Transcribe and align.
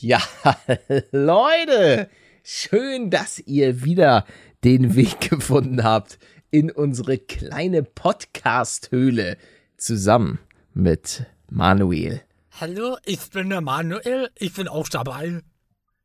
Ja, 0.00 0.20
Leute, 1.10 2.10
schön, 2.44 3.08
dass 3.08 3.38
ihr 3.38 3.82
wieder 3.82 4.26
den 4.62 4.94
Weg 4.94 5.30
gefunden 5.30 5.84
habt 5.84 6.18
in 6.50 6.70
unsere 6.70 7.16
kleine 7.16 7.82
Podcast-Höhle 7.82 9.38
zusammen 9.78 10.38
mit 10.74 11.24
Manuel. 11.50 12.20
Hallo, 12.60 12.98
ich 13.06 13.30
bin 13.30 13.48
der 13.48 13.62
Manuel, 13.62 14.28
ich 14.38 14.52
bin 14.52 14.68
auch 14.68 14.90
dabei. 14.90 15.40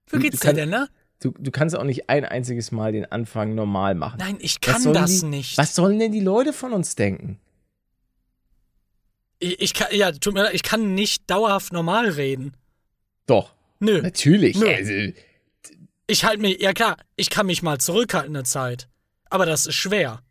Wie 0.09 0.19
geht's 0.19 0.39
dir 0.39 0.53
denn, 0.53 0.69
ne? 0.69 0.87
Du, 1.19 1.31
du 1.37 1.51
kannst 1.51 1.75
auch 1.75 1.83
nicht 1.83 2.09
ein 2.09 2.23
einziges 2.23 2.71
Mal 2.71 2.93
den 2.93 3.11
Anfang 3.11 3.55
normal 3.55 3.95
machen. 3.95 4.19
Nein, 4.19 4.37
ich 4.39 4.61
kann 4.61 4.93
das 4.93 5.19
die, 5.19 5.25
nicht. 5.25 5.57
Was 5.57 5.75
sollen 5.75 5.99
denn 5.99 6.13
die 6.13 6.21
Leute 6.21 6.53
von 6.53 6.71
uns 6.71 6.95
denken? 6.95 7.41
Ich, 9.39 9.59
ich 9.59 9.73
kann, 9.73 9.89
ja, 9.91 10.13
tut 10.13 10.33
mir 10.33 10.43
leid, 10.43 10.53
ich 10.53 10.63
kann 10.63 10.95
nicht 10.95 11.29
dauerhaft 11.29 11.73
normal 11.73 12.07
reden. 12.07 12.55
Doch, 13.25 13.53
Nö. 13.81 14.01
natürlich. 14.01 14.57
Nö. 14.57 14.67
Also, 14.69 14.93
Ich 16.07 16.23
halte 16.23 16.41
mich, 16.41 16.61
ja 16.61 16.71
klar, 16.71 16.95
ich 17.17 17.29
kann 17.29 17.47
mich 17.47 17.61
mal 17.61 17.79
zurückhalten 17.79 18.35
eine 18.35 18.43
Zeit. 18.43 18.87
Aber 19.29 19.45
das 19.45 19.65
ist 19.65 19.75
schwer. 19.75 20.21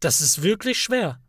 Das 0.00 0.20
ist 0.20 0.42
wirklich 0.42 0.78
schwer. 0.78 1.20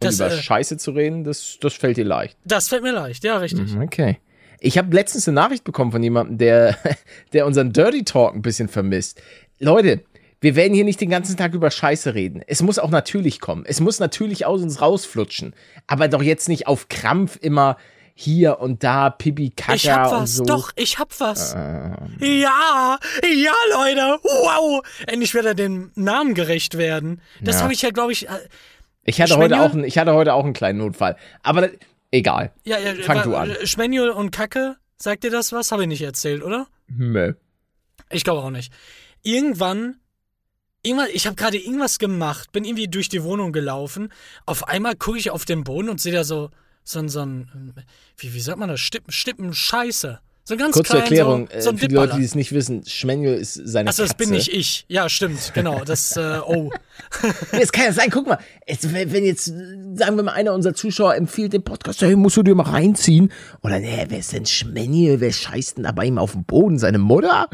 und 0.00 0.04
Das, 0.04 0.16
über 0.16 0.30
äh, 0.32 0.42
Scheiße 0.42 0.78
zu 0.78 0.92
reden, 0.92 1.24
das, 1.24 1.58
das 1.60 1.74
fällt 1.74 1.96
dir 1.96 2.04
leicht. 2.04 2.36
das 2.44 2.68
fällt 2.68 2.82
mir 2.82 2.92
leicht, 2.92 3.24
ja, 3.24 3.36
richtig. 3.38 3.72
Mhm, 3.72 3.82
Okay. 3.82 4.18
Ich 4.60 4.76
habe 4.76 4.92
letztens 4.92 5.28
eine 5.28 5.36
Nachricht 5.36 5.62
bekommen 5.62 5.92
von 5.92 6.02
jemandem, 6.02 6.36
der, 6.38 6.76
der 7.32 7.46
unseren 7.46 7.72
Dirty 7.72 8.02
Talk 8.04 8.34
ein 8.34 8.42
bisschen 8.42 8.66
vermisst. 8.68 9.22
Leute, 9.60 10.02
wir 10.40 10.56
werden 10.56 10.74
hier 10.74 10.82
nicht 10.84 11.00
den 11.00 11.10
ganzen 11.10 11.36
Tag 11.36 11.54
über 11.54 11.70
Scheiße 11.70 12.14
reden. 12.14 12.42
Es 12.46 12.60
muss 12.62 12.78
auch 12.80 12.90
natürlich 12.90 13.38
kommen. 13.40 13.64
Es 13.66 13.80
muss 13.80 14.00
natürlich 14.00 14.46
aus 14.46 14.62
uns 14.62 14.80
rausflutschen. 14.80 15.54
Aber 15.86 16.08
doch 16.08 16.22
jetzt 16.22 16.48
nicht 16.48 16.66
auf 16.66 16.88
Krampf 16.88 17.36
immer 17.40 17.76
hier 18.20 18.58
und 18.58 18.82
da 18.82 19.10
Pipi 19.10 19.50
Kaka 19.50 19.74
Ich 19.74 19.88
hab 19.88 20.10
und 20.12 20.22
was, 20.22 20.34
so. 20.34 20.44
doch, 20.44 20.72
ich 20.74 20.98
hab 20.98 21.20
was. 21.20 21.54
Ähm, 21.56 21.94
Ja, 22.18 22.98
ja, 23.22 23.52
Leute, 23.72 24.18
wow. 24.24 24.82
Endlich 25.06 25.34
wird 25.34 25.46
er 25.46 25.54
dem 25.54 25.92
Namen 25.94 26.34
gerecht 26.34 26.76
werden. 26.76 27.20
Das 27.40 27.56
Ja. 27.56 27.62
habe 27.62 27.72
ich 27.72 27.80
ja, 27.82 27.90
glaube 27.90 28.10
ich, 28.10 28.28
äh, 28.28 28.32
ich, 29.04 29.20
hatte 29.20 29.36
heute 29.36 29.54
Schmanuel? 29.54 29.68
auch, 29.70 29.72
einen- 29.72 29.84
ich 29.84 29.96
hatte 29.98 30.14
heute 30.14 30.34
auch 30.34 30.42
einen 30.44 30.52
kleinen 30.52 30.80
Notfall. 30.80 31.16
Aber 31.44 31.60
das, 31.60 31.70
egal. 32.10 32.50
ja, 32.64 32.78
ja, 32.80 32.92
Fang 33.04 33.22
du 33.22 33.36
an. 33.36 33.54
Schmanuel 33.62 34.10
und 34.10 34.32
Kacke, 34.32 34.74
sagt 34.96 35.22
dir 35.22 35.30
das 35.30 35.52
was? 35.52 35.70
Habe 35.70 35.82
ich 35.82 35.88
nicht 35.88 36.02
erzählt, 36.02 36.42
oder? 36.42 36.66
Nö. 36.88 37.34
Ich 38.10 38.24
glaube 38.24 38.42
auch 38.42 38.50
nicht. 38.50 38.72
Irgendwann, 39.22 40.00
irgendwann 40.82 41.08
ich 41.12 41.26
habe 41.28 41.36
gerade 41.36 41.56
irgendwas 41.56 42.00
gemacht, 42.00 42.50
bin 42.50 42.64
irgendwie 42.64 42.88
durch 42.88 43.08
die 43.08 43.22
Wohnung 43.22 43.52
gelaufen. 43.52 44.12
Auf 44.44 44.66
einmal 44.66 44.96
gucke 44.96 45.18
ich 45.18 45.30
auf 45.30 45.44
den 45.44 45.62
Boden 45.62 45.88
und 45.88 46.00
sehe 46.00 46.12
da 46.12 46.24
so, 46.24 46.50
so, 46.88 46.98
ein- 47.00 47.08
so 47.08 47.20
ein, 47.20 47.74
wie, 48.16 48.34
wie 48.34 48.40
sagt 48.40 48.58
man 48.58 48.68
das? 48.68 48.80
Stippen, 48.80 49.12
Stippen 49.12 49.52
Scheiße. 49.54 50.20
So 50.44 50.54
ein 50.54 50.58
ganz 50.58 50.72
Kurze 50.76 50.92
klein, 50.92 51.02
Erklärung, 51.02 51.48
so, 51.52 51.60
so 51.60 51.70
äh, 51.72 51.76
für 51.76 51.88
die 51.88 51.94
Leute, 51.94 52.16
die 52.16 52.24
es 52.24 52.34
nicht 52.34 52.52
wissen, 52.52 52.82
Schmanuel 52.86 53.34
ist 53.38 53.52
seine 53.52 53.90
Achso, 53.90 54.00
das 54.02 54.12
Katze. 54.12 54.24
bin 54.24 54.30
nicht 54.30 54.48
ich. 54.50 54.86
Ja, 54.88 55.10
stimmt, 55.10 55.52
genau. 55.52 55.84
Das, 55.84 56.16
äh, 56.16 56.38
oh. 56.42 56.70
Nee, 57.22 57.28
Es 57.60 57.70
kann 57.70 57.84
ja 57.84 57.92
sein, 57.92 58.08
guck 58.08 58.26
mal, 58.26 58.38
jetzt, 58.66 58.90
wenn 58.94 59.24
jetzt, 59.26 59.44
sagen 59.44 60.16
wir 60.16 60.22
mal, 60.22 60.32
einer 60.32 60.54
unserer 60.54 60.72
Zuschauer 60.72 61.16
empfiehlt 61.16 61.52
den 61.52 61.64
Podcast, 61.64 62.00
hey, 62.00 62.16
musst 62.16 62.38
du 62.38 62.42
dir 62.42 62.54
mal 62.54 62.62
reinziehen. 62.62 63.30
Oder, 63.62 63.78
nee, 63.78 64.06
wer 64.08 64.18
ist 64.20 64.32
denn 64.32 64.46
Schmenny? 64.46 65.20
Wer 65.20 65.32
scheißt 65.32 65.76
denn 65.76 65.84
da 65.84 65.92
bei 65.92 66.06
ihm 66.06 66.16
auf 66.16 66.32
dem 66.32 66.44
Boden? 66.44 66.78
Seine 66.78 66.96
Mutter? 66.98 67.48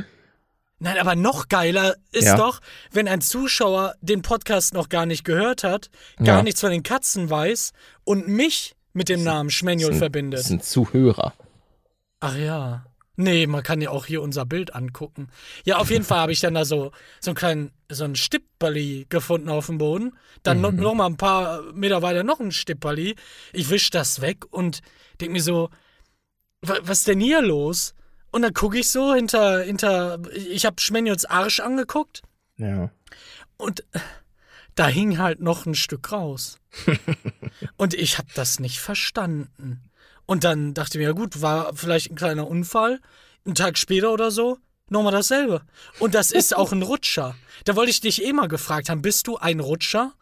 Nein, 0.78 0.98
aber 0.98 1.16
noch 1.16 1.48
geiler 1.48 1.96
ist 2.12 2.27
Ja. 2.27 2.36
doch, 2.36 2.60
wenn 2.92 3.08
ein 3.08 3.20
Zuschauer 3.20 3.94
den 4.02 4.22
Podcast 4.22 4.72
noch 4.72 4.88
gar 4.88 5.05
nicht 5.06 5.24
gehört 5.24 5.64
hat, 5.64 5.90
gar 6.18 6.27
Ja. 6.38 6.42
nichts 6.44 6.60
von 6.60 6.70
den 6.70 6.84
Katzen 6.84 7.28
weiß 7.28 7.72
und 8.05 8.28
mich 8.28 8.77
mit 8.95 9.09
dem 9.11 9.23
Namen 9.23 9.50
Schmanuel 9.50 9.91
Das 9.91 9.98
verbindet. 9.98 10.41
sind 10.45 10.64
Zuhörer. 10.64 11.34
Ach 12.20 12.37
ja. 12.37 12.87
Nee, 13.17 13.47
man 13.47 13.62
kann 13.62 13.81
ja 13.81 13.91
auch 13.91 14.06
hier 14.06 14.23
unser 14.23 14.45
Bild 14.45 14.75
angucken. 14.75 15.28
Ja, 15.64 15.77
auf 15.78 15.91
jeden 15.91 16.05
Fall 16.05 16.19
habe 16.19 16.33
ich 16.33 16.41
dann 16.41 16.55
da 16.55 16.64
so, 16.64 16.91
so 17.20 17.31
einen 17.31 17.36
kleinen, 17.36 17.70
so 17.89 18.03
einen 18.05 18.17
Stipperli 18.17 19.06
gefunden 19.09 19.51
auf 19.51 19.67
dem 19.67 19.78
Boden. 19.78 20.17
Dann 20.42 20.61
noch, 20.61 20.73
noch 20.73 20.95
mal 20.95 21.07
ein 21.07 21.17
paar 21.17 21.63
Meter 21.74 22.02
weiter 22.02 22.24
noch 22.24 22.41
ein 22.41 22.51
Stipperli. 22.51 23.14
Ich 23.52 23.70
wisch 23.70 23.91
das 23.91 24.20
weg 24.20 24.45
und 24.52 24.80
denk 25.20 25.30
mir 25.30 25.42
so, 25.42 25.70
wa- 26.63 26.79
was 26.83 26.98
ist 27.01 27.07
denn 27.08 27.20
hier 27.20 27.41
los? 27.41 27.95
Und 28.33 28.42
dann 28.42 28.52
gucke 28.52 28.79
ich 28.80 28.91
so 28.91 29.14
hinter, 29.14 29.63
hinter, 29.63 30.18
ich 30.35 30.67
habe 30.67 30.80
Schmenjots 30.80 31.24
Arsch 31.24 31.61
angeguckt 31.61 32.23
Ja. 32.57 32.91
und 33.58 33.85
da 34.74 34.86
hing 34.89 35.18
halt 35.18 35.40
noch 35.40 35.67
ein 35.67 35.74
Stück 35.74 36.11
raus. 36.12 36.58
und 37.77 37.95
ich 37.95 38.18
habe 38.18 38.29
das 38.35 38.58
nicht 38.61 38.79
verstanden. 38.80 39.83
Und 40.27 40.45
dann 40.45 40.74
dachte 40.74 40.96
ich 40.98 41.02
mir, 41.02 41.08
ja 41.11 41.12
gut, 41.12 41.42
war 41.42 41.74
vielleicht 41.74 42.11
ein 42.11 42.17
kleiner 42.17 42.48
Unfall. 42.48 43.01
Einen 43.45 43.55
Tag 43.55 43.77
später 43.77 44.12
oder 44.12 44.30
so, 44.30 44.58
nochmal 44.89 45.12
dasselbe. 45.12 45.62
Und 45.98 46.14
das 46.14 46.33
ist 46.33 46.57
auch 46.57 46.73
ein 46.73 46.83
Rutscher. 46.83 47.36
Da 47.64 47.77
wollte 47.77 47.90
ich 47.90 48.01
dich 48.01 48.24
eh 48.24 48.33
mal 48.33 48.48
gefragt 48.48 48.89
haben, 48.89 49.02
bist 49.02 49.27
du 49.27 49.36
ein 49.36 49.61
Rutscher? 49.61 50.12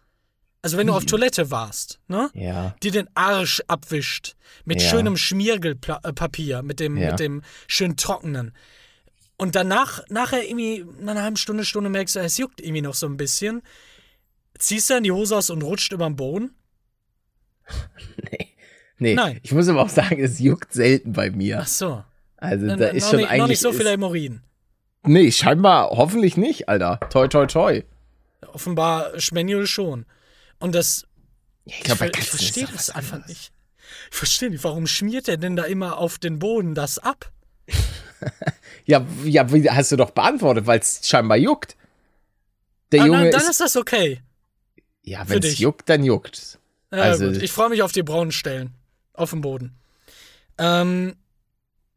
Also 0.61 0.77
wenn 0.77 0.87
du 0.87 0.93
auf 0.93 1.07
Toilette 1.07 1.51
warst, 1.51 1.99
ne? 2.07 2.31
Ja. 2.35 2.77
dir 2.85 2.93
den 2.93 3.09
Arsch 3.15 3.61
abwischt 3.67 4.35
mit 4.65 4.81
Ja. 4.81 4.91
schönem 4.91 5.17
Schmiergelpapier, 5.17 6.63
mit 6.63 6.79
dem, 6.79 6.97
Ja. 6.97 7.11
mit 7.11 7.21
dem 7.21 7.43
schön 7.67 7.97
trockenen. 7.97 8.53
Und 9.37 9.57
danach, 9.57 10.03
nachher 10.09 10.45
irgendwie, 10.49 10.85
nach 11.01 11.13
einer 11.13 11.23
halben 11.23 11.37
Stunde, 11.37 11.65
Stunde 11.65 11.91
merkst 11.91 12.15
du, 12.15 12.21
es 12.21 12.39
juckt 12.39 12.61
irgendwie 12.61 12.83
noch 12.83 12.95
so 12.95 13.07
ein 13.07 13.17
bisschen. 13.17 13.63
Ziehst 14.59 14.91
dann 14.91 15.03
die 15.03 15.13
Hose 15.13 15.37
aus 15.37 15.51
und 15.51 15.63
rutscht 15.63 15.93
über 15.93 16.07
den 16.07 16.17
Boden? 16.17 16.55
Nee. 18.31 18.49
Nee. 18.99 19.15
Nein. 19.15 19.41
Ich 19.43 19.51
muss 19.53 19.69
aber 19.69 19.83
auch 19.83 19.89
sagen, 19.89 20.23
es 20.23 20.39
juckt 20.39 20.73
selten 20.73 21.13
bei 21.13 21.31
mir. 21.31 21.59
Ach 21.63 21.67
so. 21.67 22.05
Also 22.37 22.67
da 22.69 22.89
n- 22.91 22.97
ist 22.97 23.09
schon 23.09 23.17
nicht, 23.19 23.29
eigentlich. 23.29 23.41
noch 23.41 23.49
nicht 23.49 23.61
so 23.61 23.73
viele 23.73 23.91
Hämorrhoiden. 23.91 24.43
Nee, 25.05 25.33
scheinbar 25.33 25.91
hoffentlich 25.91 26.37
nicht, 26.37 26.69
Alter. 26.69 27.01
Toi, 27.11 27.27
toi, 27.27 27.47
toi. 27.47 27.83
Offenbar 28.47 29.19
Schmanuel 29.19 29.67
schon. 29.67 30.07
Und 30.61 30.75
das, 30.77 31.07
Ich 31.65 31.81
ich, 31.81 31.93
ver- 31.95 32.11
ich 32.17 32.29
verstehe 32.31 32.69
das 32.73 32.91
einfach 32.91 33.15
anderes. 33.15 33.29
nicht. 33.31 33.53
Ich 34.13 34.17
verstehe 34.17 34.51
nicht, 34.51 34.63
warum 34.63 34.87
schmiert 34.87 35.27
er 35.29 35.37
denn 35.37 35.57
da 35.57 35.65
immer 35.65 35.99
auf 35.99 36.19
den 36.19 36.39
Boden 36.39 36.75
das 36.77 36.99
ab? 36.99 37.33
Ja, 38.85 39.05
ja, 39.25 39.47
hast 39.75 39.91
du 39.93 39.97
doch 39.97 40.11
beantwortet, 40.11 40.67
weil 40.67 40.79
es 40.81 41.01
scheinbar 41.07 41.37
juckt. 41.39 41.77
Der 42.93 43.03
Ah, 43.03 43.07
Junge 43.07 43.19
nein, 43.19 43.31
dann 43.33 43.41
ist, 43.43 43.51
ist 43.51 43.61
das 43.61 43.77
okay. 43.77 44.21
Ja, 45.03 45.29
wenn 45.29 45.43
es 45.43 45.59
juckt, 45.59 45.89
dann 45.89 46.05
juckt. 46.05 46.59
Ja, 46.93 46.99
Also- 47.03 47.27
gut. 47.33 47.43
Ich 47.43 47.53
freue 47.53 47.69
mich 47.71 47.83
auf 47.83 47.93
die 47.93 48.03
braunen 48.03 48.33
Stellen. 48.33 48.71
Auf 49.15 49.31
dem 49.31 49.41
Boden. 49.43 49.77
Ähm, 50.59 51.17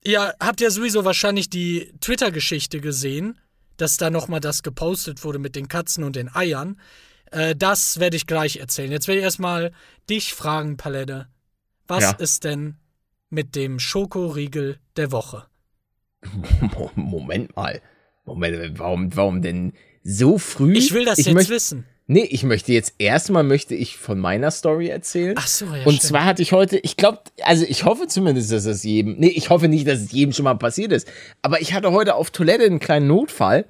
ihr 0.04 0.34
habt 0.40 0.60
ja 0.62 0.70
sowieso 0.70 1.06
wahrscheinlich 1.06 1.50
die 1.50 1.94
Twitter-Geschichte 2.02 2.82
gesehen, 2.82 3.40
dass 3.78 3.98
da 3.98 4.10
nochmal 4.10 4.40
das 4.40 4.64
gepostet 4.64 5.24
wurde 5.24 5.40
mit 5.40 5.56
den 5.56 5.68
Katzen 5.68 6.04
und 6.04 6.16
den 6.16 6.34
Eiern. 6.34 6.80
Äh, 7.32 7.56
das 7.56 8.00
werde 8.00 8.18
ich 8.18 8.28
gleich 8.28 8.58
erzählen. 8.58 8.92
Jetzt 8.92 9.08
werde 9.08 9.20
ich 9.20 9.24
erstmal 9.24 9.72
dich 10.10 10.34
fragen, 10.34 10.78
Palette. 10.78 11.28
Was 11.88 12.04
Ja. 12.04 12.12
ist 12.12 12.44
denn 12.44 12.76
mit 13.30 13.56
dem 13.56 13.80
Schokoriegel 13.80 14.80
der 14.96 15.12
Woche? 15.12 15.46
Mo- 16.74 16.92
Moment 16.96 17.56
mal. 17.56 17.82
Moment, 18.26 18.80
warum, 18.80 19.16
warum 19.16 19.42
denn 19.42 19.74
so 20.04 20.38
früh? 20.38 20.74
Ich 20.74 20.94
will 20.94 21.06
das 21.06 21.18
jetzt 21.20 21.34
möcht- 21.36 21.50
wissen. 21.50 21.86
Nee, 22.08 22.24
ich 22.30 22.44
möchte 22.44 22.72
jetzt 22.72 22.94
erstmal 23.00 23.44
möchte 23.44 23.74
ich 23.74 23.98
von 23.98 24.20
meiner 24.20 24.52
Story 24.52 24.90
erzählen. 24.90 25.34
Ach 25.40 25.48
so, 25.48 25.66
ja, 25.66 25.72
Und 25.86 25.96
stimmt. 25.96 26.02
zwar 26.04 26.26
hatte 26.26 26.42
ich 26.44 26.52
heute, 26.52 26.78
ich 26.78 26.98
glaube, 26.98 27.20
also 27.42 27.66
ich 27.68 27.84
hoffe 27.84 28.06
zumindest, 28.08 28.52
dass 28.52 28.66
es 28.66 28.84
jedem, 28.84 29.16
nee, 29.18 29.30
ich 29.30 29.50
hoffe 29.50 29.68
nicht, 29.68 29.88
dass 29.88 30.00
es 30.02 30.12
jedem 30.12 30.32
schon 30.32 30.44
mal 30.44 30.54
passiert 30.56 30.92
ist, 30.92 31.08
aber 31.42 31.62
ich 31.62 31.74
hatte 31.74 31.92
heute 31.92 32.14
auf 32.16 32.30
Toilette 32.30 32.64
einen 32.66 32.80
kleinen 32.80 33.08
Notfall. 33.08 33.66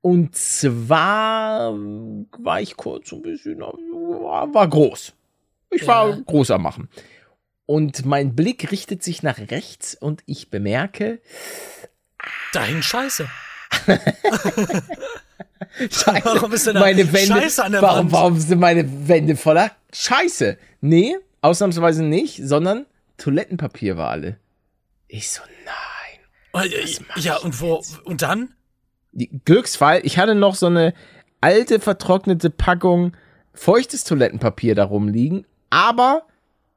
Und 0.00 0.34
zwar 0.34 1.72
war 1.74 2.60
ich 2.60 2.76
kurz 2.76 3.10
so 3.10 3.16
ein 3.16 3.22
bisschen, 3.22 3.60
war, 3.60 4.68
groß. 4.68 5.12
Ich 5.70 5.86
war 5.86 6.08
Ja. 6.10 6.18
groß 6.26 6.50
am 6.52 6.62
Machen. 6.62 6.88
Und 7.66 8.04
mein 8.06 8.34
Blick 8.34 8.72
richtet 8.72 9.02
sich 9.02 9.22
nach 9.22 9.38
rechts 9.38 9.94
und 9.94 10.22
ich 10.26 10.50
bemerke, 10.50 11.20
Da 12.52 12.64
hing 12.64 12.82
Scheiße. 12.82 13.28
Scheiße, 15.90 16.24
Warum 16.24 16.52
ist 16.52 16.66
denn 16.66 16.74
meine 16.74 17.10
Wände, 17.12 17.26
Scheiße 17.40 17.64
an 17.64 17.72
der 17.72 17.82
warum, 17.82 17.98
Wand? 18.06 18.12
warum 18.12 18.38
sind 18.38 18.58
meine 18.60 19.08
Wände 19.08 19.36
voller 19.36 19.70
Scheiße? 19.92 20.58
Nee, 20.80 21.16
ausnahmsweise 21.40 22.02
nicht, 22.04 22.40
sondern 22.42 22.86
Toilettenpapier 23.16 23.96
war 23.96 24.10
alle. 24.10 24.36
Ich 25.08 25.30
so, 25.30 25.40
nein. 25.64 26.64
Äh, 26.70 26.86
mach 27.08 27.16
Ja, 27.16 27.36
und 27.38 27.60
wo, 27.60 27.76
jetzt? 27.76 27.98
und 28.04 28.22
dann? 28.22 28.54
Glücksfall, 29.44 30.00
ich 30.04 30.18
hatte 30.18 30.34
noch 30.34 30.54
so 30.54 30.66
eine 30.66 30.94
alte, 31.40 31.80
vertrocknete 31.80 32.50
Packung 32.50 33.12
feuchtes 33.54 34.04
Toilettenpapier 34.04 34.74
da 34.74 34.84
rumliegen, 34.84 35.44
aber 35.70 36.22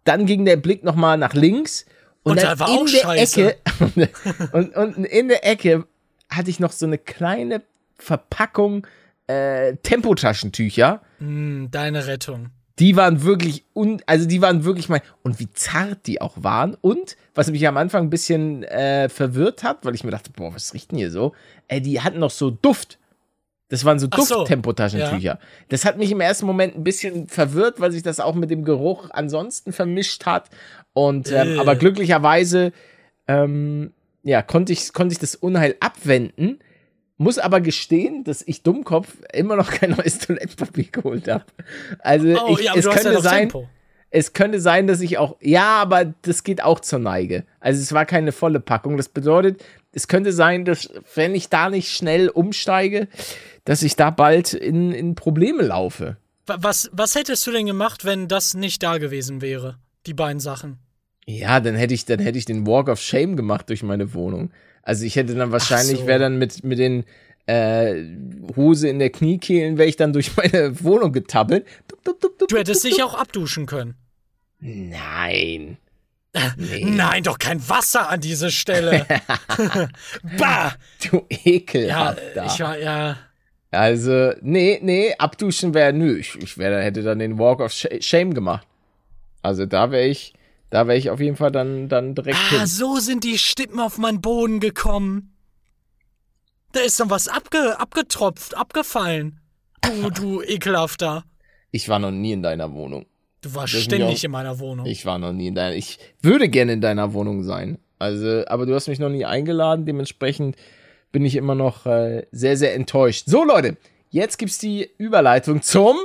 dann 0.03 0.25
ging 0.25 0.45
der 0.45 0.57
Blick 0.57 0.83
nochmal 0.83 1.17
nach 1.17 1.33
links 1.33 1.85
und, 2.23 2.33
Und 2.33 2.43
da 2.43 2.59
war 2.59 2.69
in 2.69 2.75
auch 2.77 2.85
der 2.85 2.97
Scheiße. 2.99 3.55
Ecke 3.55 4.09
und, 4.53 4.75
und 4.75 5.05
in 5.05 5.27
der 5.29 5.45
Ecke 5.45 5.85
hatte 6.29 6.49
ich 6.49 6.59
noch 6.59 6.71
so 6.71 6.85
eine 6.85 6.97
kleine 6.97 7.61
Verpackung 7.97 8.85
äh, 9.27 9.75
Tempotaschentücher. 9.77 11.01
Hm, 11.19 11.69
deine 11.71 12.07
Rettung. 12.07 12.49
Die 12.77 12.97
waren 12.97 13.23
wirklich, 13.23 13.63
un, 13.73 14.01
also 14.05 14.27
die 14.27 14.41
waren 14.41 14.65
wirklich 14.65 14.89
mein, 14.89 14.99
und 15.23 15.39
wie 15.39 15.49
zart 15.53 16.07
die 16.07 16.19
auch 16.19 16.35
waren. 16.43 16.75
Und, 16.81 17.15
was 17.33 17.49
mich 17.49 17.65
am 17.67 17.77
Anfang 17.77 18.03
ein 18.03 18.09
bisschen 18.09 18.63
äh, 18.63 19.07
verwirrt 19.07 19.63
hat, 19.63 19.85
weil 19.85 19.95
ich 19.95 20.03
mir 20.03 20.11
dachte, 20.11 20.31
boah, 20.31 20.53
was 20.53 20.73
riecht 20.73 20.91
denn 20.91 20.97
hier 20.97 21.11
so? 21.11 21.33
Äh, 21.69 21.79
die 21.79 22.01
hatten 22.01 22.19
noch 22.19 22.31
so 22.31 22.51
Duft. 22.51 22.99
Das 23.69 23.85
waren 23.85 23.97
so 23.97 24.07
Ach 24.11 24.19
so, 24.19 24.35
Dufttempotaschentücher. 24.35 25.17
Ja. 25.19 25.39
Das 25.69 25.85
hat 25.85 25.97
mich 25.97 26.11
im 26.11 26.21
ersten 26.21 26.45
Moment 26.45 26.75
ein 26.75 26.83
bisschen 26.83 27.27
verwirrt, 27.27 27.79
weil 27.79 27.91
sich 27.91 28.03
das 28.03 28.19
auch 28.19 28.35
mit 28.35 28.51
dem 28.51 28.63
Geruch 28.63 29.09
ansonsten 29.11 29.71
vermischt 29.71 30.25
hat. 30.25 30.49
Und 30.93 31.31
ähm, 31.31 31.55
äh. 31.55 31.59
aber 31.59 31.75
glücklicherweise 31.75 32.73
ähm, 33.27 33.93
ja, 34.25 34.41
konnte 34.41 34.73
ich, 34.73 34.91
konnte 34.91 35.13
ich 35.13 35.19
das 35.19 35.35
Unheil 35.35 35.75
abwenden. 35.79 36.59
Muss 37.17 37.37
aber 37.37 37.61
gestehen, 37.61 38.23
dass 38.23 38.41
ich 38.45 38.63
Dummkopf 38.63 39.15
immer 39.31 39.55
noch 39.55 39.69
kein 39.69 39.91
neues 39.97 40.17
Toilettenpapier 40.17 40.85
geholt 40.91 41.27
habe. 41.29 41.45
Also 41.99 42.27
oh, 42.29 42.57
ich, 42.57 42.65
ja, 42.65 42.73
es 42.75 42.89
könnte 42.89 43.13
ja 43.13 43.21
sein, 43.21 43.49
Tempo. 43.49 43.69
es 44.09 44.33
könnte 44.33 44.59
sein, 44.59 44.87
dass 44.87 44.99
ich 44.99 45.19
auch, 45.19 45.37
ja, 45.41 45.75
aber 45.75 46.05
das 46.23 46.43
geht 46.43 46.63
auch 46.63 46.79
zur 46.79 46.99
Neige. 46.99 47.45
Also 47.59 47.79
es 47.81 47.93
war 47.93 48.05
keine 48.07 48.31
volle 48.31 48.59
Packung. 48.59 48.97
Das 48.97 49.09
bedeutet, 49.09 49.63
es 49.93 50.07
könnte 50.07 50.33
sein, 50.33 50.65
dass 50.65 50.89
wenn 51.13 51.35
ich 51.35 51.49
da 51.49 51.69
nicht 51.69 51.91
schnell 51.91 52.27
umsteige, 52.27 53.07
dass 53.63 53.83
ich 53.83 53.95
da 53.95 54.09
bald 54.09 54.53
in, 54.53 54.91
in 54.91 55.13
Probleme 55.13 55.61
laufe. 55.61 56.17
Was, 56.47 56.89
was 56.91 57.13
hättest 57.13 57.45
du 57.45 57.51
denn 57.51 57.67
gemacht, 57.67 58.05
wenn 58.05 58.27
das 58.27 58.55
nicht 58.55 58.81
da 58.81 58.97
gewesen 58.97 59.41
wäre? 59.41 59.77
Die 60.07 60.15
beiden 60.15 60.39
Sachen. 60.39 60.79
Ja, 61.27 61.59
dann 61.59 61.75
hätte 61.75 61.93
ich, 61.93 62.05
dann 62.05 62.19
hätte 62.19 62.37
ich 62.37 62.45
den 62.45 62.67
Walk 62.67 62.87
of 62.87 63.01
Shame 63.01 63.35
gemacht 63.35 63.69
durch 63.69 63.83
meine 63.83 64.13
Wohnung. 64.13 64.51
Also 64.83 65.05
ich 65.05 65.15
hätte 65.15 65.33
dann 65.35 65.51
wahrscheinlich, 65.51 65.99
so. 65.99 66.07
wäre 66.07 66.19
dann 66.19 66.37
mit, 66.37 66.63
mit 66.63 66.77
den 66.77 67.03
äh, 67.47 68.03
Hose 68.55 68.87
in 68.87 68.99
der 68.99 69.09
Kniekehlen, 69.09 69.77
wäre 69.77 69.89
ich 69.89 69.95
dann 69.95 70.13
durch 70.13 70.37
meine 70.37 70.79
Wohnung 70.83 71.11
getabbelt. 71.11 71.65
du 72.03 72.57
hättest 72.57 72.83
dich 72.83 73.01
auch 73.03 73.15
abduschen 73.15 73.65
können. 73.65 73.95
Nein. 74.59 75.77
Nee. 76.57 76.83
Nein, 76.83 77.23
doch 77.23 77.39
kein 77.39 77.65
Wasser 77.69 78.09
an 78.09 78.19
diese 78.19 78.51
Stelle. 78.51 79.05
bah! 80.37 80.73
Du 81.09 81.25
ekelhaft. 81.29 82.21
Ja, 82.35 82.45
ich 82.45 82.59
war, 82.59 82.77
ja. 82.77 83.17
Also, 83.71 84.33
nee, 84.41 84.79
nee, 84.81 85.13
abduschen 85.17 85.73
wäre, 85.73 85.93
nö, 85.93 86.17
ich, 86.17 86.35
ich 86.35 86.57
wär, 86.57 86.83
hätte 86.83 87.03
dann 87.03 87.19
den 87.19 87.39
Walk 87.39 87.61
of 87.61 87.71
Shame 87.71 88.33
gemacht. 88.33 88.67
Also 89.43 89.65
da 89.65 89.91
wäre 89.91 90.07
ich, 90.07 90.33
da 90.75 90.87
wäre 90.87 90.97
ich 90.97 91.09
auf 91.09 91.21
jeden 91.21 91.37
Fall 91.37 91.53
dann, 91.53 91.87
dann 91.87 92.15
direkt. 92.15 92.35
Ah, 92.37 92.57
hin. 92.57 92.65
so 92.65 92.97
sind 92.97 93.23
die 93.23 93.37
Stippen 93.37 93.79
auf 93.79 93.97
meinen 93.97 94.19
Boden 94.19 94.59
gekommen. 94.59 95.33
Da 96.73 96.81
ist 96.81 96.99
dann 96.99 97.09
was 97.09 97.29
abge, 97.29 97.79
abgetropft, 97.79 98.57
abgefallen. 98.57 99.39
Du, 99.81 100.09
du 100.09 100.41
ekelhafter. 100.45 101.23
Ich 101.71 101.87
war 101.87 101.99
noch 101.99 102.11
nie 102.11 102.33
in 102.33 102.43
deiner 102.43 102.73
Wohnung. 102.73 103.05
Du 103.39 103.55
warst 103.55 103.73
ständig 103.73 104.19
auch, 104.19 104.23
in 104.25 104.31
meiner 104.31 104.59
Wohnung. 104.59 104.85
Ich 104.85 105.05
war 105.05 105.17
noch 105.17 105.31
nie 105.31 105.47
in 105.47 105.55
deiner. 105.55 105.75
Ich 105.75 105.97
würde 106.21 106.49
gerne 106.49 106.73
in 106.73 106.81
deiner 106.81 107.13
Wohnung 107.13 107.43
sein. 107.43 107.77
Also, 107.97 108.43
aber 108.47 108.65
du 108.65 108.75
hast 108.75 108.89
mich 108.89 108.99
noch 108.99 109.07
nie 109.07 109.23
eingeladen. 109.23 109.85
Dementsprechend 109.85 110.57
bin 111.13 111.23
ich 111.23 111.37
immer 111.37 111.55
noch 111.55 111.85
äh, 111.85 112.27
sehr, 112.33 112.57
sehr 112.57 112.75
enttäuscht. 112.75 113.27
So, 113.27 113.45
Leute, 113.45 113.77
Jetzt 114.15 114.37
gibt's 114.37 114.59
die 114.59 114.89
Überleitung 114.97 115.61
zum 115.61 115.97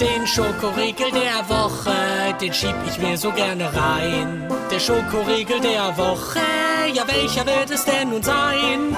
Den 0.00 0.26
Schokoriegel 0.26 1.12
der 1.12 1.48
Woche, 1.48 1.94
den 2.40 2.52
schieb 2.52 2.74
ich 2.88 2.98
mir 2.98 3.16
so 3.16 3.30
gerne 3.30 3.72
rein. 3.72 4.48
Der 4.68 4.80
Schokoriegel 4.80 5.60
der 5.60 5.96
Woche, 5.96 6.40
ja 6.92 7.06
welcher 7.06 7.46
wird 7.46 7.70
es 7.70 7.84
denn 7.84 8.10
nun 8.10 8.20
sein? 8.20 8.96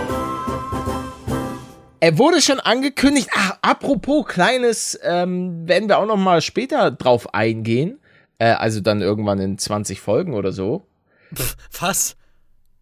Er 2.01 2.17
wurde 2.17 2.41
schon 2.41 2.59
angekündigt. 2.59 3.29
Ach, 3.35 3.59
apropos 3.61 4.25
kleines, 4.25 4.99
ähm, 5.03 5.69
werden 5.69 5.91
wir 5.91 5.99
auch 5.99 6.07
noch 6.07 6.17
mal 6.17 6.41
später 6.41 6.91
drauf 6.91 7.35
eingehen. 7.35 7.99
Äh, 8.39 8.53
also 8.53 8.81
dann 8.81 9.03
irgendwann 9.03 9.41
in 9.41 9.59
20 9.59 10.01
Folgen 10.01 10.33
oder 10.33 10.53
so. 10.53 10.87
Was? 11.79 12.17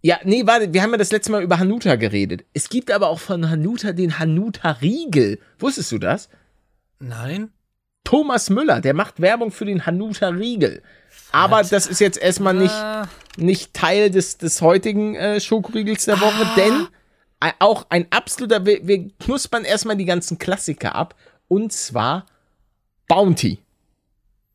Ja, 0.05 0.19
nee, 0.25 0.45
warte, 0.47 0.75
wir 0.75 0.83
haben 0.83 0.91
ja 0.91 0.99
das 0.99 1.13
letzte 1.13 1.31
Mal 1.31 1.45
über 1.45 1.61
Hanuta 1.61 1.95
geredet. 1.95 2.45
Es 2.53 2.69
gibt 2.69 2.91
aber 2.91 3.09
auch 3.09 3.21
von 3.21 3.49
Hanuta 3.49 3.93
den 3.93 4.19
Hanuta-Riegel. 4.19 5.39
Wusstest 5.61 5.93
du 5.93 5.99
das? 5.99 6.29
Nein. 6.99 7.53
Thomas 8.03 8.51
Müller, 8.51 8.81
der 8.81 8.95
macht 8.95 9.21
Werbung 9.21 9.53
für 9.53 9.65
den 9.65 9.87
Hanuta-Riegel. 9.87 10.83
Aber 11.31 11.63
das 11.63 11.87
ist 11.87 12.01
jetzt 12.01 12.19
erstmal 12.19 12.55
nicht, 12.55 12.75
uh. 12.75 13.05
nicht 13.37 13.75
Teil 13.75 14.11
des, 14.11 14.39
des 14.39 14.61
heutigen 14.61 15.15
äh, 15.15 15.41
Schokoriegels 15.41 16.05
der 16.05 16.21
Woche, 16.21 16.47
ah. 16.47 16.55
denn 16.57 16.89
äh, 17.41 17.53
auch 17.61 17.87
ein 17.89 18.07
absoluter, 18.11 18.67
wir, 18.67 18.85
wir 18.85 19.09
knuspern 19.21 19.65
erstmal 19.65 19.97
die 19.97 20.05
ganzen 20.05 20.37
Klassiker 20.37 20.97
ab. 20.97 21.15
Und 21.47 21.73
zwar 21.73 22.27
Bounty. 23.07 23.61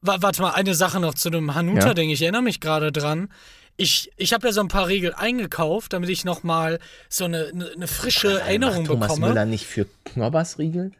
Warte 0.01 0.41
mal, 0.41 0.51
eine 0.51 0.75
Sache 0.75 0.99
noch 0.99 1.13
zu 1.13 1.29
dem 1.29 1.55
Hanuta-Ding. 1.55 2.09
Ja? 2.09 2.13
Ich 2.13 2.21
erinnere 2.21 2.41
mich 2.41 2.59
gerade 2.59 2.91
dran 2.91 3.29
ich, 3.77 4.11
ich 4.17 4.33
habe 4.33 4.47
ja 4.47 4.53
so 4.53 4.61
ein 4.61 4.67
paar 4.67 4.87
Regeln 4.87 5.13
eingekauft, 5.13 5.93
damit 5.93 6.09
ich 6.09 6.25
noch 6.25 6.43
mal 6.43 6.79
so 7.09 7.25
eine, 7.25 7.47
eine, 7.47 7.71
eine 7.71 7.87
frische 7.87 8.39
Ach, 8.41 8.47
Erinnerung 8.47 8.85
Thomas 8.85 9.07
bekomme. 9.07 9.21
Thomas 9.21 9.29
Müller 9.29 9.45
nicht 9.45 9.65
für 9.65 9.85
Knobbersriegel? 10.05 10.91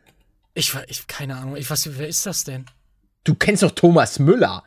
Ich, 0.53 0.73
ich 0.87 1.07
keine 1.07 1.35
Ahnung. 1.35 1.55
Ich 1.55 1.69
weiß, 1.69 1.89
wer 1.97 2.07
ist 2.07 2.25
das 2.25 2.43
denn? 2.43 2.65
Du 3.23 3.35
kennst 3.35 3.63
doch 3.63 3.71
Thomas 3.71 4.19
Müller. 4.19 4.63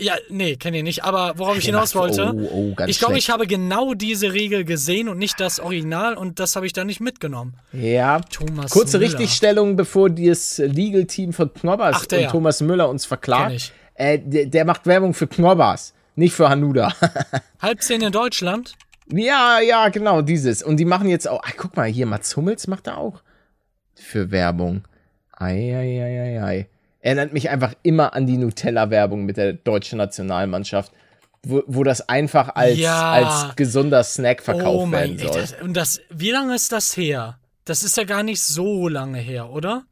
Ja, 0.00 0.14
nee, 0.30 0.56
kenne 0.56 0.78
ich 0.78 0.82
nicht. 0.82 1.04
Aber 1.04 1.34
worauf 1.36 1.58
ich 1.58 1.66
hinaus 1.66 1.94
wollte, 1.94 2.32
oh, 2.34 2.74
oh, 2.78 2.84
ich 2.86 2.98
glaube, 2.98 3.18
ich 3.18 3.28
habe 3.28 3.46
genau 3.46 3.92
diese 3.94 4.32
Regel 4.32 4.64
gesehen 4.64 5.08
und 5.08 5.18
nicht 5.18 5.38
das 5.38 5.60
Original 5.60 6.14
und 6.16 6.40
das 6.40 6.56
habe 6.56 6.66
ich 6.66 6.72
dann 6.72 6.86
nicht 6.86 7.00
mitgenommen. 7.00 7.54
Ja. 7.72 8.20
Thomas 8.20 8.70
Kurze 8.70 8.98
Müller. 8.98 9.10
Richtigstellung, 9.10 9.76
bevor 9.76 10.08
das 10.08 10.58
Legal 10.58 11.04
Team 11.04 11.32
von 11.32 11.52
Knobbers 11.52 11.96
Ach, 11.96 12.18
und 12.18 12.28
Thomas 12.28 12.60
Müller 12.62 12.88
uns 12.88 13.04
verklagt. 13.04 13.72
Äh, 13.94 14.18
der, 14.18 14.46
der, 14.46 14.64
macht 14.64 14.86
Werbung 14.86 15.12
für 15.12 15.26
Knobbers. 15.26 15.92
Nicht 16.16 16.34
für 16.34 16.48
Hanuda. 16.48 16.92
Halb 17.60 17.82
zehn 17.82 18.02
in 18.02 18.12
Deutschland? 18.12 18.74
Ja, 19.12 19.60
ja, 19.60 19.88
genau, 19.88 20.22
dieses. 20.22 20.62
Und 20.62 20.76
die 20.76 20.84
machen 20.84 21.08
jetzt 21.08 21.28
auch. 21.28 21.40
Ach, 21.44 21.52
guck 21.56 21.76
mal, 21.76 21.88
hier, 21.88 22.06
Mats 22.06 22.36
Hummels 22.36 22.66
macht 22.66 22.86
er 22.86 22.98
auch 22.98 23.22
für 23.94 24.30
Werbung. 24.30 24.82
Eieieiei. 25.32 26.68
Erinnert 27.00 27.32
mich 27.32 27.48
einfach 27.48 27.74
immer 27.82 28.14
an 28.14 28.26
die 28.26 28.36
Nutella-Werbung 28.36 29.24
mit 29.24 29.36
der 29.36 29.54
deutschen 29.54 29.98
Nationalmannschaft, 29.98 30.92
wo, 31.42 31.62
wo 31.66 31.82
das 31.82 32.08
einfach 32.08 32.54
als, 32.54 32.78
ja. 32.78 33.12
als 33.12 33.56
gesunder 33.56 34.04
Snack 34.04 34.42
verkauft 34.42 34.88
oh 34.88 34.92
werden 34.92 35.18
soll. 35.18 35.40
Das, 35.40 35.54
und 35.62 35.74
das, 35.74 36.00
wie 36.10 36.30
lange 36.30 36.54
ist 36.54 36.72
das 36.72 36.96
her? 36.96 37.38
Das 37.64 37.82
ist 37.82 37.96
ja 37.96 38.04
gar 38.04 38.22
nicht 38.22 38.42
so 38.42 38.88
lange 38.88 39.18
her, 39.18 39.50
oder? 39.50 39.84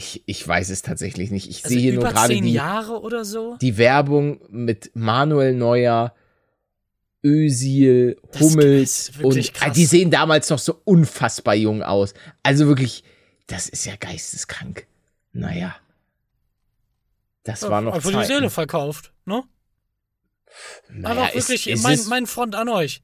Ich, 0.00 0.22
ich 0.24 0.48
weiß 0.48 0.70
es 0.70 0.80
tatsächlich 0.80 1.30
nicht. 1.30 1.50
Ich 1.50 1.62
also 1.62 1.74
sehe 1.74 1.78
hier 1.78 1.92
nur 1.92 2.04
gerade 2.04 2.40
die, 2.40 2.52
Jahre 2.54 3.02
oder 3.02 3.22
so? 3.22 3.58
die 3.60 3.76
Werbung 3.76 4.40
mit 4.48 4.92
Manuel 4.94 5.52
Neuer, 5.52 6.14
Özil, 7.22 8.16
Hummels 8.38 9.12
und 9.22 9.36
äh, 9.36 9.42
krass. 9.42 9.74
die 9.74 9.84
sehen 9.84 10.10
damals 10.10 10.48
noch 10.48 10.58
so 10.58 10.80
unfassbar 10.84 11.54
jung 11.54 11.82
aus. 11.82 12.14
Also 12.42 12.66
wirklich, 12.66 13.04
das 13.46 13.68
ist 13.68 13.84
ja 13.84 13.96
geisteskrank. 13.96 14.86
Naja. 15.34 15.76
Das 17.42 17.68
war 17.68 17.82
noch 17.82 17.92
Einfach 17.92 18.22
die 18.22 18.24
Seele 18.24 18.48
verkauft, 18.48 19.12
ne? 19.26 19.44
Naja, 20.88 21.10
Aber 21.10 21.34
wirklich, 21.34 21.66
ist, 21.66 21.80
ist 21.80 21.82
mein, 21.82 22.00
mein 22.08 22.26
Front 22.26 22.54
an 22.54 22.70
euch. 22.70 23.02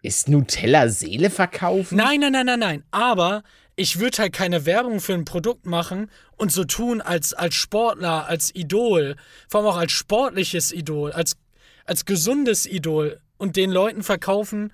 Ist 0.00 0.28
Nutella 0.28 0.90
Seele 0.90 1.28
verkaufen? 1.28 1.96
Nein, 1.96 2.20
nein, 2.20 2.30
nein, 2.30 2.46
nein, 2.46 2.60
nein. 2.60 2.84
Aber 2.92 3.42
ich 3.76 4.00
würde 4.00 4.18
halt 4.18 4.32
keine 4.32 4.64
Werbung 4.64 5.00
für 5.00 5.12
ein 5.12 5.26
Produkt 5.26 5.66
machen 5.66 6.10
und 6.36 6.50
so 6.50 6.64
tun 6.64 7.00
als, 7.02 7.34
als 7.34 7.54
Sportler, 7.54 8.26
als 8.26 8.54
Idol, 8.54 9.16
vor 9.48 9.60
allem 9.60 9.68
auch 9.68 9.76
als 9.76 9.92
sportliches 9.92 10.72
Idol, 10.72 11.12
als, 11.12 11.36
als 11.84 12.06
gesundes 12.06 12.66
Idol 12.66 13.20
und 13.36 13.56
den 13.56 13.70
Leuten 13.70 14.02
verkaufen, 14.02 14.72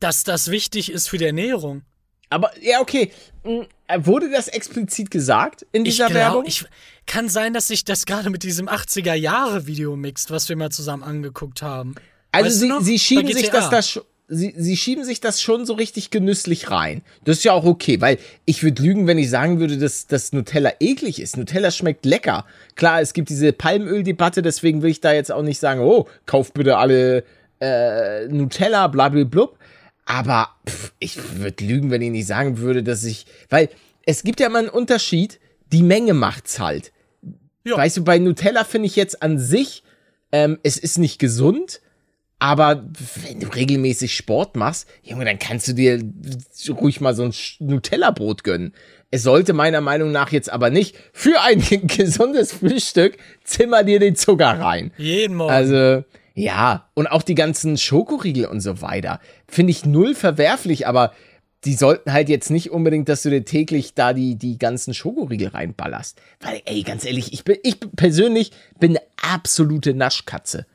dass 0.00 0.24
das 0.24 0.50
wichtig 0.50 0.90
ist 0.90 1.08
für 1.08 1.18
die 1.18 1.26
Ernährung. 1.26 1.82
Aber, 2.30 2.50
ja, 2.60 2.80
okay. 2.80 3.12
Hm, 3.44 3.66
wurde 3.98 4.30
das 4.30 4.48
explizit 4.48 5.10
gesagt 5.10 5.66
in 5.72 5.84
dieser 5.84 6.06
ich 6.06 6.12
glaub, 6.12 6.22
Werbung? 6.22 6.44
Ich, 6.46 6.64
kann 7.06 7.28
sein, 7.28 7.52
dass 7.52 7.68
sich 7.68 7.84
das 7.84 8.06
gerade 8.06 8.30
mit 8.30 8.42
diesem 8.42 8.66
80er-Jahre-Video 8.68 9.94
mixt, 9.94 10.30
was 10.30 10.48
wir 10.48 10.56
mal 10.56 10.70
zusammen 10.70 11.02
angeguckt 11.02 11.60
haben. 11.60 11.94
Also, 12.32 12.66
weißt 12.66 12.84
sie, 12.84 12.84
sie 12.84 12.98
schieben 12.98 13.32
sich 13.32 13.50
das 13.50 13.68
da 13.68 13.82
schon 13.82 14.04
sie, 14.28 14.54
sie 14.56 14.76
schieben 14.76 15.04
sich 15.04 15.20
das 15.20 15.40
schon 15.42 15.66
so 15.66 15.74
richtig 15.74 16.10
genüsslich 16.10 16.70
rein. 16.70 17.02
Das 17.24 17.38
ist 17.38 17.44
ja 17.44 17.52
auch 17.52 17.64
okay, 17.64 18.00
weil 18.00 18.18
ich 18.44 18.62
würde 18.62 18.82
lügen, 18.82 19.06
wenn 19.06 19.18
ich 19.18 19.30
sagen 19.30 19.60
würde, 19.60 19.78
dass, 19.78 20.06
dass 20.06 20.32
Nutella 20.32 20.72
eklig 20.80 21.20
ist. 21.20 21.36
Nutella 21.36 21.70
schmeckt 21.70 22.06
lecker. 22.06 22.44
Klar, 22.74 23.00
es 23.00 23.12
gibt 23.12 23.28
diese 23.28 23.52
Palmöldebatte, 23.52 24.42
deswegen 24.42 24.82
will 24.82 24.90
ich 24.90 25.00
da 25.00 25.12
jetzt 25.12 25.32
auch 25.32 25.42
nicht 25.42 25.58
sagen, 25.58 25.80
oh, 25.80 26.08
kauft 26.26 26.54
bitte 26.54 26.76
alle 26.76 27.24
äh, 27.60 28.26
Nutella, 28.28 28.88
blablablub. 28.88 29.58
Aber 30.06 30.50
pff, 30.68 30.92
ich 30.98 31.18
würde 31.38 31.64
lügen, 31.64 31.90
wenn 31.90 32.02
ich 32.02 32.10
nicht 32.10 32.26
sagen 32.26 32.58
würde, 32.58 32.82
dass 32.82 33.04
ich. 33.04 33.26
Weil 33.48 33.68
es 34.04 34.22
gibt 34.22 34.40
ja 34.40 34.46
immer 34.46 34.58
einen 34.58 34.68
Unterschied, 34.68 35.40
die 35.72 35.82
Menge 35.82 36.14
macht's 36.14 36.58
halt. 36.58 36.92
Ja. 37.64 37.76
Weißt 37.76 37.96
du, 37.96 38.04
bei 38.04 38.18
Nutella 38.18 38.64
finde 38.64 38.86
ich 38.86 38.96
jetzt 38.96 39.22
an 39.22 39.38
sich, 39.38 39.82
ähm, 40.32 40.58
es 40.62 40.76
ist 40.76 40.98
nicht 40.98 41.18
gesund, 41.18 41.80
Aber 42.44 42.84
wenn 43.22 43.40
du 43.40 43.46
regelmäßig 43.46 44.14
Sport 44.14 44.54
machst, 44.54 44.86
Junge, 45.02 45.24
dann 45.24 45.38
kannst 45.38 45.66
du 45.66 45.72
dir 45.72 45.98
ruhig 46.78 47.00
mal 47.00 47.14
so 47.14 47.22
ein 47.22 47.32
Nutella-Brot 47.58 48.44
gönnen. 48.44 48.74
Es 49.10 49.22
sollte 49.22 49.54
meiner 49.54 49.80
Meinung 49.80 50.12
nach 50.12 50.30
jetzt 50.30 50.52
aber 50.52 50.68
nicht 50.68 50.94
für 51.14 51.40
ein 51.40 51.62
gesundes 51.86 52.52
Frühstück 52.52 53.16
zimmer 53.44 53.82
dir 53.82 53.98
den 53.98 54.14
Zucker 54.14 54.60
rein. 54.60 54.92
Jeden 54.98 55.36
Morgen. 55.36 55.54
Also, 55.54 56.04
ja, 56.34 56.90
und 56.92 57.06
auch 57.06 57.22
die 57.22 57.34
ganzen 57.34 57.78
Schokoriegel 57.78 58.44
und 58.44 58.60
so 58.60 58.82
weiter. 58.82 59.20
Finde 59.48 59.70
ich 59.70 59.86
null 59.86 60.14
verwerflich, 60.14 60.86
aber 60.86 61.14
die 61.64 61.72
sollten 61.72 62.12
halt 62.12 62.28
jetzt 62.28 62.50
nicht 62.50 62.70
unbedingt, 62.70 63.08
dass 63.08 63.22
du 63.22 63.30
dir 63.30 63.46
täglich 63.46 63.94
da 63.94 64.12
die, 64.12 64.36
die 64.36 64.58
ganzen 64.58 64.92
Schokoriegel 64.92 65.48
reinballerst. 65.48 66.20
Weil, 66.40 66.60
ey, 66.66 66.82
ganz 66.82 67.06
ehrlich, 67.06 67.32
ich 67.32 67.42
bin, 67.44 67.56
ich 67.62 67.80
persönlich 67.96 68.50
bin 68.78 68.98
eine 68.98 69.06
absolute 69.32 69.94
Naschkatze. 69.94 70.66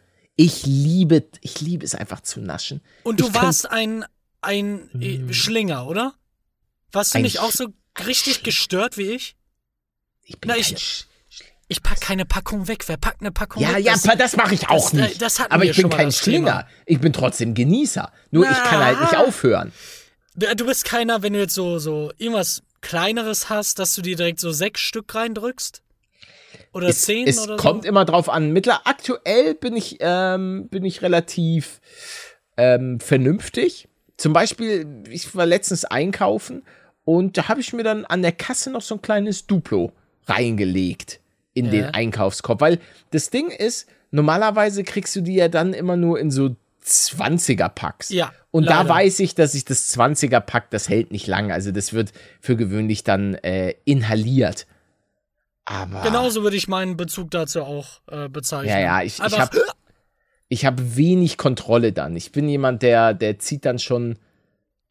Ich 0.41 0.65
liebe, 0.65 1.25
ich 1.41 1.59
liebe 1.59 1.83
es 1.85 1.95
einfach 1.95 2.21
zu 2.21 2.39
naschen. 2.39 2.79
Und 3.03 3.19
du 3.19 3.27
ich 3.27 3.33
warst 3.33 3.69
ein, 3.69 4.05
ein 4.39 4.89
äh, 5.01 5.33
Schlinger, 5.33 5.85
oder? 5.85 6.13
Warst 6.93 7.13
du 7.13 7.17
Ein 7.17 7.23
nicht 7.23 7.39
auch 7.39 7.51
so 7.51 7.67
richtig 8.07 8.41
gestört 8.43 8.97
wie 8.97 9.11
ich? 9.11 9.35
Ich 10.23 10.39
bin 10.39 10.47
Na, 10.47 10.53
kein 10.53 10.61
ich- 10.61 10.77
Sch- 10.77 11.05
Ich 11.67 11.83
pack 11.83 11.99
keine 11.99 12.25
Packung 12.25 12.69
weg. 12.69 12.87
Wer 12.87 12.95
packt 12.95 13.19
eine 13.19 13.33
Packung 13.33 13.61
Ja, 13.61 13.75
weg? 13.75 13.83
ja, 13.83 13.91
Das- 13.91 14.05
aber 14.07 14.15
das 14.15 14.37
mache 14.37 14.55
ich 14.55 14.69
auch 14.69 14.89
das- 14.91 14.93
äh, 14.99 15.01
nicht. 15.07 15.21
das 15.21 15.41
aber 15.41 15.65
ich 15.65 15.75
bin 15.75 15.89
kein 15.89 16.11
Schlinger. 16.13 16.59
Thema. 16.63 16.67
Ich 16.85 16.99
bin 17.01 17.11
trotzdem 17.11 17.53
Genießer. 17.53 18.09
Nur 18.31 18.45
ich 18.49 18.57
kann 18.63 18.79
Na. 18.79 18.85
halt 18.85 19.01
nicht 19.01 19.17
aufhören. 19.17 19.73
Du 20.35 20.55
du 20.55 20.65
bist 20.65 20.85
keiner, 20.85 21.21
wenn 21.21 21.33
du 21.33 21.39
jetzt 21.39 21.53
so, 21.53 21.79
so 21.79 22.13
irgendwas 22.17 22.63
Kleineres 22.79 23.49
hast, 23.49 23.77
dass 23.77 23.93
du 23.93 24.01
dir 24.01 24.15
direkt 24.15 24.39
so 24.39 24.51
sechs 24.53 24.79
Stück 24.79 25.13
reindrückst? 25.13 25.81
Oder 26.73 26.87
Es, 26.89 27.03
zehn 27.03 27.27
es 27.27 27.39
oder 27.39 27.57
kommt 27.57 27.83
so? 27.83 27.89
immer 27.89 28.05
drauf 28.05 28.29
an. 28.29 28.51
Mittler 28.51 28.81
aktuell 28.85 29.55
bin 29.55 29.75
ich, 29.75 29.97
ähm, 30.01 30.67
bin 30.69 30.85
ich 30.85 31.01
relativ 31.01 31.81
ähm, 32.57 32.99
vernünftig. 32.99 33.87
Zum 34.17 34.33
Beispiel, 34.33 35.03
ich 35.09 35.33
war 35.35 35.45
letztens 35.45 35.85
einkaufen 35.85 36.63
und 37.05 37.37
da 37.37 37.47
habe 37.47 37.61
ich 37.61 37.73
mir 37.73 37.83
dann 37.83 38.05
an 38.05 38.21
der 38.21 38.33
Kasse 38.33 38.69
noch 38.71 38.81
so 38.81 38.95
ein 38.95 39.01
kleines 39.01 39.47
Duplo 39.47 39.91
reingelegt 40.27 41.19
in 41.53 41.65
Ja. 41.65 41.71
den 41.71 41.85
Einkaufskorb. 41.85 42.61
Weil 42.61 42.79
das 43.11 43.29
Ding 43.29 43.49
ist, 43.49 43.87
normalerweise 44.11 44.83
kriegst 44.83 45.15
du 45.15 45.21
die 45.21 45.35
ja 45.35 45.47
dann 45.47 45.73
immer 45.73 45.95
nur 45.95 46.19
in 46.19 46.31
so 46.31 46.55
20er-Packs. 46.85 48.09
Ja, 48.09 48.31
Und 48.51 48.65
da 48.65 48.77
leider. 48.81 48.89
weiß 48.89 49.19
ich, 49.19 49.35
dass 49.35 49.53
ich 49.53 49.65
das 49.65 49.95
20er-Pack, 49.97 50.69
das 50.71 50.89
hält 50.89 51.11
nicht 51.11 51.27
lang. 51.27 51.51
Also 51.51 51.71
das 51.71 51.93
wird 51.93 52.11
für 52.41 52.55
gewöhnlich 52.55 53.03
dann 53.03 53.35
äh, 53.35 53.75
inhaliert. 53.85 54.65
Aber. 55.69 56.01
Genauso 56.01 56.41
würde 56.41 56.57
ich 56.57 56.67
meinen 56.67 56.97
Bezug 56.97 57.29
dazu 57.29 57.61
auch 57.61 58.01
äh, 58.07 58.27
bezeichnen. 58.27 58.69
Ja, 58.69 58.79
ja, 58.79 59.01
ich, 59.03 59.19
ich 59.19 59.39
habe 59.39 59.61
ich 60.47 60.65
hab 60.65 60.75
wenig 60.79 61.37
Kontrolle 61.37 61.93
dann. 61.93 62.15
Ich 62.15 62.31
bin 62.31 62.49
jemand, 62.49 62.81
der, 62.81 63.13
der 63.13 63.37
zieht 63.37 63.65
dann 63.65 63.77
schon 63.77 64.17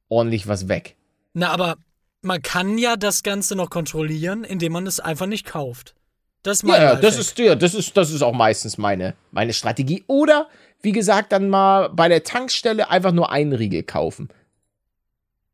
ordentlich 0.08 0.46
was 0.46 0.68
weg. 0.68 0.94
Na, 1.34 1.50
aber 1.50 1.76
man 2.22 2.42
kann 2.42 2.78
ja 2.78 2.96
das 2.96 3.24
Ganze 3.24 3.56
noch 3.56 3.70
kontrollieren, 3.70 4.44
indem 4.44 4.72
man 4.72 4.86
es 4.86 5.00
einfach 5.00 5.26
nicht 5.26 5.44
kauft. 5.46 5.96
Das 6.44 6.58
ist 6.58 6.62
mein 6.62 6.80
Ja, 6.80 6.92
ja, 6.92 6.96
das 6.96 7.18
ist, 7.18 7.36
ja, 7.38 7.56
das 7.56 7.74
ist, 7.74 7.96
das 7.96 8.12
ist 8.12 8.22
auch 8.22 8.32
meistens 8.32 8.78
meine, 8.78 9.14
meine 9.32 9.52
Strategie. 9.52 10.04
Oder, 10.06 10.48
wie 10.80 10.92
gesagt, 10.92 11.32
dann 11.32 11.48
mal 11.48 11.88
bei 11.90 12.08
der 12.08 12.22
Tankstelle 12.22 12.88
einfach 12.88 13.10
nur 13.10 13.32
einen 13.32 13.52
Riegel 13.52 13.82
kaufen. 13.82 14.28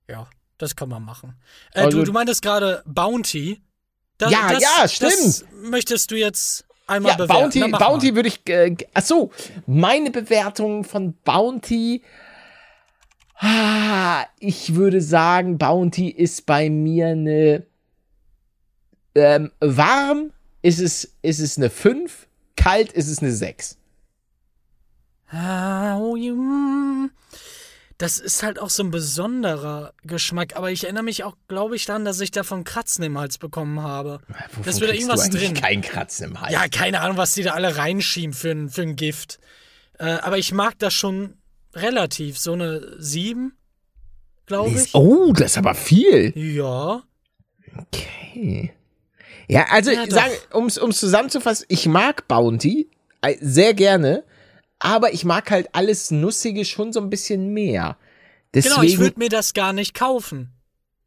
Ja, 0.06 0.28
das 0.58 0.76
kann 0.76 0.90
man 0.90 1.02
machen. 1.02 1.34
Äh, 1.72 1.80
Also- 1.84 1.98
du, 2.00 2.04
du 2.04 2.12
meintest 2.12 2.42
gerade 2.42 2.82
Bounty. 2.84 3.62
Da- 4.18 4.28
Ja, 4.30 4.52
das, 4.52 4.62
ja, 4.62 4.88
stimmt. 4.88 5.12
Das 5.12 5.44
möchtest 5.62 6.10
du 6.10 6.16
jetzt 6.16 6.64
einmal 6.86 7.12
Ja, 7.12 7.16
bewerten. 7.16 7.40
Bounty, 7.42 7.58
Na, 7.60 7.68
mal. 7.68 7.78
Bounty 7.78 8.14
würde 8.14 8.28
ich. 8.28 8.48
Äh, 8.48 8.76
ach 8.94 9.02
so, 9.02 9.30
meine 9.66 10.10
Bewertung 10.10 10.84
von 10.84 11.14
Bounty. 11.24 12.02
Ah, 13.36 14.24
ich 14.38 14.74
würde 14.74 15.00
sagen, 15.00 15.58
Bounty 15.58 16.08
ist 16.08 16.46
bei 16.46 16.70
mir 16.70 17.08
eine. 17.08 17.66
Ähm, 19.16 19.50
warm 19.60 20.32
ist 20.62 20.80
es, 20.80 21.12
ist 21.22 21.40
es 21.40 21.56
eine 21.56 21.70
5, 21.70 22.26
kalt 22.56 22.92
ist 22.92 23.08
es 23.08 23.20
eine 23.20 23.32
6. 23.32 23.76
Ah, 25.30 25.98
oh. 25.98 26.16
Das 28.04 28.18
ist 28.18 28.42
halt 28.42 28.58
auch 28.58 28.68
so 28.68 28.82
ein 28.82 28.90
besonderer 28.90 29.94
Geschmack, 30.02 30.56
aber 30.56 30.70
ich 30.70 30.84
erinnere 30.84 31.04
mich 31.04 31.24
auch, 31.24 31.36
glaube 31.48 31.74
ich, 31.74 31.86
daran, 31.86 32.04
dass 32.04 32.20
ich 32.20 32.30
davon 32.30 32.62
Kratzen 32.62 33.02
im 33.02 33.16
Hals 33.16 33.38
bekommen 33.38 33.80
habe. 33.80 34.20
Wovon 34.28 34.64
Das 34.64 34.80
wird 34.80 34.90
kriegst 34.90 35.08
irgendwas 35.08 35.30
du 35.30 35.38
drin. 35.38 35.54
Kein 35.54 35.80
Kratzen 35.80 36.26
im 36.26 36.38
Hals. 36.38 36.52
Ja, 36.52 36.68
keine 36.68 37.00
Ahnung, 37.00 37.16
was 37.16 37.32
die 37.32 37.44
da 37.44 37.52
alle 37.52 37.78
reinschieben 37.78 38.34
für 38.34 38.50
ein, 38.50 38.68
für 38.68 38.82
ein 38.82 38.96
Gift. 38.96 39.38
Äh, 39.98 40.04
aber 40.04 40.36
ich 40.36 40.52
mag 40.52 40.78
das 40.80 40.92
schon 40.92 41.38
relativ. 41.72 42.38
So 42.38 42.52
eine 42.52 42.94
7, 42.98 43.56
glaube 44.44 44.78
ich. 44.78 44.94
Oh, 44.94 45.32
das 45.32 45.52
ist 45.52 45.58
aber 45.58 45.74
viel. 45.74 46.36
Ja. 46.36 47.02
Okay. 47.78 48.74
Ja, 49.48 49.64
also 49.70 49.90
Ja, 49.92 50.26
um 50.52 50.66
es 50.66 50.74
zusammenzufassen, 50.74 51.64
ich 51.70 51.86
mag 51.86 52.28
Bounty 52.28 52.90
äh, 53.22 53.36
sehr 53.40 53.72
gerne, 53.72 54.24
aber 54.78 55.12
ich 55.14 55.24
mag 55.24 55.50
halt 55.50 55.68
alles 55.72 56.10
Nussige 56.10 56.64
schon 56.64 56.92
so 56.92 57.00
ein 57.00 57.10
bisschen 57.10 57.52
mehr. 57.52 57.96
Deswegen, 58.52 58.74
Genau, 58.74 58.86
ich 58.86 58.98
würde 58.98 59.18
mir 59.18 59.28
das 59.28 59.54
gar 59.54 59.72
nicht 59.72 59.94
kaufen. 59.94 60.52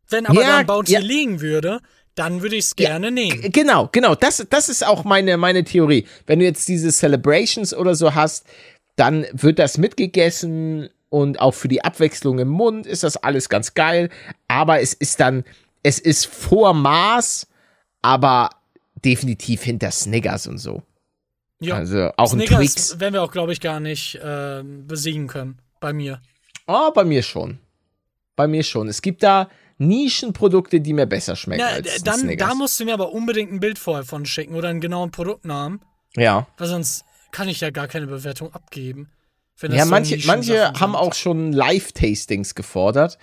Wenn 0.09 0.25
aber 0.25 0.41
Ja, 0.41 0.47
da 0.47 0.57
ein 0.57 0.65
Bounty 0.65 0.93
ja. 0.93 0.99
liegen 0.99 1.41
würde, 1.41 1.79
dann 2.15 2.41
würde 2.41 2.55
ich 2.55 2.65
es 2.65 2.75
Ja, 2.79 2.89
gerne 2.89 3.11
nehmen. 3.11 3.41
G- 3.41 3.49
Genau, 3.49 3.89
genau. 3.91 4.15
Das, 4.15 4.45
das 4.49 4.69
ist 4.69 4.85
auch 4.85 5.03
meine, 5.03 5.37
meine 5.37 5.63
Theorie. 5.63 6.07
Wenn 6.25 6.39
du 6.39 6.45
jetzt 6.45 6.67
diese 6.67 6.91
Celebrations 6.91 7.73
oder 7.73 7.93
so 7.95 8.15
hast, 8.15 8.45
dann 8.95 9.25
wird 9.33 9.59
das 9.59 9.77
mitgegessen 9.77 10.89
und 11.09 11.39
auch 11.39 11.53
für 11.53 11.67
die 11.67 11.83
Abwechslung 11.83 12.39
im 12.39 12.47
Mund 12.47 12.85
ist 12.87 13.03
das 13.03 13.17
alles 13.17 13.49
ganz 13.49 13.73
geil. 13.75 14.09
Aber 14.47 14.81
es 14.81 14.93
ist 14.93 15.19
dann, 15.19 15.43
es 15.83 15.99
ist 15.99 16.25
vor 16.25 16.73
Maß, 16.73 17.47
aber 18.01 18.49
definitiv 19.05 19.63
hinter 19.63 19.91
Snickers 19.91 20.47
und 20.47 20.57
so. 20.57 20.81
Ja. 21.59 21.75
Also 21.75 22.11
auch 22.17 22.31
ein 22.33 22.39
Snickers 22.39 22.57
Twix. 22.59 22.99
werden 22.99 23.13
wir 23.15 23.23
auch, 23.23 23.31
glaube 23.31 23.51
ich, 23.53 23.61
gar 23.61 23.79
nicht 23.79 24.19
ähm, 24.23 24.85
besiegen 24.87 25.27
können. 25.27 25.59
Bei 25.79 25.93
mir. 25.93 26.21
Oh, 26.67 26.91
bei 26.93 27.03
mir 27.03 27.23
schon. 27.23 27.59
Bei 28.35 28.47
mir 28.47 28.63
schon. 28.63 28.87
Es 28.87 29.01
gibt 29.01 29.23
da 29.23 29.49
Nischenprodukte, 29.79 30.81
die 30.81 30.93
mir 30.93 31.05
besser 31.05 31.35
schmecken 31.35 31.61
Ja, 31.61 31.67
als 31.67 31.97
ein 31.97 32.03
dann, 32.03 32.19
Snickers. 32.19 32.49
da 32.49 32.55
musst 32.55 32.79
du 32.79 32.85
mir 32.85 32.93
aber 32.93 33.11
unbedingt 33.11 33.51
ein 33.51 33.59
Bild 33.59 33.79
vorher 33.79 34.03
von 34.05 34.25
schicken 34.25 34.55
oder 34.55 34.69
einen 34.69 34.81
genauen 34.81 35.11
Produktnamen, 35.11 35.81
ja. 36.15 36.47
weil 36.57 36.67
sonst 36.67 37.05
kann 37.31 37.47
ich 37.47 37.61
ja 37.61 37.69
gar 37.69 37.87
keine 37.87 38.07
Bewertung 38.07 38.53
abgeben. 38.53 39.09
Ja, 39.61 39.85
so 39.85 39.89
manche, 39.89 40.19
manche 40.27 40.73
haben 40.73 40.95
auch 40.95 41.13
schon 41.15 41.51
Live-Tastings 41.51 42.53
gefordert, 42.53 43.17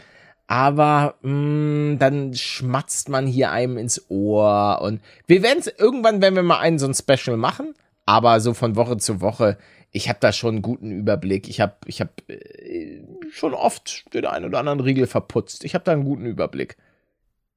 aber 0.49 1.14
mh, 1.23 1.97
dann 1.97 2.35
schmatzt 2.35 3.09
man 3.09 3.26
hier 3.26 3.50
einem 3.53 3.76
ins 3.76 4.09
Ohr 4.11 4.81
und 4.83 5.00
wir 5.26 5.43
werden 5.43 5.61
es 5.61 5.67
irgendwann, 5.67 6.21
wenn 6.23 6.35
wir 6.35 6.43
mal 6.43 6.59
einen 6.59 6.79
so 6.81 6.87
ein 6.87 6.95
Special 6.95 7.37
machen, 7.37 7.75
aber 8.06 8.40
so 8.40 8.54
von 8.54 8.76
Woche 8.76 8.96
zu 8.96 9.20
Woche, 9.20 9.58
ich 9.90 10.08
habe 10.08 10.18
da 10.20 10.32
schon 10.32 10.56
einen 10.56 10.62
guten 10.62 10.90
Überblick. 10.90 11.49
Ich 11.49 11.61
habe 11.61 11.76
ich 11.87 12.00
hab, 12.00 12.11
äh, 12.28 13.02
schon 13.30 13.54
oft 13.54 14.12
den 14.12 14.26
einen 14.26 14.44
oder 14.44 14.58
anderen 14.58 14.80
Riegel 14.80 15.06
verputzt. 15.06 15.64
Ich 15.64 15.75
habe 15.75 15.84
da 15.84 15.92
einen 15.92 16.04
guten 16.04 16.26
Überblick. 16.26 16.76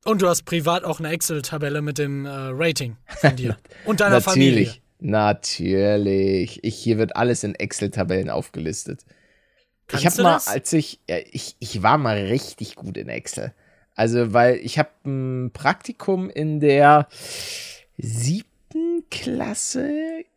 Und 0.06 0.22
du 0.22 0.30
hast 0.30 0.44
privat 0.44 0.84
auch 0.84 1.00
eine 1.00 1.10
Excel-Tabelle 1.10 1.82
mit 1.82 1.98
dem 1.98 2.26
äh, 2.26 2.30
Rating 2.30 2.96
von 3.08 3.36
dir 3.36 3.58
und 3.86 4.00
deiner 4.00 4.22
Familie. 4.22 4.52
Natürlich. 4.62 4.82
Natürlich. 5.00 6.64
Ich, 6.64 6.76
hier 6.76 6.98
wird 6.98 7.16
alles 7.16 7.44
in 7.44 7.56
Excel-Tabellen 7.56 8.30
aufgelistet. 8.30 9.04
Kannst 9.88 10.06
ich 10.06 10.12
habe 10.12 10.24
mal, 10.24 10.34
das? 10.34 10.48
als 10.48 10.72
ich, 10.74 11.00
ja, 11.10 11.18
ich, 11.32 11.56
ich 11.60 11.82
war 11.82 11.98
mal 11.98 12.18
richtig 12.18 12.76
gut 12.76 12.98
in 12.98 13.10
Excel. 13.10 13.54
Also, 13.96 14.32
weil 14.32 14.58
ich 14.58 14.78
habe 14.78 14.90
ein 15.06 15.52
Praktikum 15.54 16.30
in 16.30 16.60
der 16.60 17.08
siebten 17.98 18.57
Klasse, 19.10 19.90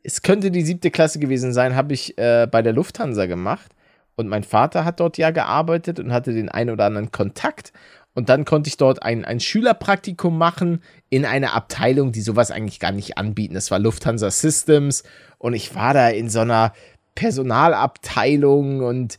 es 0.02 0.22
könnte 0.22 0.50
die 0.50 0.62
siebte 0.62 0.90
Klasse 0.90 1.18
gewesen 1.18 1.52
sein, 1.52 1.74
habe 1.74 1.92
ich 1.92 2.16
äh, 2.18 2.46
bei 2.50 2.62
der 2.62 2.72
Lufthansa 2.72 3.26
gemacht. 3.26 3.72
Und 4.16 4.28
mein 4.28 4.44
Vater 4.44 4.84
hat 4.84 5.00
dort 5.00 5.16
ja 5.18 5.30
gearbeitet 5.30 5.98
und 5.98 6.12
hatte 6.12 6.32
den 6.32 6.48
einen 6.48 6.70
oder 6.70 6.84
anderen 6.84 7.10
Kontakt. 7.10 7.72
Und 8.14 8.28
dann 8.28 8.44
konnte 8.44 8.68
ich 8.68 8.76
dort 8.76 9.02
ein, 9.02 9.24
ein 9.24 9.40
Schülerpraktikum 9.40 10.36
machen 10.36 10.82
in 11.08 11.24
einer 11.24 11.54
Abteilung, 11.54 12.12
die 12.12 12.20
sowas 12.20 12.50
eigentlich 12.50 12.80
gar 12.80 12.92
nicht 12.92 13.16
anbieten. 13.16 13.54
Das 13.54 13.70
war 13.70 13.78
Lufthansa 13.78 14.30
Systems. 14.30 15.04
Und 15.38 15.54
ich 15.54 15.74
war 15.74 15.94
da 15.94 16.08
in 16.08 16.28
so 16.28 16.40
einer 16.40 16.72
Personalabteilung 17.14 18.80
und 18.80 19.18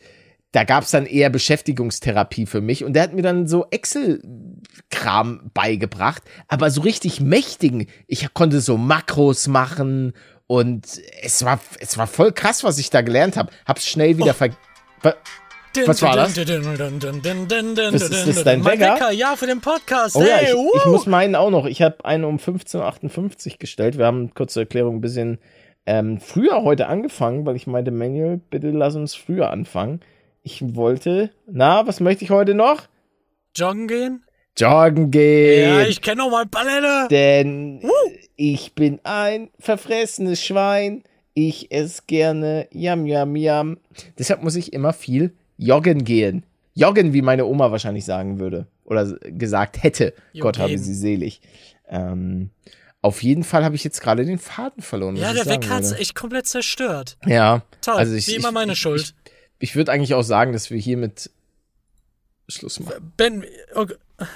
da 0.52 0.66
gab 0.66 0.84
es 0.84 0.92
dann 0.92 1.06
eher 1.06 1.30
Beschäftigungstherapie 1.30 2.46
für 2.46 2.62
mich. 2.62 2.84
Und 2.84 2.94
der 2.94 3.04
hat 3.04 3.14
mir 3.14 3.22
dann 3.22 3.48
so 3.48 3.68
Excel-Kram 3.72 5.52
beigebracht, 5.54 6.24
aber 6.48 6.70
so 6.70 6.82
richtig 6.82 7.22
mächtigen. 7.22 7.88
Ich 8.08 8.34
konnte 8.34 8.60
so 8.60 8.78
Makros 8.78 9.48
machen 9.48 10.14
und 10.48 10.86
es 11.22 11.46
war, 11.46 11.60
es 11.80 11.98
war 11.98 12.08
voll 12.08 12.34
krass, 12.34 12.66
was 12.66 12.78
ich 12.78 12.90
da 12.90 13.02
gelernt 13.02 13.38
habe. 13.38 13.52
Hab's 13.66 13.88
schnell 13.88 14.18
wieder 14.18 14.34
ver. 14.34 14.50
ver 15.00 15.16
Was 15.86 16.02
war 16.02 16.18
das? 16.18 16.38
Ist, 16.38 16.50
Ist 16.50 18.28
das 18.28 18.44
dein 18.44 18.60
mein 18.60 18.78
Wecker? 18.78 18.96
Wecker? 18.96 19.12
Ja, 19.12 19.38
für 19.38 19.48
den 19.48 19.62
Podcast. 19.62 20.18
Oh 20.18 20.22
ja, 20.22 20.36
hey, 20.36 20.50
ich, 20.50 20.54
wuhu. 20.54 20.72
ich 20.76 20.86
muss 20.88 21.06
meinen 21.06 21.36
auch 21.36 21.50
noch. 21.50 21.66
Ich 21.66 21.82
habe 21.82 22.04
einen 22.04 22.26
um 22.26 22.36
15.58 22.36 23.52
Uhr 23.54 23.58
gestellt. 23.58 23.98
Wir 23.98 24.06
haben, 24.06 24.34
kurze 24.34 24.60
Erklärung, 24.60 24.98
ein 24.98 25.02
bisschen 25.02 25.40
ähm, 25.86 26.20
früher 26.20 26.64
heute 26.64 26.88
angefangen, 26.88 27.46
weil 27.46 27.56
ich 27.56 27.68
meinte, 27.68 27.92
Manuel, 27.92 28.42
bitte 28.50 28.72
lass 28.72 28.96
uns 28.96 29.16
früher 29.16 29.50
anfangen. 29.50 30.02
Ich 30.44 30.76
wollte, 30.76 31.32
na, 31.46 31.86
was 31.86 32.00
möchte 32.00 32.24
ich 32.24 32.32
heute 32.32 32.54
noch? 32.54 32.84
Joggen 33.56 33.88
gehen? 33.88 34.26
Joggen 34.58 35.12
gehen. 35.12 35.70
Ja, 35.80 35.86
ich 35.86 36.02
kenne 36.02 36.18
noch 36.24 36.32
mal 36.32 36.46
Palette. 36.46 37.08
Denn 37.10 37.82
ich 38.36 38.74
bin 38.74 39.00
ein 39.04 39.50
verfressenes 39.60 40.44
Schwein. 40.44 41.04
Ich 41.34 41.72
esse 41.72 42.02
gerne 42.08 42.68
Yam, 42.72 43.06
Yam, 43.06 43.36
Yam. 43.36 43.78
Deshalb 44.18 44.44
muss 44.44 44.56
ich 44.56 44.74
immer 44.74 44.94
viel 44.94 45.34
joggen 45.58 46.04
gehen. 46.04 46.44
Joggen, 46.74 47.14
wie 47.14 47.22
meine 47.22 47.46
Oma 47.46 47.72
wahrscheinlich 47.72 48.06
sagen 48.06 48.40
würde. 48.40 48.68
Oder 48.84 49.06
gesagt 49.24 49.84
hätte. 49.84 50.14
Gott 50.40 50.58
habe 50.58 50.72
Joggen. 50.72 50.84
sie 50.84 50.94
selig. 50.96 51.42
Ähm, 51.88 52.50
auf 53.02 53.24
jeden 53.24 53.44
Fall 53.44 53.64
habe 53.64 53.76
ich 53.76 53.84
jetzt 53.84 54.02
gerade 54.02 54.26
den 54.26 54.38
Faden 54.40 54.82
verloren. 54.84 55.16
Ja, 55.16 55.34
der 55.34 55.46
Weg 55.46 55.70
hat's 55.70 55.92
würde. 55.92 56.02
echt 56.02 56.16
komplett 56.16 56.48
zerstört. 56.48 57.18
Ja. 57.26 57.64
Toll, 57.82 57.96
Also 57.96 58.16
ich, 58.16 58.28
wie 58.28 58.36
immer 58.36 58.52
meine 58.52 58.74
ich, 58.74 58.80
Schuld. 58.80 59.02
Ich, 59.02 59.32
ich 59.62 59.76
würde 59.76 59.92
eigentlich 59.92 60.14
auch 60.14 60.24
sagen, 60.24 60.54
dass 60.54 60.70
wir 60.72 60.78
hiermit 60.78 61.30
Schluss 62.50 62.80
machen. 62.80 63.14
Ben, 63.16 63.46
okay. 63.76 63.96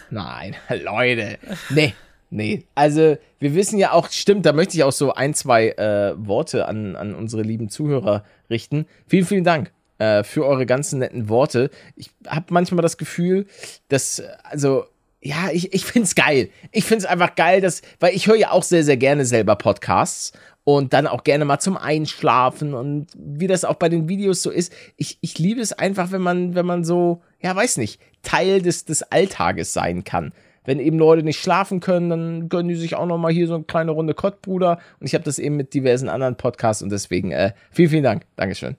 Nein, 0.10 0.56
Leute. 0.84 1.38
Nee, 1.70 1.94
nee. 2.30 2.64
Also, 2.76 3.18
wir 3.40 3.56
wissen 3.56 3.78
ja 3.78 3.92
auch, 3.92 4.10
stimmt, 4.10 4.46
da 4.46 4.54
möchte 4.54 4.78
ich 4.78 4.84
auch 4.84 4.92
so 4.92 5.14
ein, 5.14 5.34
zwei 5.34 5.70
äh, 5.70 6.14
Worte 6.16 6.68
an, 6.68 6.96
an 6.96 7.16
unsere 7.16 7.42
lieben 7.42 7.70
Zuhörer 7.70 8.24
richten. 8.50 8.86
Vielen, 9.08 9.26
vielen 9.26 9.44
Dank 9.44 9.72
äh, 9.98 10.24
für 10.24 10.46
eure 10.46 10.66
ganzen 10.66 11.00
netten 11.00 11.28
Worte. 11.28 11.70
Ich 11.96 12.12
habe 12.28 12.46
manchmal 12.50 12.82
das 12.82 12.98
Gefühl, 12.98 13.48
dass, 13.90 14.20
äh, 14.20 14.28
also, 14.44 14.86
ja, 15.26 15.50
ich, 15.52 15.74
ich 15.74 15.86
finde 15.86 16.06
es 16.06 16.14
geil. 16.14 16.50
Ich 16.72 16.86
finde 16.86 17.00
es 17.00 17.06
einfach 17.06 17.34
geil, 17.34 17.60
dass, 17.60 17.82
weil 18.00 18.16
ich 18.16 18.28
höre 18.28 18.36
ja 18.36 18.52
auch 18.52 18.62
sehr, 18.62 18.84
sehr 18.84 18.96
gerne 18.96 19.26
selber 19.26 19.56
Podcasts 19.56 20.34
und 20.64 20.94
dann 20.94 21.08
auch 21.08 21.24
gerne 21.24 21.46
mal 21.46 21.60
zum 21.60 21.78
Einschlafen 21.78 22.76
und 22.76 23.08
wie 23.18 23.48
das 23.48 23.66
auch 23.66 23.76
bei 23.76 23.90
den 23.90 24.08
Videos 24.08 24.44
so 24.44 24.52
ist. 24.52 24.72
Ich, 24.98 25.18
ich 25.22 25.40
liebe 25.40 25.62
es 25.62 25.74
einfach, 25.74 26.12
wenn 26.12 26.22
man, 26.22 26.54
wenn 26.54 26.68
man 26.68 26.84
so, 26.84 27.24
ja, 27.42 27.56
weiß 27.56 27.78
nicht, 27.78 28.00
Teil 28.22 28.62
des, 28.62 28.86
des 28.86 29.02
Alltages 29.02 29.74
sein 29.74 30.04
kann. 30.04 30.32
Wenn 30.64 30.80
eben 30.80 31.00
Leute 31.00 31.24
nicht 31.24 31.40
schlafen 31.40 31.80
können, 31.80 32.10
dann 32.12 32.50
gönnen 32.50 32.70
die 32.70 32.76
sich 32.76 32.96
auch 32.96 33.08
noch 33.08 33.18
mal 33.18 33.32
hier 33.34 33.48
so 33.48 33.56
eine 33.56 33.64
kleine 33.64 33.92
Runde 33.92 34.14
Kottbruder. 34.14 34.80
Und 35.00 35.08
ich 35.08 35.16
habe 35.16 35.24
das 35.24 35.40
eben 35.40 35.56
mit 35.56 35.74
diversen 35.74 36.08
anderen 36.08 36.38
Podcasts 36.38 36.84
und 36.84 36.92
deswegen 36.92 37.32
äh, 37.32 37.54
vielen, 37.72 37.90
vielen 37.90 38.04
Dank. 38.04 38.28
Dankeschön. 38.36 38.78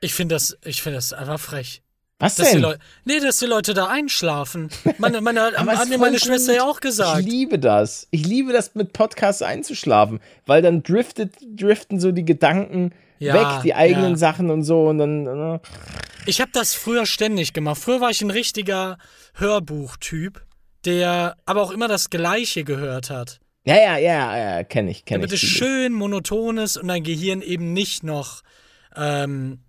Ich 0.00 0.14
finde 0.14 0.36
das, 0.36 0.56
ich 0.64 0.80
finde 0.80 0.98
das 0.98 1.12
einfach 1.12 1.40
frech. 1.40 1.82
Was 2.20 2.34
Dass 2.34 2.48
die 2.48 2.54
denn? 2.54 2.62
Leute, 2.62 2.78
nee, 3.04 3.20
dass 3.20 3.36
die 3.38 3.46
Leute 3.46 3.74
da 3.74 3.86
einschlafen. 3.86 4.70
Meine, 4.98 5.20
meine, 5.22 5.50
es 5.52 5.56
hat 5.78 5.88
mir 5.88 5.98
meine 5.98 6.18
Schwester 6.18 6.52
ja 6.54 6.64
auch 6.64 6.80
gesagt. 6.80 7.20
Ich 7.20 7.26
liebe 7.26 7.58
das. 7.60 8.08
Ich 8.10 8.26
liebe 8.26 8.52
das, 8.52 8.74
mit 8.74 8.92
Podcasts 8.92 9.40
einzuschlafen, 9.42 10.18
weil 10.44 10.60
dann 10.60 10.82
driftet, 10.82 11.34
driften 11.54 12.00
so 12.00 12.10
die 12.10 12.24
Gedanken 12.24 12.92
Ja, 13.20 13.34
weg, 13.34 13.62
die 13.62 13.74
eigenen 13.74 14.12
ja. 14.12 14.16
Sachen 14.16 14.50
und 14.50 14.64
so 14.64 14.88
und 14.88 14.98
dann. 14.98 15.26
Äh, 15.26 15.58
Ich 16.26 16.40
habe 16.40 16.50
das 16.52 16.74
früher 16.74 17.06
ständig 17.06 17.52
gemacht. 17.52 17.78
Früher 17.80 18.00
war 18.00 18.10
ich 18.10 18.20
ein 18.20 18.30
richtiger 18.30 18.98
Hörbuchtyp, 19.34 20.42
der 20.84 21.36
aber 21.46 21.62
auch 21.62 21.70
immer 21.70 21.86
das 21.88 22.10
Gleiche 22.10 22.64
gehört 22.64 23.10
hat. 23.10 23.38
ja, 23.64 23.76
ja, 23.76 23.96
ja, 23.98 24.36
ja, 24.56 24.64
kenne 24.64 24.90
ich, 24.90 25.04
kenne 25.04 25.20
Damit 25.20 25.32
ich. 25.34 25.42
es 25.44 25.48
viele. 25.48 25.58
schön 25.66 25.92
monoton 25.92 26.58
ist 26.58 26.76
und 26.78 26.88
dein 26.88 27.04
Gehirn 27.04 27.42
eben 27.42 27.72
nicht 27.72 28.02
noch. 28.02 28.42
Ähm, 28.96 29.60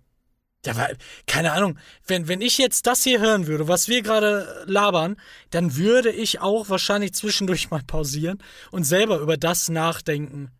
ja, 0.66 0.76
weil, 0.76 0.96
keine 1.26 1.52
Ahnung, 1.52 1.78
wenn, 2.06 2.28
wenn 2.28 2.40
ich 2.42 2.58
jetzt 2.58 2.86
das 2.86 3.02
hier 3.02 3.20
hören 3.20 3.46
würde, 3.46 3.66
was 3.68 3.88
wir 3.88 4.02
gerade 4.02 4.64
labern, 4.66 5.16
dann 5.50 5.76
würde 5.76 6.10
ich 6.10 6.40
auch 6.40 6.68
wahrscheinlich 6.68 7.14
zwischendurch 7.14 7.70
mal 7.70 7.82
pausieren 7.86 8.42
und 8.70 8.84
selber 8.84 9.18
über 9.18 9.36
das 9.36 9.68
nachdenken, 9.70 10.50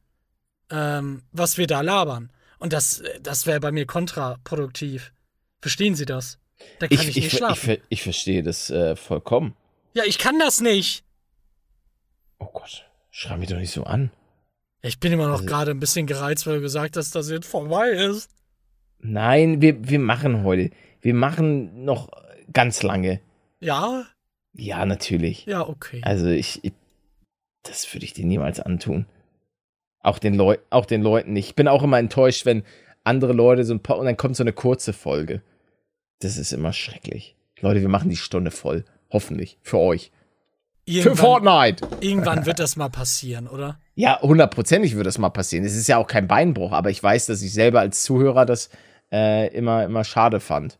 ähm, 0.71 1.23
was 1.33 1.59
wir 1.59 1.67
da 1.67 1.81
labern. 1.83 2.33
Und 2.59 2.73
das, 2.73 3.03
das 3.23 3.47
wäre 3.47 3.61
bei 3.61 3.73
mir 3.73 3.87
kontraproduktiv. 3.87 5.13
Verstehen 5.61 5.95
Sie 5.95 6.05
das? 6.07 6.39
Da 6.79 6.89
kann 6.89 6.95
ich, 6.95 7.01
Ich, 7.01 7.07
nicht 7.07 7.17
ich, 7.19 7.27
ich, 7.33 7.39
schlafen. 7.39 7.57
ver- 7.77 7.79
ich 7.89 8.03
verstehe 8.03 8.43
das 8.43 8.71
äh, 8.71 8.97
vollkommen. 8.97 9.55
ja, 9.95 10.05
ich 10.07 10.19
kann 10.19 10.39
das 10.39 10.61
nicht. 10.61 11.05
Oh 12.39 12.49
Gott, 12.53 12.87
schrei 13.11 13.37
mich 13.37 13.49
doch 13.49 13.57
nicht 13.57 13.73
so 13.73 13.85
an. 13.85 14.11
Ich 14.83 14.99
bin 14.99 15.13
immer 15.13 15.27
noch 15.27 15.35
Also- 15.41 15.47
gerade 15.47 15.71
ein 15.73 15.81
bisschen 15.81 16.07
gereizt, 16.07 16.47
weil 16.47 16.57
du 16.57 16.61
gesagt 16.63 16.97
hast, 16.97 17.15
dass 17.15 17.27
das 17.27 17.31
jetzt 17.31 17.47
vorbei 17.47 17.91
ist. 17.91 18.31
Nein, 19.03 19.61
wir, 19.63 19.89
wir 19.89 19.99
machen 19.99 20.45
heute. 20.45 20.71
Wir 21.01 21.15
machen 21.15 21.85
noch 21.85 22.09
ganz 22.53 22.83
lange. 22.83 23.21
Ja, 23.61 24.05
Ja, 24.55 24.85
natürlich. 24.87 25.47
ja, 25.47 25.67
okay. 25.67 26.01
Also 26.05 26.27
ich, 26.29 26.65
ich 26.65 26.73
das 27.63 27.93
würde 27.95 28.05
ich 28.05 28.15
dir 28.15 28.25
niemals 28.25 28.59
antun. 28.61 29.07
Auch 30.03 30.19
den, 30.19 30.35
Leu 30.35 30.57
auch 30.71 30.87
den 30.87 31.03
Leuten 31.03 31.35
nicht. 31.35 31.49
Ich 31.49 31.55
bin 31.55 31.69
auch 31.69 31.83
immer 31.83 31.99
enttäuscht, 31.99 32.47
wenn 32.47 32.63
andere 33.05 33.33
Leute 33.35 33.65
so 33.65 33.75
ein 33.75 33.81
paar 33.81 33.99
und 33.99 34.07
dann 34.07 34.17
kommt 34.17 34.37
so 34.37 34.43
eine 34.43 34.53
kurze 34.55 34.93
Folge. 34.95 35.43
Das 36.21 36.37
ist 36.39 36.53
immer 36.53 36.73
schrecklich. 36.73 37.37
Leute, 37.61 37.81
wir 37.83 37.89
machen 37.91 38.09
die 38.09 38.17
Stunde 38.17 38.51
voll. 38.51 38.85
Hoffentlich. 39.11 39.59
Für 39.63 39.79
euch. 39.79 40.11
Für 40.87 40.93
Irgendwann, 40.93 41.17
Fortnite. 41.17 41.89
irgendwann 42.01 42.47
wird 42.47 42.59
das 42.61 42.77
mal 42.77 42.89
passieren, 42.89 43.47
oder? 43.47 43.79
Ja, 43.95 44.21
hundertprozentig 44.23 44.97
wird 44.97 45.07
das 45.07 45.19
mal 45.19 45.29
passieren. 45.31 45.65
Es 45.65 45.77
ist 45.77 45.87
ja 45.87 45.99
auch 45.99 46.07
kein 46.07 46.27
Beinbruch, 46.27 46.73
aber 46.73 46.91
ich 46.91 47.03
weiß, 47.03 47.27
dass 47.27 47.43
ich 47.43 47.53
selber 47.53 47.81
als 47.81 48.03
Zuhörer 48.03 48.47
das 48.47 48.71
äh, 49.13 49.49
immer, 49.55 49.85
immer 49.85 50.05
schade 50.05 50.41
fand. 50.41 50.79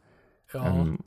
Ja. 0.53 0.67
Ähm, 0.67 0.99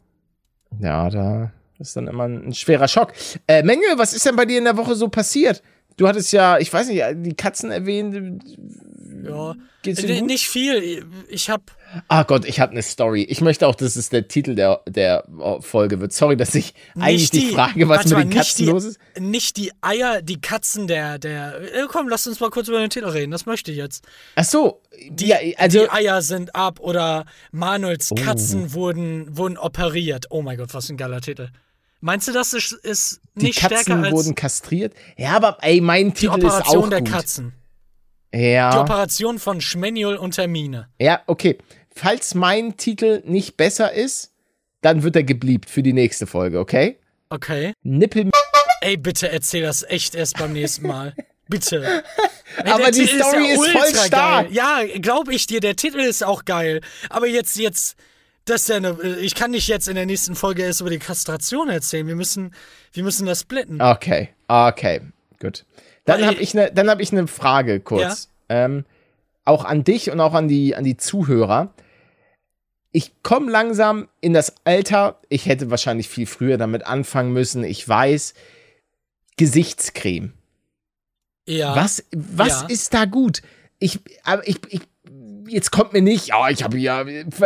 ja, 0.79 1.09
da 1.09 1.51
ist 1.79 1.95
dann 1.95 2.07
immer 2.07 2.23
ein, 2.25 2.47
ein 2.47 2.53
schwerer 2.53 2.88
Schock. 2.88 3.13
Äh, 3.47 3.63
Menge, 3.63 3.83
was 3.97 4.13
ist 4.13 4.25
denn 4.25 4.36
bei 4.36 4.45
dir 4.45 4.57
in 4.57 4.65
der 4.65 4.77
Woche 4.77 4.95
so 4.95 5.09
passiert? 5.09 5.62
Du 5.97 6.07
hattest 6.07 6.31
ja, 6.33 6.57
ich 6.57 6.73
weiß 6.73 6.88
nicht, 6.88 7.03
die 7.17 7.36
Katzen 7.36 7.71
erwähnt. 7.71 8.43
Ja. 9.23 9.55
Geht's 9.81 10.03
N- 10.03 10.19
gut? 10.19 10.27
Nicht 10.27 10.47
viel. 10.47 11.05
Ich 11.29 11.49
hab. 11.49 11.71
Ah 12.07 12.23
Gott, 12.23 12.45
ich 12.45 12.59
habe 12.59 12.71
eine 12.71 12.81
Story. 12.81 13.23
Ich 13.23 13.41
möchte 13.41 13.67
auch, 13.67 13.75
dass 13.75 13.95
es 13.95 14.09
der 14.09 14.27
Titel 14.27 14.55
der, 14.55 14.81
der 14.88 15.23
Folge 15.59 15.99
wird. 15.99 16.13
Sorry, 16.13 16.38
dass 16.38 16.55
ich 16.55 16.73
eigentlich 16.95 17.31
Nicht 17.31 17.33
die, 17.33 17.53
Frage, 17.53 17.88
was 17.88 18.05
mit 18.05 18.17
den 18.17 18.29
Katzen 18.29 18.65
die, 18.65 18.71
los 18.71 18.86
ist. 18.86 18.99
Nicht 19.19 19.57
die 19.57 19.71
Eier, 19.81 20.21
die 20.21 20.39
Katzen 20.41 20.88
der. 20.88 21.19
der 21.19 21.62
äh, 21.62 21.86
komm, 21.88 22.07
lass 22.09 22.25
uns 22.25 22.39
mal 22.39 22.49
kurz 22.49 22.67
über 22.67 22.79
den 22.79 22.89
Titel 22.89 23.07
reden. 23.07 23.31
Das 23.31 23.45
möchte 23.45 23.71
ich 23.71 23.77
jetzt. 23.77 24.05
Ach 24.36 24.43
so, 24.45 24.81
die, 25.09 25.27
ja, 25.27 25.38
also 25.57 25.83
die 25.83 25.89
Eier 25.89 26.21
sind 26.21 26.55
ab 26.55 26.79
oder 26.79 27.25
Manuels 27.51 28.12
Oh. 28.12 28.15
Katzen 28.15 28.73
wurden, 28.73 29.38
wurden 29.38 29.57
operiert. 29.57 30.27
Oh 30.29 30.41
mein 30.41 30.57
Gott, 30.57 30.73
was 30.73 30.89
ein 30.89 30.97
geiler 30.97 31.21
Titel. 31.21 31.49
Meinst 32.01 32.27
du, 32.27 32.33
das 32.33 32.51
ist, 32.53 32.73
ist 32.73 33.21
die 33.36 33.45
nicht 33.45 33.57
stärker 33.59 33.75
Katzen 33.77 34.03
als 34.03 34.13
wurden 34.13 34.36
kastriert. 34.36 34.93
Ja, 35.15 35.31
aber 35.38 35.57
ey, 35.62 35.79
mein 35.79 36.07
die 36.07 36.27
Titel 36.27 36.39
ist 36.39 36.45
auch 36.45 36.75
Operation 36.75 36.89
der 36.89 36.99
gut. 36.99 37.09
Katzen? 38.33 38.39
Die 38.39 38.51
Ja, 38.53 38.81
Operation 38.81 39.39
von 39.39 39.61
Schmenjul 39.61 40.15
und 40.15 40.35
Termine. 40.35 40.87
ja, 40.99 41.21
okay. 41.27 41.57
Falls 41.95 42.33
mein 42.33 42.75
Titel 42.75 43.21
nicht 43.25 43.55
besser 43.55 43.93
ist, 43.93 44.31
dann 44.81 45.03
wird 45.03 45.15
er 45.15 45.23
gebliebt 45.23 45.69
für 45.69 45.83
die 45.83 45.93
nächste 45.93 46.25
Folge, 46.25 46.57
okay? 46.59 46.97
Okay. 47.29 47.73
Nippel. 47.83 48.31
Ey, 48.81 48.97
bitte 48.97 49.29
erzähl 49.29 49.61
das 49.61 49.83
echt 49.83 50.15
erst 50.15 50.37
beim 50.39 50.53
nächsten 50.53 50.87
Mal. 50.87 51.13
Bitte. 51.47 52.03
Ey, 52.63 52.71
Aber 52.71 52.89
die 52.89 53.05
Titel 53.05 53.21
Story 53.23 53.51
ist 53.51 53.55
voll 53.57 53.67
ultra 53.67 54.05
stark. 54.05 54.45
Geil. 54.47 54.53
Ja, 54.55 54.79
glaub 55.01 55.29
ich 55.29 55.45
dir, 55.45 55.59
der 55.59 55.75
Titel 55.75 55.99
ist 55.99 56.23
auch 56.23 56.45
geil. 56.45 56.81
Aber 57.09 57.27
jetzt, 57.27 57.57
jetzt, 57.57 57.95
das 58.45 58.61
ist 58.63 58.69
ja 58.69 58.77
eine, 58.77 58.97
ich 59.19 59.35
kann 59.35 59.51
nicht 59.51 59.67
jetzt 59.67 59.87
in 59.87 59.93
der 59.95 60.05
nächsten 60.07 60.35
Folge 60.35 60.63
erst 60.63 60.81
über 60.81 60.89
die 60.89 60.99
Kastration 60.99 61.69
erzählen. 61.69 62.07
Wir 62.07 62.15
müssen, 62.15 62.55
wir 62.93 63.03
müssen 63.03 63.27
das 63.27 63.41
splitten. 63.41 63.79
Okay, 63.81 64.29
okay, 64.47 65.01
gut. 65.39 65.63
Dann 66.05 66.25
habe 66.25 66.37
ich 66.41 66.57
eine, 66.57 66.89
habe 66.89 67.01
ich 67.01 67.11
eine 67.11 67.27
Frage 67.27 67.79
kurz, 67.79 68.29
ähm, 68.49 68.85
auch 69.45 69.65
an 69.65 69.83
dich 69.83 70.11
und 70.11 70.19
auch 70.19 70.33
an 70.33 70.47
die 70.47 70.75
an 70.75 70.83
die 70.83 70.97
Zuhörer. 70.97 71.73
Ich 72.91 73.11
komme 73.23 73.49
langsam 73.51 74.07
in 74.21 74.33
das 74.33 74.53
Alter. 74.65 75.19
Ich 75.29 75.47
hätte 75.47 75.71
wahrscheinlich 75.71 76.07
viel 76.09 76.27
früher 76.27 76.57
damit 76.57 76.85
anfangen 76.85 77.33
müssen. 77.33 77.63
Ich 77.63 77.87
weiß. 77.87 78.33
Gesichtscreme. 79.37 80.33
Ja. 81.47 81.75
Was, 81.75 82.03
was 82.15 82.61
Ja. 82.61 82.67
ist 82.67 82.93
da 82.93 83.05
gut? 83.05 83.41
Ich, 83.79 83.99
aber 84.23 84.47
ich, 84.47 84.57
ich, 84.69 84.81
jetzt 85.47 85.71
kommt 85.71 85.93
mir 85.93 86.01
nicht, 86.01 86.27
ja, 86.27 86.49
ich 86.49 86.63
habe 86.63 86.77
ja, 86.77 87.03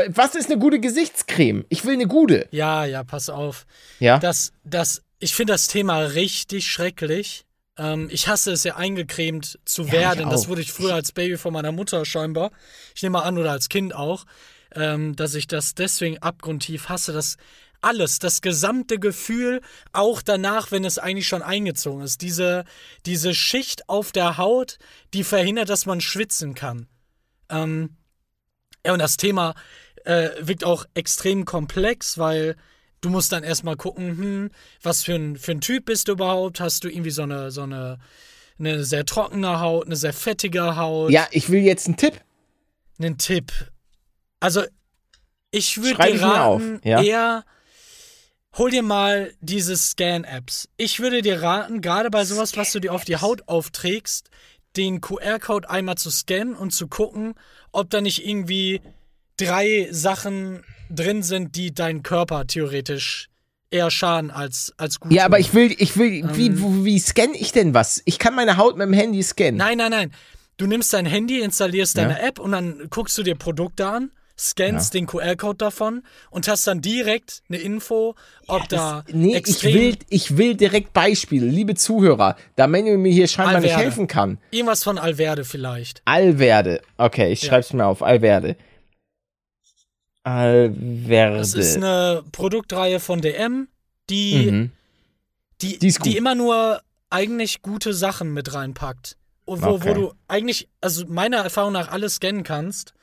was 0.10 0.36
ist 0.36 0.52
eine 0.52 0.60
gute 0.60 0.80
Gesichtscreme? 0.80 1.66
Ich 1.70 1.86
will 1.86 1.94
eine 1.94 2.08
gute. 2.08 2.48
Ja, 2.52 2.86
ja, 2.86 3.04
pass 3.04 3.30
auf. 3.30 3.66
Ja. 4.00 4.20
Das, 4.20 4.52
das, 4.64 5.02
ich 5.20 5.34
finde 5.34 5.54
das 5.54 5.68
Thema 5.68 6.00
richtig 6.00 6.68
schrecklich. 6.68 7.46
Ähm, 7.78 8.10
ich 8.12 8.28
hasse 8.28 8.52
es 8.52 8.64
ja 8.64 8.76
eingecremt 8.76 9.60
zu 9.66 9.84
Ja, 9.84 9.92
werden. 9.92 10.30
Das 10.30 10.48
wurde 10.48 10.62
ich 10.62 10.72
früher 10.72 10.94
als 10.94 11.12
Baby 11.12 11.38
von 11.38 11.54
meiner 11.54 11.72
Mutter 11.72 12.06
scheinbar. 12.06 12.52
Ich 12.96 13.04
nehme 13.04 13.14
mal 13.14 13.24
an, 13.24 13.38
oder 13.38 13.52
als 13.52 13.70
Kind 13.70 13.94
auch, 13.94 14.26
ähm, 14.74 15.16
dass 15.16 15.36
ich 15.36 15.48
das 15.48 15.76
deswegen 15.76 16.18
abgrundtief 16.20 16.90
hasse. 16.90 17.14
Das 17.14 17.38
alles, 17.82 18.20
das 18.20 18.42
gesamte 18.42 19.00
Gefühl, 19.00 19.62
auch 19.94 20.22
danach, 20.22 20.72
wenn 20.72 20.84
es 20.84 20.98
eigentlich 20.98 21.28
schon 21.28 21.44
eingezogen 21.44 22.02
ist. 22.02 22.22
Diese, 22.22 22.66
diese 23.06 23.36
Schicht 23.36 23.88
auf 23.88 24.12
der 24.12 24.38
Haut, 24.38 24.80
die 25.14 25.24
verhindert, 25.24 25.70
dass 25.70 25.86
man 25.86 26.02
schwitzen 26.02 26.56
kann. 26.56 26.88
Ähm, 27.50 27.96
ja, 28.86 28.94
und 28.94 29.00
das 29.00 29.18
Thema 29.18 29.54
äh, 30.06 30.30
wirkt 30.40 30.64
auch 30.64 30.86
extrem 30.96 31.46
komplex, 31.46 32.18
weil 32.18 32.56
du 33.02 33.10
musst 33.10 33.32
dann 33.32 33.44
erstmal 33.44 33.76
gucken, 33.76 34.18
hm, 34.18 34.52
was 34.82 35.04
für 35.04 35.16
ein, 35.16 35.38
für 35.38 35.52
ein 35.52 35.62
Typ 35.62 35.86
bist 35.86 36.08
du 36.08 36.14
überhaupt? 36.14 36.60
Hast 36.60 36.84
du 36.84 36.90
irgendwie 36.90 37.12
so 37.12 37.24
eine, 37.24 37.52
so 37.52 37.64
eine, 37.64 38.00
eine 38.60 38.84
sehr 38.84 39.06
trockene 39.06 39.60
Haut, 39.60 39.86
eine 39.86 39.96
sehr 39.96 40.14
fettige 40.14 40.76
Haut? 40.76 41.12
Ja, 41.12 41.28
ich 41.32 41.50
will 41.50 41.62
jetzt 41.62 41.88
einen 41.88 41.98
Tipp. 41.98 42.22
einen 43.00 43.18
Tipp. 43.18 43.52
Also, 44.40 44.64
ich 45.52 45.82
würde 45.82 46.12
dir 46.12 46.22
raten, 46.22 46.80
ja. 46.84 47.02
eher 47.02 47.44
hol 48.58 48.72
dir 48.72 48.84
mal 48.84 49.34
diese 49.40 49.78
Scan-Apps. 49.78 50.70
Ich 50.78 51.00
würde 51.00 51.22
dir 51.22 51.42
raten, 51.42 51.82
gerade 51.82 52.10
bei 52.10 52.26
sowas, 52.26 52.58
was 52.58 52.72
du 52.72 52.80
dir 52.80 52.94
auf 52.94 53.06
die 53.06 53.18
Haut 53.18 53.48
aufträgst, 53.48 54.30
den 54.76 55.02
QR-Code 55.02 55.70
einmal 55.70 55.98
zu 55.98 56.10
scannen 56.10 56.56
und 56.56 56.72
zu 56.72 56.88
gucken, 56.88 57.36
ob 57.72 57.90
da 57.90 58.02
nicht 58.02 58.26
irgendwie 58.26 58.82
drei 59.38 59.88
Sachen 59.92 60.64
drin 60.90 61.24
sind, 61.24 61.56
die 61.56 61.74
deinen 61.74 62.04
Körper 62.04 62.46
theoretisch 62.48 63.30
eher 63.70 63.92
schaden 63.92 64.32
als, 64.32 64.74
als 64.78 65.00
gut 65.00 65.12
Ja, 65.12 65.26
aber 65.26 65.40
ich 65.40 65.54
will, 65.54 65.76
ich 65.78 65.98
will, 65.98 66.24
wie, 66.34 66.62
wo- 66.62 66.86
wie 66.86 67.00
scanne 67.00 67.36
ich 67.36 67.52
denn 67.52 67.74
was? 67.74 68.02
Ich 68.06 68.18
kann 68.20 68.34
meine 68.36 68.58
Haut 68.58 68.78
mit 68.78 68.86
dem 68.88 68.94
Handy 68.94 69.22
scannen. 69.24 69.58
Nein, 69.58 69.78
nein, 69.78 69.92
nein. 69.92 70.12
Du 70.58 70.66
nimmst 70.68 70.94
dein 70.94 71.06
Handy, 71.06 71.42
installierst 71.42 71.98
deine 71.98 72.14
Ja. 72.20 72.28
App 72.28 72.40
und 72.40 72.52
dann 72.54 72.88
guckst 72.90 73.18
du 73.18 73.24
dir 73.24 73.36
Produkte 73.36 73.88
an, 73.88 74.12
scannst 74.40 74.94
den 74.94 75.06
QR-Code 75.06 75.58
davon 75.58 76.04
und 76.32 76.48
hast 76.48 76.66
dann 76.66 76.80
direkt 76.82 77.42
eine 77.50 77.58
Info, 77.60 78.16
ob 78.48 78.68
da 78.70 79.04
Das, 79.06 79.14
nee, 79.14 79.38
ich 79.46 79.64
will, 79.64 79.98
ich 80.10 80.38
will 80.38 80.56
direkt 80.56 80.94
Beispiele, 80.94 81.46
liebe 81.48 81.76
Zuhörer, 81.76 82.38
da 82.56 82.68
Manuel 82.68 82.98
mir 82.98 83.12
hier 83.12 83.28
scheinbar 83.28 83.56
nicht 83.60 83.72
Alverde. 83.72 83.84
helfen 83.84 84.08
kann. 84.08 84.38
irgendwas 84.52 84.84
von 84.84 84.98
Alverde 84.98 85.44
vielleicht. 85.44 86.02
Alverde. 86.06 86.82
Okay, 86.98 87.32
ich 87.34 87.42
Ja. 87.44 87.50
schreib's 87.50 87.74
mir 87.74 87.86
auf. 87.86 88.02
Alverde. 88.02 88.56
Alverde. 90.28 91.38
Das 91.38 91.54
ist 91.54 91.78
eine 91.78 92.22
Produktreihe 92.32 93.00
von 93.00 93.22
DM, 93.22 93.68
die, 94.10 94.52
mhm. 94.52 94.72
die, 95.62 95.80
Die 95.80 95.94
gut. 95.94 96.16
immer 96.16 96.36
nur 96.36 96.82
eigentlich 97.10 97.62
gute 97.62 97.94
Sachen 97.94 98.34
mit 98.34 98.54
reinpackt. 98.54 99.16
Wo, 99.46 99.54
Okay. 99.54 99.90
wo 99.90 99.94
du 99.94 100.14
eigentlich, 100.28 100.68
also 100.82 101.06
meiner 101.08 101.38
Erfahrung 101.38 101.72
nach, 101.72 101.90
alles 101.90 102.16
scannen 102.16 102.44
kannst 102.44 102.94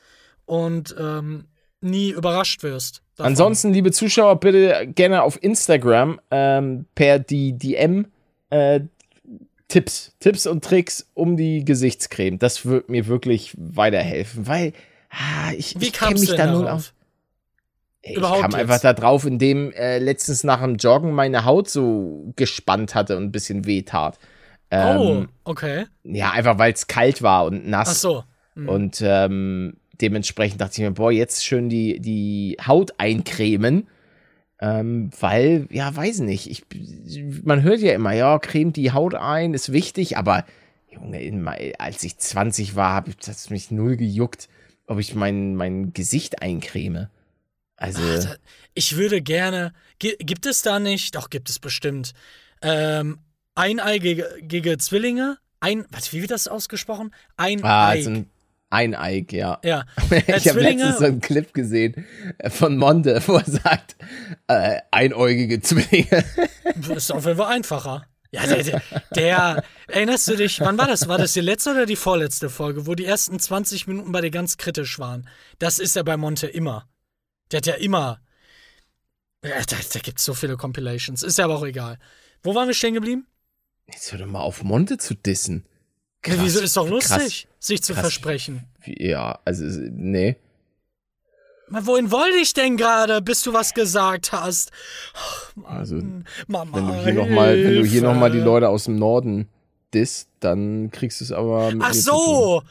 und 0.44 0.94
ähm, 0.98 1.44
nie 1.80 2.10
überrascht 2.10 2.62
wirst. 2.62 3.00
davon. 3.16 3.30
Ansonsten, 3.30 3.72
liebe 3.72 3.90
Zuschauer, 3.92 4.38
bitte 4.40 4.87
gerne 4.94 5.22
auf 5.22 5.42
Instagram 5.42 6.20
ähm, 6.30 6.84
per 6.94 7.18
die 7.18 7.56
DM 7.56 8.06
äh, 8.50 8.80
Tipps, 9.68 10.12
Tipps 10.20 10.46
und 10.46 10.62
Tricks 10.62 11.08
um 11.14 11.38
die 11.38 11.64
Gesichtscreme. 11.64 12.38
Das 12.38 12.66
wird 12.66 12.90
mir 12.90 13.06
wirklich 13.06 13.54
weiterhelfen, 13.56 14.46
weil 14.46 14.74
ah, 15.08 15.52
ich, 15.56 15.80
Wie 15.80 15.87
ich 15.87 15.92
kenn 15.94 16.08
kamst 16.10 16.26
du 16.26 16.32
mich 16.32 16.37
da 16.37 16.52
null 16.52 16.68
auf. 16.68 16.92
Ich 18.06 18.16
Überhaupt 18.16 18.42
kam 18.42 18.50
jetzt? 18.50 18.60
einfach 18.60 18.80
da 18.80 18.92
drauf, 18.92 19.24
indem 19.24 19.72
äh, 19.72 19.98
letztens 19.98 20.44
nach 20.44 20.60
dem 20.60 20.76
Joggen 20.76 21.12
meine 21.12 21.46
Haut 21.46 21.70
so 21.70 22.32
gespannt 22.36 22.94
hatte 22.94 23.16
und 23.16 23.24
ein 23.24 23.32
bisschen 23.32 23.64
weh 23.64 23.82
tat. 23.82 24.18
Ähm, 24.70 24.98
oh, 24.98 25.24
okay. 25.44 25.86
Ja, 26.02 26.32
einfach 26.32 26.58
weil 26.58 26.72
es 26.72 26.86
kalt 26.86 27.22
war 27.22 27.46
und 27.46 27.66
nass. 27.66 27.88
Ach 27.88 27.94
so. 27.94 28.24
Hm. 28.56 28.68
Und 28.68 29.02
ähm, 29.02 29.76
dementsprechend 30.00 30.60
dachte 30.60 30.74
ich 30.74 30.78
mir, 30.80 30.92
boah, 30.92 31.10
jetzt 31.10 31.44
schön 31.44 31.70
die, 31.70 31.98
die 31.98 32.58
Haut 32.66 32.92
eincremen. 32.98 33.88
Ähm, 34.60 35.10
weil, 35.18 35.66
ja, 35.70 35.94
weiß 35.94 36.20
nicht, 36.20 36.50
ich, 36.50 36.64
man 37.42 37.62
hört 37.62 37.80
ja 37.80 37.92
immer, 37.92 38.12
ja, 38.12 38.38
cremt 38.38 38.76
die 38.76 38.92
Haut 38.92 39.14
ein, 39.14 39.52
ist 39.52 39.72
wichtig, 39.72 40.16
aber 40.16 40.44
Junge, 40.90 41.74
als 41.78 42.04
ich 42.04 42.18
20 42.18 42.76
war, 42.76 42.94
hat 42.94 43.26
das 43.26 43.50
mich 43.50 43.70
null 43.70 43.96
gejuckt, 43.96 44.48
ob 44.86 44.98
ich 44.98 45.14
mein, 45.14 45.56
mein 45.56 45.92
Gesicht 45.92 46.42
eincreme. 46.42 47.08
Also, 47.76 48.00
Da- 48.00 48.37
Ich 48.74 48.96
würde 48.96 49.20
gerne. 49.22 49.72
Gi- 49.98 50.16
Gibt 50.18 50.46
es 50.46 50.62
da 50.62 50.78
nicht? 50.78 51.14
Doch, 51.14 51.30
gibt 51.30 51.48
es 51.50 51.58
bestimmt. 51.58 52.12
Ähm, 52.62 53.18
eineigige 53.54 54.78
Zwillinge? 54.78 55.38
Ein. 55.60 55.84
Was, 55.90 56.12
wie 56.12 56.20
wird 56.20 56.30
das 56.30 56.48
ausgesprochen? 56.48 57.12
Ein 57.37 57.64
ah, 57.64 57.90
Ei. 57.90 58.02
so 58.02 58.10
ein 58.10 58.30
Eineig, 58.70 59.32
ja. 59.32 59.60
ja. 59.64 59.84
Äh, 60.10 60.18
Ich 60.37 60.48
habe 60.48 60.58
Zwillinge. 60.60 60.82
letztens 60.84 60.98
so 60.98 61.04
einen 61.04 61.20
Clip 61.20 61.52
gesehen 61.54 62.06
äh, 62.38 62.50
von 62.50 62.76
Monde, 62.76 63.22
wo 63.26 63.37
er 63.37 63.44
sagt, 63.44 63.96
äh, 64.48 64.80
einäugige 64.90 65.60
Zwillinge. 65.60 66.24
ist 66.94 67.12
auf 67.12 67.24
jeden 67.26 67.38
Fall 67.38 67.52
einfacher. 67.54 68.06
Ja, 68.32 68.44
der, 68.48 68.64
der, 68.64 68.82
der, 69.14 69.64
erinnerst 69.87 70.26
du 70.26 70.34
dich, 70.34 70.58
wann 70.58 70.76
war 70.76 70.88
das? 70.88 71.06
War 71.06 71.18
das 71.18 71.34
die 71.34 71.40
letzte 71.40 71.70
oder 71.70 71.87
die 71.87 71.94
vorletzte 71.94 72.50
Folge, 72.50 72.84
wo 72.88 72.96
die 72.96 73.04
ersten 73.04 73.38
20 73.38 73.87
Minuten 73.87 74.10
bei 74.10 74.20
dir 74.22 74.32
ganz 74.32 74.56
kritisch 74.56 74.98
waren? 74.98 75.28
Das 75.60 75.78
ist 75.78 75.94
ja 75.94 76.02
bei 76.02 76.16
Monte 76.16 76.48
immer. 76.48 76.88
Der 77.50 77.59
hat 77.59 77.66
ja 77.66 77.74
immer. 77.74 78.20
Ja, 79.44 79.61
da, 79.66 79.76
da 79.92 80.00
gibt 80.00 80.18
es 80.18 80.24
so 80.24 80.35
viele 80.35 80.57
Compilations. 80.57 81.22
Ist 81.22 81.38
ja 81.38 81.44
aber 81.44 81.57
auch 81.59 81.64
egal. 81.64 81.98
Wo 82.42 82.54
waren 82.54 82.66
wir 82.68 82.74
stehen 82.74 82.94
geblieben? 82.94 83.26
Jetzt 83.87 84.11
hör 84.12 84.18
doch 84.18 84.26
mal 84.26 84.40
auf, 84.40 84.62
Monte 84.62 84.96
zu 84.98 85.14
dissen. 85.14 85.66
Ja, 86.26 86.35
Wieso 86.38 86.61
ist 86.61 86.76
doch 86.76 86.88
krass. 86.88 87.11
lustig, 87.11 87.48
sich 87.59 87.83
zu 87.83 87.92
krass. 87.92 88.00
versprechen. 88.02 88.64
Ja, 88.87 89.38
also, 89.44 89.64
nee. 89.64 90.37
Mal, 91.68 91.87
wohin 91.87 92.11
wollte 92.11 92.38
ich 92.38 92.54
denn 92.54 92.76
gerade, 92.78 93.20
bis 93.20 93.42
du 93.42 93.52
was 93.52 93.74
gesagt 93.74 94.33
hast? 94.33 94.70
Also, 95.64 96.02
Mama, 96.46 96.76
wenn 96.76 96.87
du 96.87 97.04
hier 97.04 97.14
nochmal, 97.14 97.57
wenn 97.57 97.74
du 97.74 97.83
hier 97.83 97.90
Hilfe. 98.00 98.07
noch 98.07 98.14
mal 98.14 98.30
die 98.30 98.38
Leute 98.40 98.68
aus 98.70 98.85
dem 98.85 98.96
Norden 98.98 99.48
disst, 99.92 100.28
dann 100.40 100.90
kriegst 100.90 101.20
du 101.20 101.24
es 101.24 101.33
aber 101.33 101.70
mit 101.72 101.83
Ach 101.83 101.88
mir 101.88 101.94
zu 101.94 102.00
so! 102.00 102.62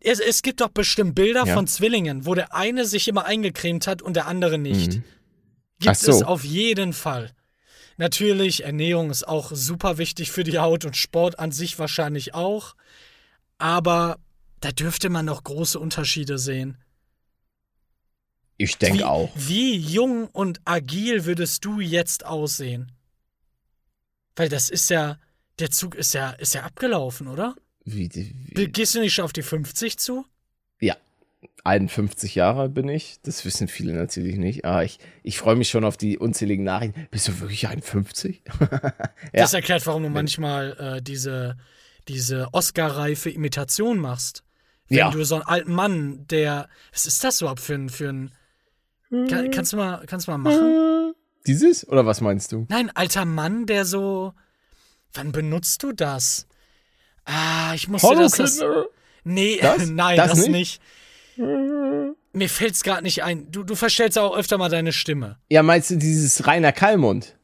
Es, 0.00 0.20
es 0.20 0.42
gibt 0.42 0.60
doch 0.60 0.68
bestimmt 0.68 1.14
Bilder 1.14 1.44
Ja. 1.46 1.54
von 1.54 1.66
Zwillingen, 1.66 2.26
wo 2.26 2.34
der 2.34 2.54
eine 2.54 2.84
sich 2.84 3.08
immer 3.08 3.24
eingecremt 3.24 3.86
hat 3.86 4.02
und 4.02 4.14
der 4.14 4.26
andere 4.26 4.58
nicht. 4.58 4.94
Mhm. 4.94 5.04
Gibt 5.80 5.96
so. 5.96 6.10
es 6.10 6.22
auf 6.22 6.44
jeden 6.44 6.92
Fall. 6.92 7.32
Natürlich, 7.96 8.64
Ernährung 8.64 9.10
ist 9.10 9.26
auch 9.26 9.50
super 9.52 9.98
wichtig 9.98 10.30
für 10.30 10.44
die 10.44 10.58
Haut 10.58 10.84
und 10.84 10.96
Sport 10.96 11.38
an 11.38 11.50
sich 11.52 11.78
wahrscheinlich 11.78 12.32
auch. 12.34 12.74
Aber 13.58 14.18
da 14.60 14.70
dürfte 14.70 15.08
man 15.08 15.24
noch 15.24 15.42
große 15.42 15.78
Unterschiede 15.78 16.38
sehen. 16.38 16.78
Ich 18.56 18.76
denke 18.78 19.08
auch. 19.08 19.30
Wie 19.34 19.76
jung 19.76 20.28
und 20.28 20.60
agil 20.64 21.24
würdest 21.24 21.64
du 21.64 21.80
jetzt 21.80 22.24
aussehen? 22.26 22.92
Weil 24.36 24.48
das 24.48 24.68
ist 24.68 24.90
ja, 24.90 25.18
der 25.58 25.70
Zug 25.70 25.94
ist 25.94 26.12
ja, 26.14 26.30
ist 26.30 26.54
ja 26.54 26.62
abgelaufen, 26.64 27.28
oder? 27.28 27.54
Wie, 27.94 28.10
wie, 28.54 28.66
Gehst 28.68 28.94
du 28.94 29.00
nicht 29.00 29.14
schon 29.14 29.24
auf 29.24 29.32
die 29.32 29.42
50 29.42 29.98
zu? 29.98 30.24
ja, 30.80 30.96
51 31.64 32.34
Jahre 32.34 32.68
bin 32.68 32.88
ich. 32.88 33.18
Das 33.22 33.44
wissen 33.44 33.68
viele 33.68 33.92
natürlich 33.92 34.36
nicht. 34.36 34.64
Aber 34.64 34.84
ich, 34.84 34.98
ich 35.22 35.38
freue 35.38 35.56
mich 35.56 35.68
schon 35.68 35.84
auf 35.84 35.96
die 35.96 36.18
unzähligen 36.18 36.64
Nachrichten. 36.64 37.06
Bist 37.10 37.28
du 37.28 37.40
wirklich 37.40 37.68
51? 37.68 38.42
ja. 38.60 38.92
Das 39.32 39.52
erklärt, 39.54 39.86
warum 39.86 40.02
du 40.02 40.08
manchmal 40.08 40.76
äh, 40.98 41.02
diese, 41.02 41.56
diese 42.08 42.48
Oscar-reife 42.52 43.30
Imitation 43.30 43.98
machst. 43.98 44.42
Wenn 44.88 44.98
Ja. 44.98 45.10
du 45.10 45.22
so 45.24 45.34
einen 45.36 45.44
alten 45.44 45.72
Mann, 45.74 46.26
der. 46.28 46.68
Was 46.92 47.04
ist 47.06 47.22
das 47.22 47.40
überhaupt 47.42 47.60
für 47.60 47.74
ein. 47.74 47.88
Für 47.90 48.08
ein 48.08 48.30
kann, 49.28 49.50
kannst, 49.50 49.72
du 49.72 49.76
mal, 49.76 50.04
kannst 50.06 50.26
du 50.26 50.30
mal 50.32 50.38
machen? 50.38 51.12
Dieses? 51.46 51.86
Oder 51.88 52.04
was 52.06 52.20
meinst 52.20 52.52
du? 52.52 52.66
Nein, 52.70 52.90
alter 52.94 53.24
Mann, 53.26 53.66
der 53.66 53.84
so. 53.84 54.32
Wann 55.12 55.32
benutzt 55.32 55.82
du 55.82 55.92
das? 55.92 56.46
Ah, 57.30 57.72
ich 57.74 57.88
musste 57.88 58.14
das. 58.16 58.32
das 58.32 58.62
nee, 59.24 59.58
Das? 59.62 59.86
nein, 59.86 60.16
Das 60.16 60.30
das, 60.30 60.46
nicht? 60.48 60.80
nicht. 61.36 62.16
Mir 62.32 62.48
fällt's 62.48 62.82
gerade 62.82 63.02
nicht 63.02 63.22
ein. 63.22 63.50
Du, 63.52 63.62
du 63.62 63.74
verstellst 63.74 64.18
auch 64.18 64.36
öfter 64.36 64.58
mal 64.58 64.68
deine 64.68 64.92
Stimme. 64.92 65.38
Ja, 65.50 65.62
meinst 65.62 65.90
du 65.90 65.96
dieses 65.96 66.46
Rainer 66.46 66.72
Kallmund? 66.72 67.36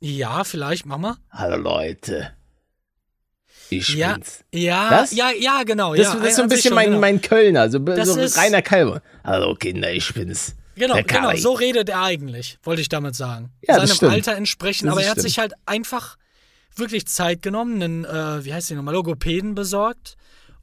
Ja, 0.00 0.44
vielleicht, 0.44 0.84
mach 0.86 0.98
mal. 0.98 1.16
Hallo 1.30 1.56
Leute. 1.56 2.32
Ich 3.70 3.88
Ja, 3.94 4.14
bin's. 4.14 4.44
ja, 4.52 4.90
Das? 4.90 5.12
ja, 5.12 5.30
ja, 5.30 5.62
genau. 5.64 5.94
Das, 5.94 6.12
ja, 6.12 6.14
das 6.16 6.28
ist 6.30 6.36
so 6.36 6.42
ein 6.42 6.44
an 6.44 6.50
sich 6.50 6.56
bisschen 6.58 6.68
schon, 6.70 6.74
mein, 6.74 6.86
genau. 6.88 7.00
mein 7.00 7.20
Kölner, 7.22 7.70
so, 7.70 7.78
so 8.04 8.40
Rainer 8.40 8.62
Kallmund. 8.62 9.00
Hallo 9.24 9.54
Kinder, 9.54 9.90
ich 9.92 10.12
bin's. 10.12 10.54
Genau, 10.74 10.96
genau, 11.06 11.34
so 11.36 11.52
redet 11.52 11.88
er 11.88 12.02
eigentlich, 12.02 12.58
wollte 12.62 12.80
ich 12.82 12.88
damit 12.88 13.14
sagen. 13.14 13.50
Ja, 13.66 13.84
Seinem. 13.86 14.10
Alter 14.12 14.34
entsprechend, 14.36 14.90
aber 14.90 15.02
er 15.02 15.08
hat 15.10 15.14
stimmt. 15.18 15.28
sich 15.28 15.38
halt 15.38 15.52
einfach 15.66 16.16
wirklich 16.76 17.06
Zeit 17.06 17.42
genommen, 17.42 17.82
einen, 17.82 18.04
äh, 18.04 18.44
wie 18.44 18.52
heißt 18.54 18.70
die 18.70 18.74
nochmal, 18.74 18.94
Logopäden 18.94 19.54
besorgt 19.54 20.16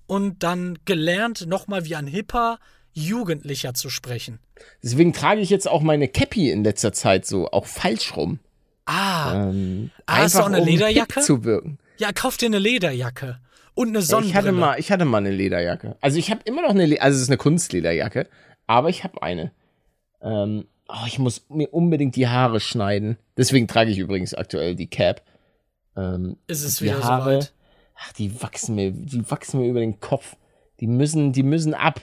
und 0.07 0.43
dann 0.43 0.77
gelernt, 0.85 1.45
nochmal 1.47 1.85
wie 1.85 1.95
ein 1.95 2.07
hipper 2.07 2.59
Jugendlicher 2.93 3.73
zu 3.73 3.89
sprechen. 3.89 4.39
Deswegen 4.83 5.13
trage 5.13 5.41
ich 5.41 5.49
jetzt 5.49 5.67
auch 5.69 5.81
meine 5.81 6.07
Cappy 6.07 6.49
in 6.51 6.63
letzter 6.63 6.91
Zeit 6.91 7.25
so 7.25 7.49
auch 7.51 7.65
falsch 7.65 8.15
rum. 8.17 8.39
Ah, 8.85 9.49
Ähm, 9.49 9.91
Ah, 10.07 10.17
hast 10.17 10.35
du 10.35 10.39
auch 10.39 10.45
eine 10.47 10.61
um 10.61 10.67
Lederjacke? 10.67 11.21
zu 11.21 11.43
wirken. 11.43 11.77
ja, 11.97 12.11
kauf 12.11 12.37
dir 12.37 12.47
eine 12.47 12.57
Lederjacke 12.59 13.39
und 13.75 13.89
eine 13.89 13.99
Ja, 13.99 14.03
Sonnenbrille. 14.05 14.29
ich 14.31 14.35
hatte 14.35 14.51
mal, 14.51 14.79
ich 14.79 14.91
hatte 14.91 15.05
mal 15.05 15.19
eine 15.19 15.31
Lederjacke. 15.31 15.95
Also 16.01 16.17
ich 16.17 16.31
habe 16.31 16.41
immer 16.45 16.63
noch 16.63 16.71
eine, 16.71 16.87
Le 16.87 16.99
also 17.01 17.15
es 17.15 17.21
ist 17.21 17.29
eine 17.29 17.37
Kunstlederjacke, 17.37 18.27
aber 18.65 18.89
ich 18.89 19.03
habe 19.03 19.21
eine. 19.21 19.51
Ähm, 20.21 20.65
oh, 20.87 21.05
ich 21.05 21.19
muss 21.19 21.45
mir 21.49 21.67
unbedingt 21.69 22.15
die 22.15 22.27
Haare 22.27 22.59
schneiden. 22.59 23.17
Deswegen 23.37 23.67
trage 23.67 23.91
ich 23.91 23.99
übrigens 23.99 24.33
aktuell 24.33 24.75
die 24.75 24.87
Cap. 24.87 25.21
Ähm, 25.99 26.37
Ist 26.47 26.63
es 26.63 26.81
wieder 26.81 27.03
Haare, 27.03 27.33
soweit? 27.33 27.53
ach, 27.95 28.13
die 28.13 28.41
wachsen 28.41 28.75
mir, 28.75 28.91
die 28.91 29.29
wachsen 29.29 29.59
mir 29.59 29.67
über 29.67 29.79
den 29.79 29.99
Kopf. 29.99 30.35
Die 30.79 30.87
müssen, 30.87 31.33
die 31.33 31.43
müssen 31.43 31.73
ab. 31.73 32.01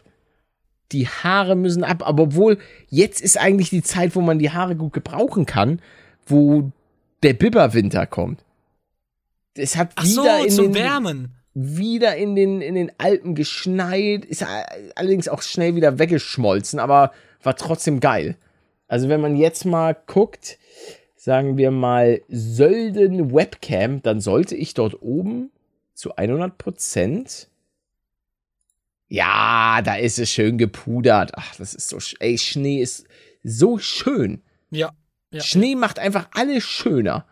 Die 0.92 1.08
Haare 1.08 1.56
müssen 1.56 1.82
ab. 1.82 2.06
Aber 2.06 2.24
obwohl, 2.24 2.58
jetzt 2.88 3.20
ist 3.20 3.38
eigentlich 3.38 3.70
die 3.70 3.82
Zeit, 3.82 4.14
wo 4.14 4.20
man 4.20 4.38
die 4.38 4.50
Haare 4.50 4.76
gut 4.76 4.92
gebrauchen 4.92 5.46
kann, 5.46 5.80
wo 6.26 6.70
der 7.22 7.32
Biberwinter 7.32 8.06
kommt. 8.06 8.44
Es 9.54 9.76
hat 9.76 9.92
Ach 9.96 10.04
wieder 10.04 10.38
so, 10.38 10.44
in 10.44 10.50
zum 10.50 10.72
den, 10.72 10.74
Wärmen. 10.74 11.34
wieder 11.54 12.16
in 12.16 12.36
den, 12.36 12.60
in 12.60 12.74
den 12.74 12.92
Alpen 12.98 13.34
geschneit, 13.34 14.26
ist 14.26 14.44
allerdings 14.94 15.28
auch 15.28 15.40
schnell 15.40 15.74
wieder 15.74 15.98
weggeschmolzen, 15.98 16.78
aber 16.78 17.12
war 17.42 17.56
trotzdem 17.56 18.00
geil. 18.00 18.36
Also 18.86 19.08
wenn 19.08 19.22
man 19.22 19.34
jetzt 19.36 19.64
mal 19.64 19.96
guckt, 20.06 20.58
sagen 21.26 21.56
wir 21.56 21.72
mal 21.72 22.22
Sölden 22.28 23.34
Webcam, 23.34 24.00
dann 24.00 24.20
sollte 24.20 24.54
ich 24.54 24.74
dort 24.74 25.02
oben 25.02 25.50
zu 25.92 26.14
100 26.14 26.56
Prozent. 26.56 27.48
Ja, 29.08 29.82
da 29.82 29.96
ist 29.96 30.20
es 30.20 30.30
schön 30.30 30.56
gepudert. 30.56 31.32
Ach, 31.34 31.56
das 31.56 31.74
ist 31.74 31.88
so, 31.88 31.98
ey, 32.20 32.38
Schnee 32.38 32.80
ist 32.80 33.08
so 33.42 33.78
schön. 33.78 34.40
Ja. 34.70 34.92
ja. 35.32 35.40
Schnee 35.42 35.74
macht 35.74 35.98
einfach 35.98 36.28
alles 36.32 36.62
schöner. 36.62 37.26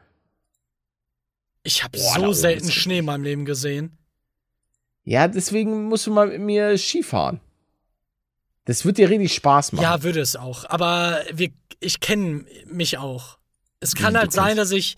Ich 1.62 1.85
habe 1.85 1.96
so 1.96 2.33
selten 2.33 2.72
Schnee 2.72 2.98
in 2.98 3.04
meinem 3.04 3.22
Leben 3.22 3.44
gesehen. 3.44 3.96
Ja, 5.04 5.28
deswegen 5.28 5.85
musst 5.85 6.09
du 6.09 6.11
mal 6.11 6.26
mit 6.26 6.40
mir 6.40 6.76
Skifahren. 6.76 7.38
Das 8.64 8.85
wird 8.85 8.98
dir 8.98 9.09
richtig 9.09 9.35
Spaß 9.35 9.70
machen. 9.70 9.85
Ja, 9.85 10.02
würde 10.02 10.18
es 10.18 10.35
auch. 10.35 10.64
Aber 10.68 11.22
wir, 11.33 11.52
ich 11.78 12.00
kenne 12.00 12.44
mich 12.66 12.98
auch. 12.98 13.38
Es 13.85 13.94
kann 13.94 14.16
halt 14.16 14.33
sein, 14.33 14.57
dass 14.57 14.70
ich 14.70 14.97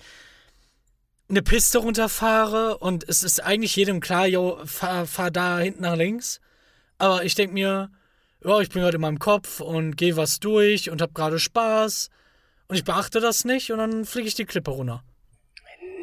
eine 1.28 1.42
Piste 1.42 1.78
runterfahre 1.78 2.78
und 2.78 3.02
es 3.08 3.24
ist 3.24 3.42
eigentlich 3.42 3.74
jedem 3.74 3.98
klar, 3.98 4.28
yo, 4.28 4.60
fahr, 4.64 5.06
fahr 5.06 5.32
da 5.32 5.58
hinten 5.58 5.82
nach 5.82 5.96
links. 5.96 6.40
Aber 6.96 7.24
ich 7.24 7.34
denke 7.34 7.52
mir, 7.54 7.90
ja, 8.44 8.60
ich 8.60 8.68
bin 8.68 8.82
gerade 8.82 8.94
in 8.94 9.00
meinem 9.00 9.18
Kopf 9.18 9.58
und 9.58 9.96
gehe 9.96 10.16
was 10.16 10.38
durch 10.38 10.88
und 10.88 11.02
hab 11.02 11.14
gerade 11.14 11.40
Spaß. 11.40 12.10
Und 12.68 12.76
ich 12.76 12.84
beachte 12.84 13.18
das 13.18 13.44
nicht 13.44 13.72
und 13.72 13.78
dann 13.78 14.04
fliege 14.04 14.28
ich 14.28 14.36
die 14.36 14.44
Klippe 14.44 14.70
runter. 14.70 15.02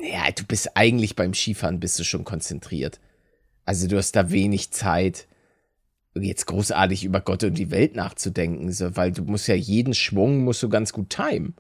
Ja, 0.02 0.30
du 0.32 0.44
bist 0.44 0.76
eigentlich 0.76 1.16
beim 1.16 1.34
Skifahren 1.34 1.80
bist 1.80 1.98
du 2.00 2.04
schon 2.04 2.26
konzentriert. 2.26 3.00
Also 3.64 3.88
du 3.88 3.96
hast 3.96 4.12
da 4.18 4.30
wenig 4.30 4.72
Zeit, 4.72 5.30
jetzt 6.16 6.48
großartig 6.48 7.06
über 7.06 7.22
Gott 7.22 7.46
und 7.46 7.58
die 7.58 7.72
Welt 7.72 7.96
nachzudenken, 7.96 8.74
so, 8.74 8.94
weil 8.98 9.14
du 9.14 9.24
musst 9.24 9.48
ja 9.48 9.56
jeden 9.56 9.94
Schwung 9.94 10.44
musst 10.44 10.62
du 10.62 10.68
ganz 10.68 10.92
gut 10.92 11.12
timen. 11.12 11.56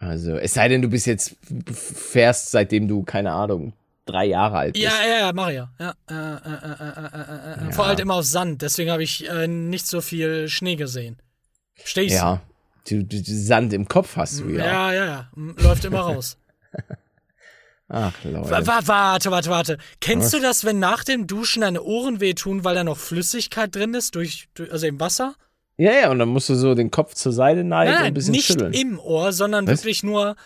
Also, 0.00 0.36
es 0.36 0.54
sei 0.54 0.68
denn, 0.68 0.80
du 0.80 0.88
bist 0.88 1.06
jetzt 1.06 1.36
fährst, 1.70 2.50
seitdem 2.50 2.88
du, 2.88 3.02
keine 3.02 3.32
Ahnung, 3.32 3.74
drei 4.06 4.24
Jahre 4.24 4.56
alt 4.56 4.72
bist. 4.72 4.82
Ja, 4.82 4.92
ja, 5.06 5.18
ja, 5.18 5.32
mach 5.34 5.50
ja. 5.50 5.70
ja, 5.78 5.94
äh, 6.08 6.14
äh, 6.14 7.62
äh, 7.62 7.64
ja. 7.66 7.70
Vor 7.72 7.84
allem 7.84 7.98
immer 7.98 8.14
auf 8.14 8.24
Sand, 8.24 8.62
deswegen 8.62 8.90
habe 8.90 9.02
ich 9.02 9.28
nicht 9.46 9.86
so 9.86 10.00
viel 10.00 10.48
Schnee 10.48 10.76
gesehen. 10.76 11.18
Stehst 11.84 12.14
du? 12.14 12.16
Ja, 12.16 12.40
du, 12.88 13.04
du, 13.04 13.22
Sand 13.22 13.74
im 13.74 13.88
Kopf 13.88 14.16
hast 14.16 14.40
du 14.40 14.48
ja. 14.48 14.64
Ja, 14.64 14.92
ja, 14.92 15.04
ja, 15.04 15.28
läuft 15.36 15.84
immer 15.84 16.00
raus. 16.00 16.38
Ach, 17.92 18.14
Leute. 18.22 18.66
Warte, 18.66 19.30
warte, 19.30 19.50
warte. 19.50 19.78
Kennst 20.00 20.26
Was? 20.26 20.32
du 20.32 20.40
das, 20.40 20.64
wenn 20.64 20.78
nach 20.78 21.02
dem 21.02 21.26
Duschen 21.26 21.62
deine 21.62 21.82
Ohren 21.82 22.20
wehtun, 22.20 22.62
weil 22.62 22.76
da 22.76 22.84
noch 22.84 22.96
Flüssigkeit 22.96 23.74
drin 23.74 23.94
ist, 23.94 24.14
durch, 24.14 24.48
durch 24.54 24.70
also 24.70 24.86
im 24.86 25.00
Wasser? 25.00 25.34
Ja, 25.80 25.92
ja, 25.92 26.10
und 26.10 26.18
dann 26.18 26.28
musst 26.28 26.50
du 26.50 26.54
so 26.54 26.74
den 26.74 26.90
Kopf 26.90 27.14
zur 27.14 27.32
Seite 27.32 27.64
neigen 27.64 27.92
nein, 27.92 28.00
und 28.02 28.06
ein 28.08 28.14
bisschen 28.14 28.32
nicht 28.32 28.44
schütteln. 28.44 28.74
im 28.74 28.98
Ohr, 28.98 29.32
sondern 29.32 29.66
Was? 29.66 29.80
wirklich 29.80 30.02
nur 30.02 30.36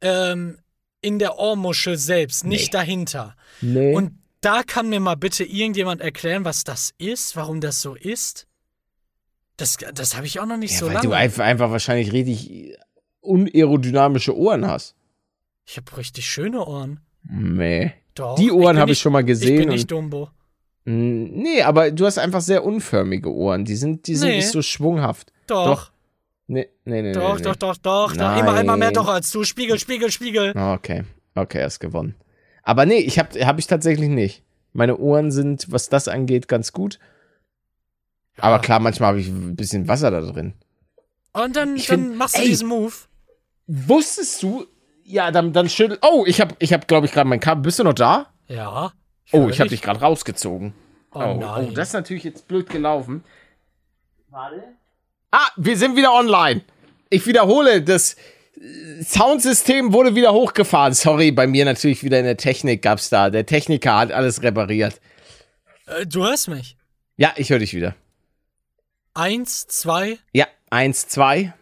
ähm, 0.00 0.58
in 1.00 1.18
der 1.18 1.36
Ohrmuschel 1.36 1.98
selbst, 1.98 2.44
nicht 2.44 2.66
nee. 2.66 2.78
dahinter. 2.78 3.34
Nee. 3.60 3.92
Und 3.92 4.12
da 4.40 4.62
kann 4.62 4.88
mir 4.88 5.00
mal 5.00 5.16
bitte 5.16 5.42
irgendjemand 5.42 6.00
erklären, 6.00 6.44
was 6.44 6.62
das 6.62 6.94
ist, 6.96 7.34
warum 7.34 7.60
das 7.60 7.82
so 7.82 7.96
ist. 7.96 8.46
Das, 9.56 9.78
das 9.94 10.16
habe 10.16 10.26
ich 10.26 10.38
auch 10.38 10.46
noch 10.46 10.56
nicht 10.56 10.74
ja, 10.74 10.78
so 10.78 10.86
weil 10.86 10.94
lange. 10.94 11.08
du 11.08 11.12
einfach, 11.12 11.44
einfach 11.44 11.72
wahrscheinlich 11.72 12.12
richtig 12.12 12.76
unaerodynamische 13.18 14.36
Ohren 14.36 14.64
hast. 14.64 14.94
Ich 15.66 15.76
habe 15.76 15.96
richtig 15.96 16.30
schöne 16.30 16.64
Ohren. 16.64 17.00
Nee. 17.28 17.94
Doch. 18.14 18.36
Die 18.36 18.52
Ohren 18.52 18.78
habe 18.78 18.92
ich 18.92 19.00
schon 19.00 19.12
mal 19.12 19.24
gesehen. 19.24 19.54
Ich 19.54 19.58
bin 19.58 19.68
nicht 19.70 19.90
Dumbo. 19.90 20.30
Nee, 20.84 21.62
aber 21.62 21.90
du 21.90 22.06
hast 22.06 22.18
einfach 22.18 22.40
sehr 22.40 22.64
unförmige 22.64 23.32
Ohren. 23.32 23.64
Die 23.64 23.76
sind, 23.76 24.06
die 24.06 24.16
sind 24.16 24.28
nee. 24.30 24.36
nicht 24.36 24.50
so 24.50 24.62
schwunghaft. 24.62 25.32
Doch. 25.46 25.66
doch. 25.66 25.90
Nee, 26.46 26.68
nee, 26.86 27.02
nee. 27.02 27.12
Doch, 27.12 27.36
nee, 27.36 27.42
doch, 27.42 27.56
doch, 27.56 27.76
doch. 27.76 28.14
Nein. 28.14 28.40
Immer, 28.40 28.60
immer 28.60 28.76
mehr 28.78 28.90
doch 28.90 29.08
als 29.08 29.30
du. 29.30 29.44
Spiegel, 29.44 29.78
Spiegel, 29.78 30.10
Spiegel. 30.10 30.56
Okay. 30.56 31.04
Okay, 31.34 31.62
hast 31.62 31.80
gewonnen. 31.80 32.14
Aber 32.62 32.86
nee, 32.86 32.98
ich 32.98 33.18
hab, 33.18 33.34
hab 33.34 33.58
ich 33.58 33.66
tatsächlich 33.66 34.08
nicht. 34.08 34.42
Meine 34.72 34.96
Ohren 34.96 35.30
sind, 35.30 35.70
was 35.70 35.88
das 35.88 36.08
angeht, 36.08 36.48
ganz 36.48 36.72
gut. 36.72 36.98
Ja. 38.38 38.44
Aber 38.44 38.58
klar, 38.60 38.80
manchmal 38.80 39.08
habe 39.08 39.20
ich 39.20 39.28
ein 39.28 39.56
bisschen 39.56 39.88
Wasser 39.88 40.10
da 40.10 40.20
drin. 40.20 40.54
Und 41.32 41.56
dann, 41.56 41.76
dann 41.76 41.78
find, 41.78 42.16
machst 42.16 42.36
du 42.36 42.42
ey, 42.42 42.48
diesen 42.48 42.68
Move. 42.68 42.94
Wusstest 43.66 44.42
du, 44.42 44.66
ja, 45.04 45.30
dann, 45.30 45.52
dann 45.52 45.68
schüttel. 45.68 45.98
Oh, 46.02 46.24
ich 46.26 46.40
habe, 46.40 46.54
ich 46.58 46.72
hab, 46.72 46.88
glaube 46.88 47.06
ich, 47.06 47.12
gerade 47.12 47.28
mein 47.28 47.40
Kabel. 47.40 47.62
Bist 47.62 47.78
du 47.78 47.84
noch 47.84 47.94
da? 47.94 48.32
Ja. 48.46 48.92
Ich 49.28 49.34
oh, 49.34 49.48
ich 49.48 49.60
habe 49.60 49.68
dich 49.68 49.82
gerade 49.82 50.00
rausgezogen. 50.00 50.72
Oh, 51.12 51.20
oh, 51.20 51.34
nein. 51.34 51.68
oh, 51.68 51.72
das 51.72 51.88
ist 51.88 51.94
natürlich 51.94 52.24
jetzt 52.24 52.48
blöd 52.48 52.70
gelaufen. 52.70 53.24
Warte. 54.30 54.62
Ah, 55.30 55.48
wir 55.56 55.76
sind 55.76 55.96
wieder 55.96 56.12
online. 56.14 56.62
Ich 57.10 57.26
wiederhole, 57.26 57.82
das 57.82 58.16
Soundsystem 59.02 59.92
wurde 59.92 60.14
wieder 60.14 60.32
hochgefahren. 60.32 60.94
Sorry, 60.94 61.30
bei 61.30 61.46
mir 61.46 61.66
natürlich 61.66 62.02
wieder 62.02 62.18
in 62.18 62.24
der 62.24 62.38
Technik 62.38 62.80
gab's 62.80 63.10
da. 63.10 63.28
Der 63.28 63.44
Techniker 63.44 63.98
hat 63.98 64.12
alles 64.12 64.42
repariert. 64.42 65.00
Äh, 65.86 66.06
du 66.06 66.24
hörst 66.24 66.48
mich. 66.48 66.76
Ja, 67.16 67.32
ich 67.36 67.50
höre 67.50 67.58
dich 67.58 67.74
wieder. 67.74 67.94
Eins, 69.12 69.66
zwei. 69.66 70.18
Ja, 70.32 70.46
eins, 70.70 71.06
zwei. 71.08 71.52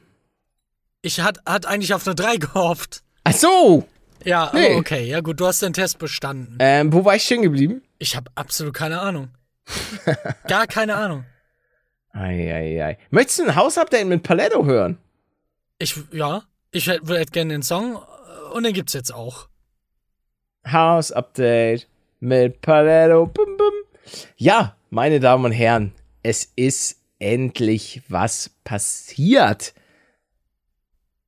Ich 1.02 1.20
hat, 1.20 1.40
hat 1.46 1.66
eigentlich 1.66 1.94
auf 1.94 2.06
eine 2.06 2.14
drei 2.14 2.36
gehofft. 2.36 3.02
Ach 3.24 3.32
so. 3.32 3.88
Ja, 4.26 4.50
nee. 4.52 4.74
oh, 4.74 4.78
okay. 4.78 5.04
Ja, 5.04 5.20
gut, 5.20 5.38
du 5.38 5.46
hast 5.46 5.62
den 5.62 5.72
Test 5.72 5.98
bestanden. 5.98 6.56
Ähm, 6.58 6.92
wo 6.92 7.04
war 7.04 7.14
ich 7.14 7.22
stehen 7.22 7.42
geblieben? 7.42 7.82
Ich 7.98 8.16
habe 8.16 8.28
absolut 8.34 8.74
keine 8.74 9.00
Ahnung. 9.00 9.28
Gar 10.48 10.66
keine 10.66 10.96
Ahnung. 10.96 11.24
Eieiei. 12.12 12.82
Ei, 12.82 12.84
ei. 12.84 12.98
Möchtest 13.10 13.38
du 13.38 13.44
ein 13.44 13.54
Hausupdate 13.54 14.04
mit 14.04 14.24
Paletto 14.24 14.64
hören? 14.64 14.98
Ich, 15.78 15.94
ja. 16.12 16.42
Ich 16.72 16.88
hätte 16.88 17.16
hätt 17.16 17.32
gerne 17.32 17.54
den 17.54 17.62
Song 17.62 17.94
äh, 17.94 18.54
und 18.54 18.64
den 18.64 18.72
gibt's 18.72 18.94
jetzt 18.94 19.14
auch. 19.14 19.48
Hausupdate 20.66 21.86
mit 22.18 22.60
Paletto. 22.60 23.26
Bum, 23.26 23.56
bum. 23.56 23.74
Ja, 24.36 24.76
meine 24.90 25.20
Damen 25.20 25.44
und 25.44 25.52
Herren, 25.52 25.92
es 26.24 26.52
ist 26.56 26.98
endlich 27.20 28.02
was 28.08 28.50
passiert. 28.64 29.72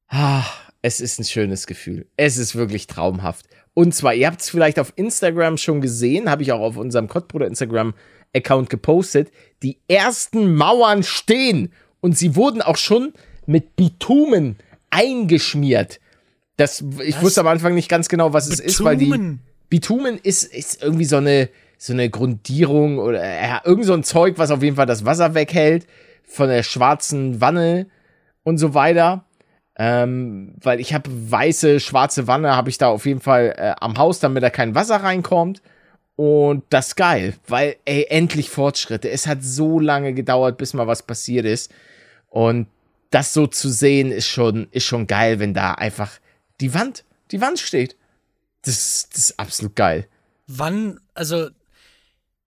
Ah, 0.08 0.44
es 0.82 1.00
ist 1.00 1.18
ein 1.18 1.24
schönes 1.24 1.66
Gefühl. 1.66 2.06
Es 2.16 2.38
ist 2.38 2.54
wirklich 2.54 2.86
traumhaft. 2.86 3.46
Und 3.74 3.94
zwar, 3.94 4.14
ihr 4.14 4.26
habt 4.26 4.40
es 4.40 4.50
vielleicht 4.50 4.78
auf 4.78 4.92
Instagram 4.96 5.56
schon 5.56 5.80
gesehen, 5.80 6.30
habe 6.30 6.42
ich 6.42 6.52
auch 6.52 6.60
auf 6.60 6.76
unserem 6.76 7.08
Kottbruder 7.08 7.46
Instagram-Account 7.46 8.70
gepostet. 8.70 9.30
Die 9.62 9.78
ersten 9.88 10.54
Mauern 10.54 11.02
stehen 11.02 11.72
und 12.00 12.16
sie 12.16 12.36
wurden 12.36 12.62
auch 12.62 12.76
schon 12.76 13.12
mit 13.46 13.76
Bitumen 13.76 14.56
eingeschmiert. 14.90 16.00
Das, 16.56 16.84
ich 17.04 17.16
was? 17.16 17.22
wusste 17.22 17.40
am 17.40 17.46
Anfang 17.46 17.74
nicht 17.74 17.88
ganz 17.88 18.08
genau, 18.08 18.32
was 18.32 18.48
Bitumen? 18.48 18.66
es 18.66 18.74
ist, 18.74 18.84
weil 18.84 18.96
die 18.96 19.38
Bitumen 19.68 20.18
ist, 20.18 20.42
ist 20.42 20.82
irgendwie 20.82 21.04
so 21.04 21.18
eine, 21.18 21.48
so 21.76 21.92
eine 21.92 22.10
Grundierung 22.10 22.98
oder 22.98 23.24
ja, 23.24 23.62
irgend 23.64 23.86
so 23.86 23.94
ein 23.94 24.02
Zeug, 24.02 24.38
was 24.38 24.50
auf 24.50 24.62
jeden 24.62 24.76
Fall 24.76 24.86
das 24.86 25.04
Wasser 25.04 25.34
weghält 25.34 25.86
von 26.24 26.48
der 26.48 26.62
schwarzen 26.62 27.40
Wanne 27.40 27.86
und 28.42 28.58
so 28.58 28.74
weiter. 28.74 29.24
Ähm, 29.80 30.54
weil 30.60 30.80
ich 30.80 30.92
habe 30.92 31.08
weiße, 31.08 31.78
schwarze 31.78 32.26
Wanne, 32.26 32.56
habe 32.56 32.68
ich 32.68 32.78
da 32.78 32.88
auf 32.88 33.06
jeden 33.06 33.20
Fall 33.20 33.54
äh, 33.56 33.74
am 33.80 33.96
Haus, 33.96 34.18
damit 34.18 34.42
da 34.42 34.50
kein 34.50 34.74
Wasser 34.74 34.96
reinkommt. 34.96 35.62
Und 36.16 36.64
das 36.70 36.88
ist 36.88 36.96
geil, 36.96 37.34
weil, 37.46 37.76
ey, 37.84 38.06
endlich 38.10 38.50
Fortschritte. 38.50 39.08
Es 39.08 39.28
hat 39.28 39.44
so 39.44 39.78
lange 39.78 40.14
gedauert, 40.14 40.58
bis 40.58 40.74
mal 40.74 40.88
was 40.88 41.04
passiert 41.04 41.46
ist. 41.46 41.72
Und 42.28 42.66
das 43.10 43.32
so 43.32 43.46
zu 43.46 43.68
sehen, 43.68 44.10
ist 44.10 44.26
schon, 44.26 44.66
ist 44.72 44.84
schon 44.84 45.06
geil, 45.06 45.38
wenn 45.38 45.54
da 45.54 45.74
einfach 45.74 46.10
die 46.60 46.74
Wand, 46.74 47.04
die 47.30 47.40
Wand 47.40 47.60
steht. 47.60 47.94
Das, 48.62 49.08
das 49.10 49.30
ist 49.30 49.38
absolut 49.38 49.76
geil. 49.76 50.08
Wann, 50.48 50.98
also, 51.14 51.50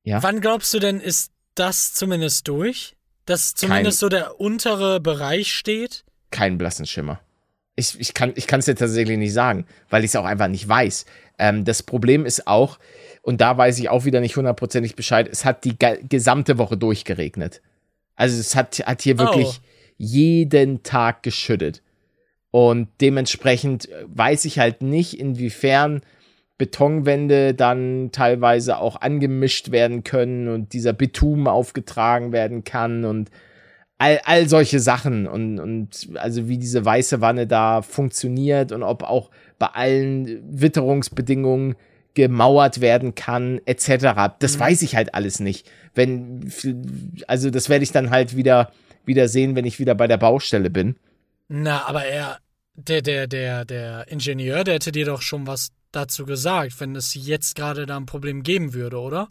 ja? 0.03 0.21
wann 0.21 0.41
glaubst 0.41 0.73
du 0.73 0.79
denn, 0.79 0.99
ist 0.99 1.31
das 1.55 1.93
zumindest 1.93 2.49
durch? 2.49 2.97
Dass 3.25 3.53
zumindest 3.55 4.01
Kein, 4.01 4.05
so 4.05 4.09
der 4.09 4.41
untere 4.41 4.99
Bereich 4.99 5.53
steht? 5.53 6.03
Keinen 6.31 6.57
blassen 6.57 6.85
Schimmer. 6.85 7.19
Ich, 7.75 7.99
ich 7.99 8.13
kann 8.13 8.33
es 8.35 8.65
dir 8.65 8.75
tatsächlich 8.75 9.17
nicht 9.17 9.33
sagen, 9.33 9.65
weil 9.89 10.03
ich 10.03 10.11
es 10.11 10.15
auch 10.15 10.25
einfach 10.25 10.47
nicht 10.47 10.67
weiß. 10.67 11.05
Ähm, 11.39 11.63
das 11.65 11.83
Problem 11.83 12.25
ist 12.25 12.47
auch, 12.47 12.79
und 13.21 13.41
da 13.41 13.57
weiß 13.57 13.79
ich 13.79 13.89
auch 13.89 14.05
wieder 14.05 14.19
nicht 14.19 14.35
hundertprozentig 14.35 14.95
Bescheid, 14.95 15.27
es 15.31 15.45
hat 15.45 15.63
die 15.63 15.77
gesamte 16.07 16.57
Woche 16.57 16.77
durchgeregnet. 16.77 17.61
Also 18.15 18.39
es 18.39 18.55
hat, 18.55 18.79
hat 18.85 19.01
hier 19.01 19.17
wirklich 19.17 19.59
oh. 19.61 19.65
jeden 19.97 20.83
Tag 20.83 21.23
geschüttet. 21.23 21.81
Und 22.51 22.89
dementsprechend 22.99 23.89
weiß 24.05 24.45
ich 24.45 24.59
halt 24.59 24.81
nicht, 24.81 25.19
inwiefern 25.19 26.01
Betonwände 26.57 27.55
dann 27.55 28.11
teilweise 28.11 28.77
auch 28.77 29.01
angemischt 29.01 29.71
werden 29.71 30.03
können 30.03 30.47
und 30.47 30.73
dieser 30.73 30.93
Bitumen 30.93 31.47
aufgetragen 31.47 32.31
werden 32.31 32.63
kann 32.63 33.05
und 33.05 33.31
all, 34.01 34.19
all 34.25 34.49
solche 34.49 34.79
Sachen 34.79 35.27
und, 35.27 35.59
und 35.59 36.09
also 36.15 36.47
wie 36.47 36.57
diese 36.57 36.83
weiße 36.83 37.21
Wanne 37.21 37.45
da 37.45 37.81
funktioniert 37.83 38.71
und 38.71 38.81
ob 38.81 39.03
auch 39.03 39.29
bei 39.59 39.67
allen 39.67 40.41
Witterungsbedingungen 40.59 41.75
gemauert 42.15 42.81
werden 42.81 43.13
kann, 43.15 43.61
etc. 43.65 44.33
Das 44.39 44.55
Mhm. 44.55 44.59
weiß 44.59 44.81
ich 44.81 44.95
halt 44.95 45.13
alles 45.13 45.39
nicht. 45.39 45.69
Wenn, 45.93 46.51
also 47.27 47.49
das 47.51 47.69
werde 47.69 47.83
ich 47.83 47.91
dann 47.91 48.09
halt 48.09 48.35
wieder, 48.35 48.71
wieder 49.05 49.27
sehen, 49.27 49.55
wenn 49.55 49.65
ich 49.65 49.79
wieder 49.79 49.95
bei 49.95 50.07
der 50.07 50.17
Baustelle 50.17 50.69
bin. 50.69 50.95
Na, 51.47 51.85
aber 51.85 52.03
er, 52.05 52.39
der, 52.75 53.01
der, 53.01 53.27
der, 53.27 53.65
der 53.65 54.07
Ingenieur, 54.09 54.63
der 54.63 54.75
hätte 54.75 54.91
dir 54.91 55.05
doch 55.05 55.21
schon 55.21 55.45
was 55.47 55.71
dazu 55.91 56.25
gesagt, 56.25 56.79
wenn 56.79 56.95
es 56.95 57.13
jetzt 57.13 57.55
gerade 57.55 57.85
da 57.85 57.97
ein 57.97 58.05
Problem 58.07 58.43
geben 58.43 58.73
würde, 58.73 58.97
oder? 58.99 59.29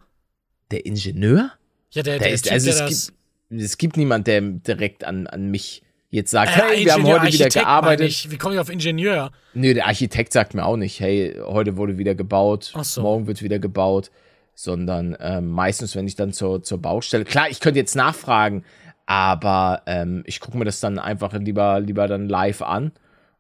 Der 0.70 0.86
Ingenieur? 0.86 1.50
Ja, 1.90 2.02
der, 2.02 2.18
Der 2.18 2.28
der 2.28 2.30
ist, 2.30 2.44
Typ, 2.44 2.52
also 2.52 2.70
der 2.70 2.86
das. 2.86 3.12
Es 3.50 3.78
gibt 3.78 3.96
niemand, 3.96 4.26
der 4.26 4.40
direkt 4.40 5.04
an, 5.04 5.26
an 5.26 5.50
mich 5.50 5.82
jetzt 6.10 6.30
sagt, 6.30 6.56
Äh, 6.56 6.60
hey, 6.60 6.84
wir 6.84 6.92
haben 6.92 7.00
Ingenieur, 7.00 7.20
heute 7.22 7.32
wieder 7.32 7.44
Architekt, 7.44 7.54
meine 7.54 7.64
gearbeitet. 7.66 8.08
Ich. 8.08 8.30
Wie 8.30 8.38
komme 8.38 8.54
ich 8.54 8.60
auf 8.60 8.70
Ingenieur? 8.70 9.30
Nö, 9.54 9.74
der 9.74 9.86
Architekt 9.86 10.32
sagt 10.32 10.54
mir 10.54 10.64
auch 10.64 10.76
nicht, 10.76 11.00
hey, 11.00 11.36
heute 11.44 11.76
wurde 11.76 11.98
wieder 11.98 12.14
gebaut, 12.14 12.72
so. 12.82 13.02
morgen 13.02 13.26
wird 13.26 13.42
wieder 13.42 13.58
gebaut, 13.58 14.10
sondern 14.54 15.16
ähm, 15.20 15.48
meistens, 15.48 15.94
wenn 15.96 16.06
ich 16.06 16.16
dann 16.16 16.32
zur, 16.32 16.62
zur 16.62 16.78
Baustelle, 16.78 17.24
klar, 17.24 17.48
ich 17.48 17.60
könnte 17.60 17.78
jetzt 17.78 17.96
nachfragen, 17.96 18.64
aber 19.06 19.82
ähm, 19.86 20.22
ich 20.26 20.40
gucke 20.40 20.56
mir 20.58 20.64
das 20.64 20.80
dann 20.80 20.98
einfach 20.98 21.32
lieber, 21.34 21.80
lieber 21.80 22.06
dann 22.06 22.28
live 22.28 22.62
an 22.62 22.92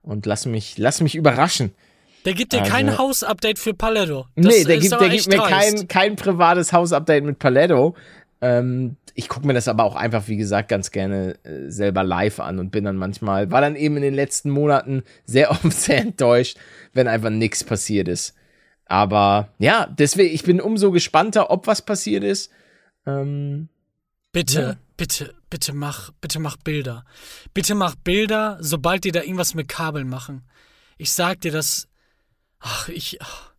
und 0.02 0.26
lass 0.26 0.46
mich, 0.46 0.78
lass 0.78 1.00
mich 1.00 1.14
überraschen. 1.14 1.72
Der 2.24 2.34
gibt 2.34 2.52
dir 2.52 2.60
Also- 2.60 2.72
kein 2.72 2.98
Hausupdate 2.98 3.58
für 3.58 3.72
Paletto. 3.72 4.26
Das 4.36 4.54
nee, 4.54 4.64
der 4.64 4.78
gibt, 4.78 4.92
der 5.00 5.08
gibt 5.08 5.28
mir 5.28 5.38
kein, 5.38 5.88
kein 5.88 6.16
privates 6.16 6.72
Hausupdate 6.72 7.24
mit 7.24 7.38
Paletto. 7.38 7.94
Ähm, 8.42 8.96
ich 9.14 9.28
gucke 9.28 9.46
mir 9.46 9.52
das 9.52 9.68
aber 9.68 9.84
auch 9.84 9.96
einfach, 9.96 10.28
wie 10.28 10.36
gesagt, 10.36 10.68
ganz 10.68 10.90
gerne 10.90 11.34
äh, 11.44 11.68
selber 11.70 12.02
live 12.02 12.40
an 12.40 12.58
und 12.58 12.70
bin 12.70 12.84
dann 12.84 12.96
manchmal, 12.96 13.50
war 13.50 13.60
dann 13.60 13.76
eben 13.76 13.96
in 13.96 14.02
den 14.02 14.14
letzten 14.14 14.50
Monaten 14.50 15.02
sehr 15.24 15.50
oft 15.50 15.72
sehr 15.72 15.98
enttäuscht, 15.98 16.56
wenn 16.92 17.06
einfach 17.08 17.30
nichts 17.30 17.62
passiert 17.64 18.08
ist. 18.08 18.34
Aber 18.86 19.48
ja, 19.58 19.86
deswegen, 19.86 20.34
ich 20.34 20.42
bin 20.42 20.60
umso 20.60 20.90
gespannter, 20.90 21.50
ob 21.50 21.66
was 21.66 21.82
passiert 21.82 22.24
ist. 22.24 22.50
Ähm, 23.06 23.68
Bitte, 24.32 24.60
Ja. 24.60 24.76
bitte, 24.96 25.34
bitte 25.50 25.72
mach, 25.74 26.10
bitte 26.20 26.38
mach 26.38 26.56
Bilder. 26.56 27.04
Bitte 27.52 27.74
mach 27.74 27.96
Bilder, 27.96 28.58
sobald 28.60 29.04
die 29.04 29.12
da 29.12 29.22
irgendwas 29.22 29.54
mit 29.54 29.68
Kabeln 29.68 30.08
machen. 30.08 30.42
Ich 30.98 31.12
sag 31.12 31.40
dir 31.40 31.50
das. 31.52 31.88
Ach, 32.60 32.88
ich. 32.88 33.18
ach, 33.20 33.52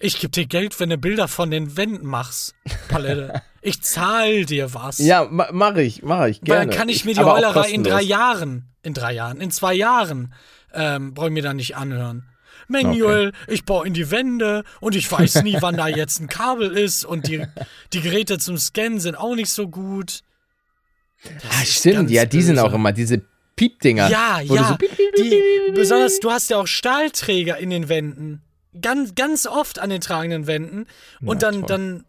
Ich 0.00 0.18
geb 0.20 0.32
dir 0.32 0.46
Geld, 0.46 0.78
wenn 0.80 0.88
du 0.90 0.96
Bilder 0.98 1.28
von 1.28 1.50
den 1.50 1.76
Wänden 1.76 2.06
machst, 2.06 2.54
Palette. 2.88 3.42
ich 3.66 3.82
zahl 3.82 4.44
dir 4.44 4.72
was. 4.74 4.98
ja, 4.98 5.26
ma 5.30 5.48
mach 5.52 5.76
ich, 5.76 6.02
mach 6.02 6.26
ich 6.26 6.40
Weil 6.42 6.44
gerne. 6.46 6.66
dann 6.66 6.76
kann 6.78 6.88
ich 6.88 7.04
mir 7.04 7.14
die 7.14 7.20
Heulerei 7.20 7.68
in 7.70 7.82
drei. 7.84 8.02
Jahren, 8.02 8.72
in 8.82 8.94
drei 8.94 9.12
Jahren, 9.12 9.40
in 9.40 9.50
zwei 9.50 9.74
Jahren, 9.74 10.32
ähm, 10.72 11.14
brauche 11.14 11.26
ich 11.28 11.32
mir 11.32 11.42
da 11.42 11.52
nicht 11.54 11.76
anhören. 11.76 12.28
Manuel, 12.68 13.32
ich 13.46 13.64
baue 13.64 13.86
in 13.86 13.94
die 13.94 14.10
Wände 14.10 14.64
und 14.80 14.96
ich 14.96 15.10
weiß 15.10 15.42
nie, 15.44 15.56
wann 15.60 15.76
da 15.76 15.86
jetzt 15.88 16.20
ein 16.20 16.28
Kabel 16.28 16.76
ist 16.76 17.04
und 17.04 17.28
die, 17.28 17.44
die 17.92 18.00
Geräte 18.00 18.38
zum 18.38 18.58
Scannen 18.58 18.98
sind 18.98 19.14
auch 19.16 19.34
nicht 19.36 19.50
so 19.50 19.68
gut. 19.68 20.20
Ah, 21.50 21.64
stimmt, 21.64 22.10
ja, 22.10 22.24
die 22.24 22.42
sind 22.42 22.56
böse. 22.56 22.66
auch 22.66 22.72
immer 22.72 22.92
diese 22.92 23.22
Piepdinger. 23.56 24.08
Ja, 24.10 24.40
ja. 24.40 24.64
So 24.68 24.76
piep, 24.76 24.90
piep, 24.96 25.14
piep, 25.14 25.14
die, 25.16 25.72
besonders, 25.74 26.18
du 26.20 26.30
hast 26.30 26.50
ja 26.50 26.58
auch 26.58 26.66
Stahlträger 26.66 27.56
in 27.58 27.70
den 27.70 27.88
Wänden. 27.88 28.42
Ganz, 28.82 29.14
ganz 29.14 29.46
oft 29.46 29.78
an 29.78 29.90
den 29.90 30.00
tragenden 30.00 30.46
Wänden. 30.46 30.86
Und 31.22 31.42
Ja, 31.42 31.50
dann, 31.50 31.60
toll. 31.60 31.66
dann 31.68 32.04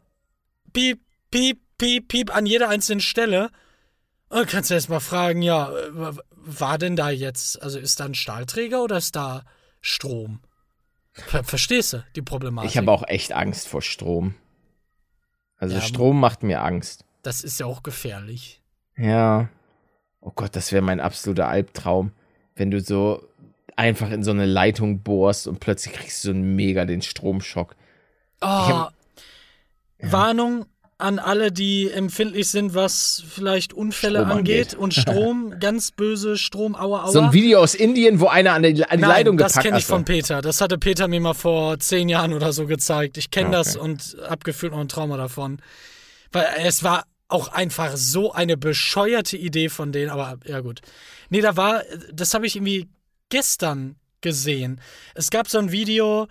piep, 0.73 0.99
piep, 1.31 1.59
piep, 1.77 2.07
piep 2.07 2.35
an 2.35 2.45
jeder 2.45 2.69
einzelnen 2.69 3.01
Stelle. 3.01 3.49
Und 4.29 4.37
dann 4.39 4.45
kannst 4.47 4.69
du 4.69 4.73
erst 4.73 4.89
mal 4.89 4.99
fragen, 4.99 5.41
ja, 5.41 5.71
äh, 5.71 6.13
war 6.31 6.77
denn 6.77 6.95
da 6.95 7.09
jetzt, 7.09 7.61
also 7.61 7.79
ist 7.79 7.99
da 7.99 8.05
ein 8.05 8.15
Stahlträger 8.15 8.83
oder 8.83 8.97
ist 8.97 9.15
da 9.15 9.43
Strom? 9.81 10.39
Ver 11.13 11.43
verstehst 11.43 11.93
du 11.93 12.03
die 12.15 12.21
Problematik? 12.21 12.69
Ich 12.71 12.77
habe 12.77 12.91
auch 12.91 13.03
echt 13.07 13.33
Angst 13.33 13.67
vor 13.67 13.81
Strom. 13.81 14.35
Also 15.57 15.75
Ja, 15.75 15.81
Strom 15.81 16.19
macht 16.19 16.43
mir 16.43 16.61
Angst. 16.61 17.03
Das 17.23 17.43
ist 17.43 17.59
ja 17.59 17.65
auch 17.65 17.83
gefährlich. 17.83 18.61
Ja. 18.95 19.49
Oh 20.21 20.31
Gott, 20.35 20.55
das 20.55 20.71
wäre 20.71 20.83
mein 20.83 20.99
absoluter 20.99 21.47
Albtraum, 21.47 22.11
wenn 22.55 22.69
du 22.71 22.79
so 22.81 23.27
einfach 23.75 24.09
in 24.11 24.23
so 24.23 24.31
eine 24.31 24.45
Leitung 24.45 25.01
bohrst 25.03 25.47
und 25.47 25.59
plötzlich 25.59 25.93
kriegst 25.95 26.23
du 26.23 26.27
so 26.29 26.33
einen 26.33 26.55
mega 26.55 26.85
den 26.85 27.01
Stromschock. 27.01 27.75
Oh, 28.41 28.45
hab- 28.47 28.93
Warnung 29.99 30.65
an 30.99 31.19
alle, 31.19 31.51
die 31.51 31.91
empfindlich 31.91 32.49
sind, 32.49 32.73
was 32.73 33.23
vielleicht 33.29 33.73
Unfälle 33.73 34.25
angeht. 34.25 34.37
angeht. 34.69 34.73
Und 34.75 34.93
Strom, 34.95 35.53
ganz 35.59 35.91
böse 35.91 36.37
Strom, 36.37 36.75
aua, 36.75 37.03
aua. 37.03 37.11
So 37.11 37.19
ein 37.21 37.33
Video 37.33 37.59
aus 37.59 37.75
Indien, 37.75 38.19
wo 38.19 38.27
einer 38.27 38.53
an 38.53 38.63
die, 38.63 38.69
an 38.83 38.97
die 38.97 39.01
Nein, 39.01 39.09
Leitung 39.09 39.37
das 39.37 39.53
gepackt 39.53 39.65
kenne 39.65 39.77
ich 39.77 39.83
hat. 39.83 39.89
von 39.89 40.05
Peter. 40.05 40.41
Das 40.41 40.59
hatte 40.59 40.77
Peter 40.79 41.07
mir 41.07 41.19
mal 41.21 41.33
vor 41.35 41.77
zehn 41.79 42.09
Jahren 42.09 42.33
oder 42.33 42.51
so 42.51 42.65
gezeigt. 42.65 43.17
Ich 43.17 43.29
kenne 43.29 43.49
Okay. 43.49 43.57
das 43.57 43.75
und 43.75 44.17
hab 44.27 44.43
gefühlt 44.43 44.71
noch 44.71 44.79
ein 44.79 44.87
Trauma 44.87 45.17
davon. 45.17 45.61
Weil 46.31 46.47
es 46.65 46.83
war 46.83 47.03
auch 47.29 47.49
einfach 47.49 47.95
so 47.95 48.31
eine 48.31 48.57
bescheuerte 48.57 49.37
Idee 49.37 49.69
von 49.69 49.91
denen, 49.91 50.09
aber 50.09 50.37
ja 50.45 50.61
gut. 50.61 50.81
Nee, 51.29 51.41
da 51.41 51.57
war, 51.57 51.83
das 52.11 52.33
habe 52.33 52.47
ich 52.47 52.55
irgendwie 52.55 52.87
gestern 53.29 53.97
gesehen. 54.21 54.81
Es 55.13 55.29
gab 55.29 55.47
so 55.47 55.59
ein 55.59 55.71
Video, 55.71 56.27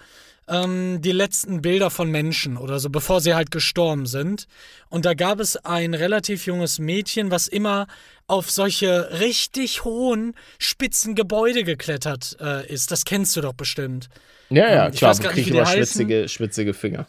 ähm, 0.48 1.00
die 1.00 1.12
letzten 1.12 1.62
Bilder 1.62 1.90
von 1.90 2.10
Menschen 2.10 2.56
oder 2.56 2.78
so, 2.78 2.90
bevor 2.90 3.20
sie 3.20 3.34
halt 3.34 3.50
gestorben 3.50 4.06
sind. 4.06 4.46
Und 4.88 5.04
da 5.04 5.14
gab 5.14 5.40
es 5.40 5.56
ein 5.56 5.94
relativ 5.94 6.46
junges 6.46 6.78
Mädchen, 6.78 7.30
was 7.30 7.48
immer 7.48 7.86
auf 8.26 8.50
solche 8.50 9.18
richtig 9.20 9.84
hohen, 9.84 10.34
spitzen 10.58 11.14
Gebäude 11.14 11.64
geklettert 11.64 12.36
äh, 12.40 12.66
ist. 12.72 12.90
Das 12.90 13.04
kennst 13.04 13.36
du 13.36 13.40
doch 13.40 13.54
bestimmt. 13.54 14.08
Ja, 14.50 14.70
ja, 14.70 14.84
Ähm, 14.86 14.92
ich 14.92 14.98
klar, 14.98 15.14
die 15.14 15.50
immer 15.50 15.66
schwitzige, 15.66 16.28
schwitzige 16.28 16.74
Finger. 16.74 17.06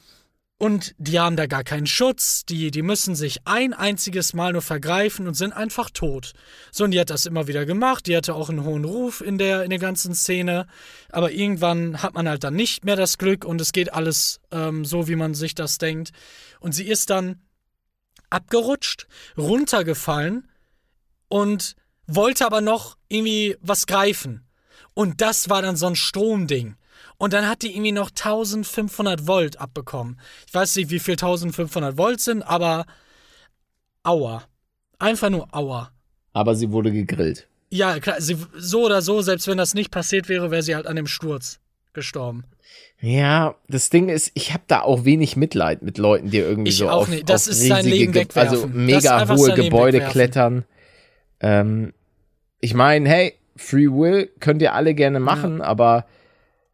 Und 0.60 0.96
die 0.98 1.20
haben 1.20 1.36
da 1.36 1.46
gar 1.46 1.64
keinen 1.64 1.86
Schutz, 1.86 2.44
die, 2.44 2.72
die 2.72 2.82
müssen 2.82 3.16
sich 3.16 3.42
ein 3.46 3.74
einziges 3.74 4.34
Mal 4.34 4.54
nur 4.54 4.64
vergreifen 4.64 5.28
und 5.28 5.36
sind 5.36 5.54
einfach 5.54 5.92
tot. 5.92 6.34
So, 6.72 6.86
und 6.86 6.92
die 6.92 7.00
hat 7.00 7.12
das 7.12 7.28
immer 7.28 7.48
wieder 7.48 7.68
gemacht, 7.68 8.08
die 8.08 8.18
hatte 8.18 8.34
auch 8.34 8.50
einen 8.50 8.64
hohen 8.64 8.84
Ruf 8.84 9.22
in 9.22 9.38
der, 9.38 9.64
in 9.64 9.70
der 9.70 9.78
ganzen 9.78 10.16
Szene, 10.16 10.66
aber 11.12 11.32
irgendwann 11.32 12.02
hat 12.02 12.16
man 12.16 12.28
halt 12.28 12.44
dann 12.44 12.56
nicht 12.56 12.86
mehr 12.86 12.96
das 12.96 13.20
Glück 13.20 13.46
und 13.46 13.62
es 13.62 13.72
geht 13.72 13.94
alles 13.94 14.40
ähm, 14.50 14.84
so, 14.84 15.08
wie 15.08 15.16
man 15.16 15.36
sich 15.36 15.54
das 15.54 15.78
denkt. 15.78 16.12
Und 16.60 16.72
sie 16.72 16.88
ist 16.88 17.12
dann 17.12 17.40
abgerutscht, 18.32 19.08
runtergefallen 19.38 20.48
und 21.28 21.76
wollte 22.08 22.48
aber 22.48 22.62
noch 22.62 22.98
irgendwie 23.10 23.58
was 23.62 23.86
greifen. 23.86 24.48
Und 24.96 25.22
das 25.22 25.50
war 25.50 25.62
dann 25.62 25.76
so 25.76 25.86
ein 25.86 25.96
Stromding. 25.96 26.78
Und 27.20 27.34
dann 27.34 27.48
hat 27.48 27.64
die 27.64 27.72
irgendwie 27.74 27.92
noch 27.92 28.10
1500 28.12 29.26
Volt 29.28 29.60
abbekommen. 29.60 30.20
Ich 30.48 30.54
weiß 30.54 30.76
nicht, 30.76 30.90
wie 30.92 31.00
viel 31.00 31.14
1500 31.16 31.98
Volt 31.98 32.20
sind, 32.22 32.44
aber 32.44 32.86
aua. 34.04 34.44
Einfach 35.00 35.30
nur 35.30 35.48
aua. 35.56 35.92
Aber 36.34 36.56
sie 36.56 36.72
wurde 36.72 36.92
gegrillt. 36.92 37.48
Ja, 37.70 38.00
klar, 38.00 38.22
sie, 38.22 38.38
so 38.56 38.86
oder 38.86 39.02
so, 39.02 39.22
selbst 39.22 39.48
wenn 39.48 39.58
das 39.58 39.74
nicht 39.74 39.92
passiert 39.92 40.30
wäre, 40.30 40.52
wäre 40.52 40.64
sie 40.64 40.76
halt 40.76 40.88
an 40.88 40.96
dem 40.96 41.08
Sturz 41.08 41.60
gestorben. 41.94 42.46
Ja, 43.00 43.56
das 43.68 43.90
Ding 43.90 44.10
ist, 44.10 44.32
ich 44.34 44.54
habe 44.54 44.64
da 44.68 44.82
auch 44.82 45.04
wenig 45.06 45.36
Mitleid 45.36 45.82
mit 45.82 45.98
Leuten, 45.98 46.30
die 46.30 46.38
irgendwie 46.38 46.70
Ich 46.70 46.78
so 46.78 46.90
auch 46.90 47.02
auf, 47.04 47.08
nicht. 47.10 47.30
Das 47.30 47.48
auf 47.48 47.52
ist 47.54 47.68
sein 47.68 47.78
riesige 47.86 47.96
Leben 47.96 48.12
Ge- 48.14 48.22
wegwerfen. 48.24 48.54
also 48.56 48.68
mega 48.68 49.28
hohe 49.36 49.54
Gebäude 49.54 49.98
wegwerfen. 49.98 50.12
klettern. 50.12 50.66
Ähm, 51.40 51.94
ich 52.60 52.74
meine, 52.74 53.08
hey, 53.10 53.34
Free 53.56 53.88
Will 53.88 54.30
könnt 54.40 54.62
ihr 54.62 54.74
alle 54.74 54.94
gerne 54.94 55.20
machen, 55.20 55.62
aber 55.62 56.06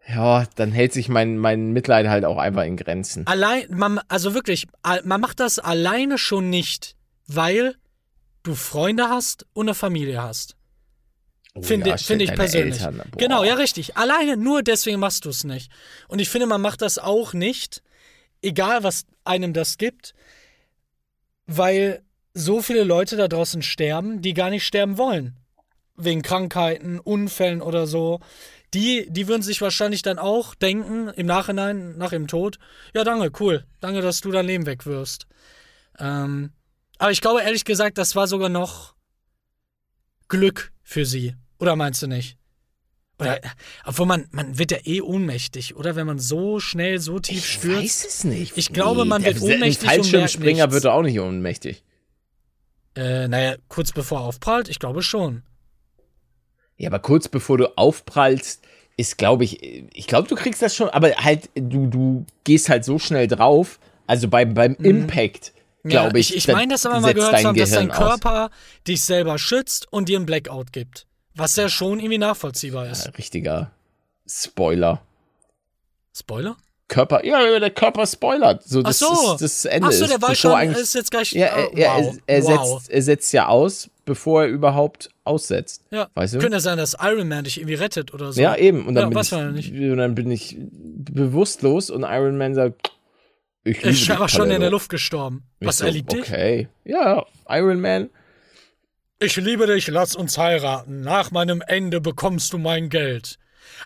ja, 0.08 0.46
dann 0.56 0.72
hält 0.72 0.94
sich 0.94 1.08
mein, 1.08 1.38
mein 1.38 1.72
Mitleid 1.72 2.08
halt 2.08 2.26
auch 2.26 2.38
einfach 2.38 2.64
in 2.64 2.78
Grenzen. 2.78 3.26
Allein, 3.28 3.68
man, 3.70 4.00
also 4.10 4.34
wirklich, 4.34 4.68
man 5.04 5.22
macht 5.22 5.40
das 5.40 5.60
alleine 5.60 6.18
schon 6.18 6.50
nicht, 6.50 6.96
weil 7.28 7.76
du 8.44 8.56
Freunde 8.56 9.10
hast 9.10 9.46
und 9.54 9.68
eine 9.68 9.76
Familie 9.76 10.22
hast. 10.22 10.56
Oh 11.56 11.62
Finde 11.62 11.92
ja, 11.92 11.98
finde 11.98 12.26
ich 12.26 12.34
persönlich. 12.34 12.82
Eltern, 12.82 13.04
genau, 13.16 13.44
ja, 13.44 13.54
richtig. 13.54 13.96
Alleine 13.96 14.38
nur 14.38 14.64
deswegen 14.64 15.00
machst 15.00 15.26
du 15.26 15.30
es 15.30 15.44
nicht. 15.44 15.72
Und 16.08 16.20
ich 16.20 16.30
finde, 16.30 16.48
man 16.48 16.62
macht 16.62 16.82
das 16.82 16.98
auch 16.98 17.34
nicht, 17.34 17.84
egal 18.42 18.84
was 18.84 19.06
einem 19.24 19.54
das 19.54 19.78
gibt, 19.78 20.16
weil 21.46 22.02
so 22.34 22.62
viele 22.62 22.84
Leute 22.84 23.16
da 23.16 23.28
draußen 23.28 23.62
sterben, 23.62 24.22
die 24.22 24.34
gar 24.34 24.50
nicht 24.50 24.66
sterben 24.66 24.98
wollen. 24.98 25.38
Wegen 25.96 26.24
Krankheiten, 26.24 27.00
Unfällen 27.00 27.62
oder 27.62 27.86
so. 27.86 28.20
Die, 28.74 29.06
die 29.10 29.28
würden 29.28 29.44
sich 29.44 29.62
wahrscheinlich 29.62 30.02
dann 30.02 30.18
auch 30.20 30.56
denken, 30.56 31.10
im 31.10 31.28
Nachhinein, 31.28 31.98
nach 31.98 32.12
ihrem 32.12 32.28
Tod, 32.28 32.58
ja, 32.96 33.04
danke, 33.04 33.32
cool. 33.40 33.66
Danke, 33.82 34.02
dass 34.02 34.22
du 34.22 34.32
dein 34.32 34.48
Leben 34.48 34.66
wegwirfst. 34.66 35.28
Ähm, 36.00 36.52
aber 36.98 37.12
ich 37.12 37.22
glaube, 37.22 37.42
ehrlich 37.44 37.66
gesagt, 37.66 37.98
das 37.98 38.16
war 38.16 38.28
sogar 38.28 38.50
noch 38.50 38.96
Glück 40.28 40.72
für 40.82 41.06
sie. 41.06 41.36
Oder 41.60 41.76
meinst 41.76 42.02
du 42.02 42.08
nicht? 42.08 42.38
Oder, 43.20 43.40
obwohl 43.86 44.08
man, 44.08 44.28
man 44.32 44.58
wird 44.58 44.72
ja 44.72 44.80
eh 44.86 45.00
ohnmächtig, 45.02 45.76
oder? 45.76 45.96
Wenn 45.96 46.08
man 46.08 46.18
so 46.20 46.60
schnell, 46.60 47.00
so 47.00 47.20
tief 47.20 47.38
Ich 47.38 47.54
stürzt. 47.54 47.78
weiß 47.78 48.06
es 48.08 48.24
nicht. 48.24 48.58
Ich 48.58 48.74
glaube, 48.74 49.06
man 49.06 49.24
wird 49.24 49.36
der- 49.38 49.44
ohnmächtig 49.44 49.88
Ein 49.88 49.98
Fallschirmspringer 50.02 50.72
wird 50.72 50.88
auch 50.88 51.04
nicht 51.04 51.20
ohnmächtig. 51.20 51.84
Äh, 52.96 53.28
naja, 53.28 53.56
kurz 53.70 53.92
bevor 53.92 54.20
er 54.22 54.24
aufprallt, 54.26 54.68
ich 54.68 54.80
glaube 54.80 55.04
schon. 55.04 55.44
Ja, 56.84 56.90
aber 56.90 57.00
kurz 57.00 57.30
bevor 57.30 57.58
du 57.58 57.78
aufprallst, 57.78 58.62
ist, 58.98 59.18
glaube 59.18 59.46
ich, 59.46 59.64
ich 59.94 60.06
glaube, 60.06 60.28
du 60.28 60.36
kriegst 60.36 60.62
das 60.62 60.76
schon, 60.76 60.90
aber 60.90 61.12
halt, 61.16 61.50
du, 61.56 61.88
du 61.88 62.26
gehst 62.44 62.68
halt 62.68 62.84
so 62.84 63.00
schnell 63.00 63.28
drauf, 63.28 63.80
also 64.06 64.28
beim, 64.28 64.54
beim 64.54 64.76
Impact, 64.76 65.54
glaube 65.84 66.20
ich. 66.20 66.32
Ich, 66.32 66.50
ich 66.50 66.54
meine, 66.54 66.74
das 66.74 66.86
aber 66.86 67.00
mal 67.00 67.14
gehört 67.14 67.42
haben, 67.44 67.58
dass 67.58 67.72
dein 67.72 67.88
Gehirn 67.88 67.92
aus. 67.92 68.20
Körper 68.20 68.50
dich 68.86 69.02
selber 69.02 69.40
schützt 69.40 69.88
und 69.92 70.10
dir 70.10 70.18
einen 70.18 70.26
Blackout 70.26 70.74
gibt. 70.74 71.08
Was 71.36 71.56
ja 71.56 71.70
schon 71.70 72.00
irgendwie 72.00 72.18
nachvollziehbar 72.18 72.90
ist. 72.90 73.06
Ja, 73.06 73.12
richtiger 73.12 73.72
Spoiler. 74.28 75.02
Spoiler? 76.14 76.58
Körper, 76.90 77.26
ja, 77.26 77.60
der 77.60 77.72
Körper 77.72 78.06
spoilert. 78.06 78.64
So, 78.64 78.82
das 78.84 79.02
Ach 79.02 79.16
so. 79.16 79.34
ist 79.34 79.42
das 79.42 79.66
Ende. 79.66 79.88
Ach 79.88 79.92
so, 79.94 80.04
ist, 80.04 80.12
der 80.12 80.22
weiß 80.22 80.42
bevor 80.42 80.60
schon, 80.60 80.72
ist 80.76 80.94
jetzt 80.94 81.12
gleich. 81.12 81.32
Ja, 81.32 81.48
er, 81.48 81.78
ja, 81.78 81.96
wow. 81.96 82.18
er, 82.28 82.36
er, 82.36 82.44
wow. 82.44 82.80
setzt, 82.80 82.92
er 82.92 83.02
setzt 83.02 83.34
ja 83.34 83.48
aus, 83.48 83.90
bevor 84.04 84.44
er 84.44 84.50
überhaupt 84.50 85.10
aussetzt. 85.24 85.84
Ja. 85.92 86.10
Weißt 86.14 86.36
du? 86.36 86.40
Könnte 86.40 86.58
ja 86.58 86.62
sein, 86.62 86.78
dass 86.78 86.96
Iron 87.00 87.28
Man 87.28 87.44
dich 87.44 87.58
irgendwie 87.58 87.76
rettet 87.76 88.14
oder 88.14 88.34
so. 88.34 88.42
Ja, 88.42 88.56
eben. 88.56 88.86
Und 88.86 88.96
dann, 88.96 89.12
Ja, 89.12 89.22
bin 89.22 89.58
ich, 89.58 89.72
und 89.72 89.98
dann 89.98 90.16
bin 90.16 90.32
ich 90.32 90.58
bewusstlos 90.60 91.90
und 91.90 92.04
Iron 92.04 92.38
Man 92.38 92.56
sagt, 92.56 92.92
ich 93.64 93.78
liebe 93.78 93.90
Ich 93.90 94.10
war 94.10 94.28
schon 94.28 94.52
in 94.52 94.62
der. 94.62 94.70
Luft 94.70 94.90
gestorben. 94.90 95.44
Ich 95.60 95.68
Was, 95.68 95.78
so, 95.78 95.86
er 95.86 95.92
liebt 95.92 96.12
dich? 96.12 96.22
Okay. 96.22 96.68
Ja, 96.84 97.26
Iron 97.50 97.80
Man. 97.80 98.10
Ich 99.20 99.38
liebe 99.38 99.68
dich, 99.68 99.88
lass 99.88 100.16
uns 100.16 100.38
heiraten. 100.38 101.02
Nach 101.02 101.32
meinem 101.32 101.62
Ende 101.66 102.02
bekommst 102.02 102.52
du 102.52 102.58
mein 102.58 102.90
Geld. 102.90 103.40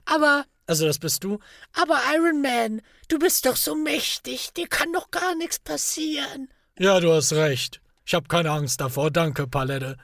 Aber, 0.06 0.46
also 0.66 0.88
das 0.88 0.98
bist 0.98 1.24
du. 1.24 1.40
Aber 1.74 2.00
Iron 2.16 2.42
Man, 2.42 2.82
du 3.08 3.20
bist 3.20 3.46
doch 3.46 3.56
so 3.56 3.76
mächtig, 3.76 4.54
dir 4.54 4.68
kann 4.68 4.92
doch 4.94 5.12
gar 5.12 5.36
nichts 5.36 5.60
passieren. 5.60 6.50
Ja, 6.80 7.00
du 7.00 7.12
hast 7.14 7.34
recht. 7.34 7.82
Ich 8.06 8.14
habe 8.16 8.28
keine 8.28 8.50
Angst 8.52 8.82
davor, 8.82 9.12
danke, 9.12 9.48
Palette. 9.48 9.98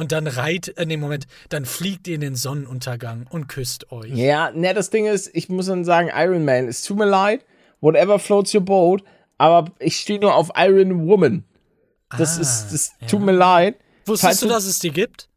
Und 0.00 0.12
dann 0.12 0.26
reit, 0.26 0.68
äh, 0.78 0.86
nee, 0.86 0.96
Moment, 0.96 1.26
dann 1.50 1.66
fliegt 1.66 2.08
ihr 2.08 2.14
in 2.14 2.22
den 2.22 2.34
Sonnenuntergang 2.34 3.26
und 3.28 3.48
küsst 3.48 3.92
euch. 3.92 4.10
Ja, 4.14 4.50
ne, 4.50 4.72
das 4.72 4.88
Ding 4.88 5.04
ist, 5.04 5.28
ich 5.34 5.50
muss 5.50 5.66
dann 5.66 5.84
sagen, 5.84 6.08
Iron 6.14 6.42
Man, 6.46 6.68
es 6.68 6.80
tut 6.82 6.96
mir 6.96 7.04
leid, 7.04 7.44
whatever 7.82 8.18
floats 8.18 8.54
your 8.54 8.62
boat, 8.62 9.04
aber 9.36 9.70
ich 9.78 9.96
stehe 10.00 10.18
nur 10.18 10.34
auf 10.34 10.52
Iron 10.56 11.06
Woman. 11.06 11.44
Das 12.16 12.38
Ah, 12.38 12.40
ist, 12.40 12.68
das 12.72 12.92
tut 13.10 13.20
mir 13.20 13.32
leid. 13.32 13.76
Wusstest 14.06 14.22
Falls 14.22 14.40
du, 14.40 14.48
dass 14.48 14.64
es 14.64 14.78
die 14.78 14.90
gibt? 14.90 15.28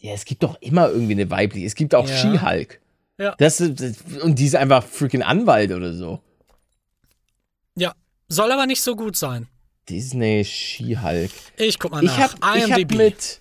Ja, 0.00 0.12
es 0.12 0.26
gibt 0.26 0.42
doch 0.42 0.60
immer 0.60 0.90
irgendwie 0.90 1.12
eine 1.12 1.30
weibliche. 1.30 1.66
Es 1.66 1.74
gibt 1.74 1.94
auch 1.94 2.06
Ja. 2.06 2.14
She-Hulk. 2.14 2.80
Ja. 3.18 3.34
Das, 3.38 3.58
ist- 3.62 3.80
das, 3.80 3.96
und 4.22 4.38
die 4.38 4.44
ist 4.44 4.54
einfach 4.54 4.84
freaking 4.84 5.22
Anwalt 5.22 5.72
oder 5.72 5.94
so. 5.94 6.20
Ja. 7.76 7.94
Soll 8.28 8.52
aber 8.52 8.66
nicht 8.66 8.82
so 8.82 8.96
gut 8.96 9.16
sein. 9.16 9.48
Disney 9.88 10.44
She-Hulk. 10.44 11.30
Ich 11.56 11.78
guck 11.78 11.92
mal 11.92 12.04
Ich 12.04 12.10
nach. 12.16 12.34
ich 12.34 12.70
hab 12.70 12.70
IMDb. 12.70 12.94
mit 12.96 13.40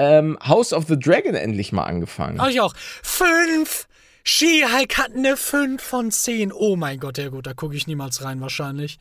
ähm, 0.00 0.38
House 0.46 0.72
of 0.72 0.86
the 0.88 0.98
Dragon 0.98 1.34
endlich 1.34 1.72
mal 1.72 1.84
angefangen. 1.84 2.40
Hab 2.40 2.48
ich 2.48 2.60
auch. 2.60 2.74
Fünf! 3.02 3.86
She-Hulk 4.22 4.98
hat 4.98 5.14
eine 5.14 5.36
5 5.36 5.82
von 5.82 6.10
10. 6.10 6.52
Oh 6.52 6.76
mein 6.76 7.00
Gott, 7.00 7.18
ja 7.18 7.28
gut, 7.28 7.46
da 7.46 7.54
gucke 7.54 7.74
ich 7.74 7.86
niemals 7.86 8.22
rein 8.22 8.40
wahrscheinlich. 8.40 8.98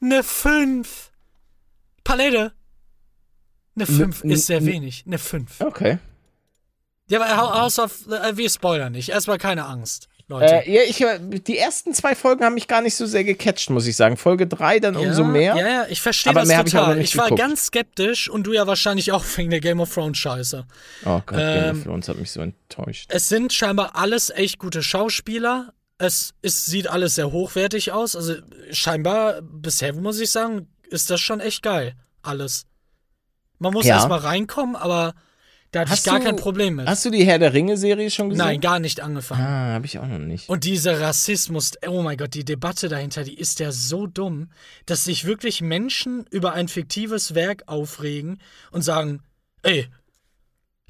Eine 0.00 0.22
5. 0.22 1.10
Palette. 2.04 2.52
Eine 3.76 3.86
5 3.86 4.24
n- 4.24 4.30
ist 4.30 4.46
sehr 4.46 4.64
wenig. 4.64 5.04
Eine 5.06 5.18
5. 5.18 5.60
Okay. 5.60 5.98
Ja, 7.08 7.20
aber 7.22 7.36
House 7.60 7.78
of. 7.78 8.06
Äh, 8.08 8.36
wir 8.36 8.48
spoilern 8.50 8.92
nicht. 8.92 9.08
Erstmal 9.08 9.38
keine 9.38 9.64
Angst, 9.66 10.08
Leute. 10.28 10.66
Äh, 10.66 10.72
ja, 10.72 10.82
ich, 10.82 11.04
die 11.44 11.58
ersten 11.58 11.92
zwei 11.94 12.14
Folgen 12.14 12.44
haben 12.44 12.54
mich 12.54 12.68
gar 12.68 12.80
nicht 12.80 12.94
so 12.96 13.06
sehr 13.06 13.24
gecatcht, 13.24 13.70
muss 13.70 13.86
ich 13.86 13.96
sagen. 13.96 14.16
Folge 14.16 14.46
drei 14.46 14.78
dann 14.80 14.96
umso 14.96 15.24
mehr. 15.24 15.56
Ja, 15.56 15.68
ja, 15.68 15.86
ich 15.88 16.00
verstehe 16.00 16.30
Aber 16.30 16.40
das 16.40 16.48
mehr 16.48 16.58
hab 16.58 16.66
ich 16.66 16.72
total. 16.72 16.96
nicht 16.96 17.10
Ich 17.10 17.16
war 17.18 17.24
geguckt. 17.26 17.40
ganz 17.40 17.66
skeptisch 17.66 18.28
und 18.30 18.44
du 18.46 18.52
ja 18.52 18.66
wahrscheinlich 18.66 19.12
auch 19.12 19.24
wegen 19.36 19.50
der 19.50 19.60
Game 19.60 19.80
of 19.80 19.92
Thrones 19.92 20.18
Scheiße. 20.18 20.64
Oh 21.04 21.20
Gott, 21.26 21.28
Game 21.38 21.38
Ähm, 21.64 21.76
of 21.78 21.84
Thrones 21.84 22.08
hat 22.08 22.18
mich 22.18 22.30
so 22.30 22.40
enttäuscht. 22.40 23.10
Es 23.12 23.28
sind 23.28 23.52
scheinbar 23.52 23.96
alles 23.96 24.30
echt 24.30 24.58
gute 24.58 24.82
Schauspieler. 24.82 25.72
Es 25.98 26.34
ist, 26.42 26.66
sieht 26.66 26.88
alles 26.88 27.14
sehr 27.14 27.30
hochwertig 27.30 27.92
aus. 27.92 28.16
Also 28.16 28.34
scheinbar, 28.70 29.40
bisher 29.42 29.92
muss 29.92 30.18
ich 30.20 30.30
sagen, 30.30 30.66
ist 30.88 31.10
das 31.10 31.20
schon 31.20 31.40
echt 31.40 31.62
geil. 31.62 31.94
Alles. 32.22 32.64
Man 33.58 33.72
muss 33.72 33.86
Ja. 33.86 33.96
erst 33.96 34.08
mal 34.08 34.18
reinkommen, 34.18 34.74
aber 34.76 35.14
da 35.72 35.80
hatte 35.80 35.88
ich 35.88 35.92
Hast 35.92 36.04
gar 36.06 36.18
du- 36.20 36.24
kein 36.26 36.36
Problem 36.36 36.76
mit. 36.76 36.86
Hast 36.86 37.04
du 37.04 37.10
die 37.10 37.24
Herr 37.24 37.38
der 37.38 37.52
Ringe-Serie 37.52 38.10
schon 38.10 38.28
gesehen? 38.28 38.44
Nein, 38.44 38.60
gar 38.60 38.78
nicht 38.78 39.00
angefangen. 39.00 39.42
Ah, 39.42 39.72
habe 39.74 39.86
ich 39.86 39.98
auch 39.98 40.06
noch 40.06 40.18
nicht. 40.18 40.48
Und 40.48 40.64
dieser 40.64 41.00
Rassismus, 41.00 41.72
oh 41.86 42.02
mein 42.02 42.16
Gott, 42.16 42.34
die 42.34 42.44
Debatte 42.44 42.88
dahinter, 42.88 43.24
die 43.24 43.36
ist 43.38 43.58
ja 43.58 43.72
so 43.72 44.06
dumm, 44.06 44.50
dass 44.86 45.04
sich 45.04 45.24
wirklich 45.24 45.60
Menschen 45.62 46.24
über 46.30 46.52
ein 46.52 46.68
fiktives 46.68 47.34
Werk 47.34 47.64
aufregen 47.66 48.40
und 48.70 48.82
sagen, 48.82 49.22
ey, 49.62 49.88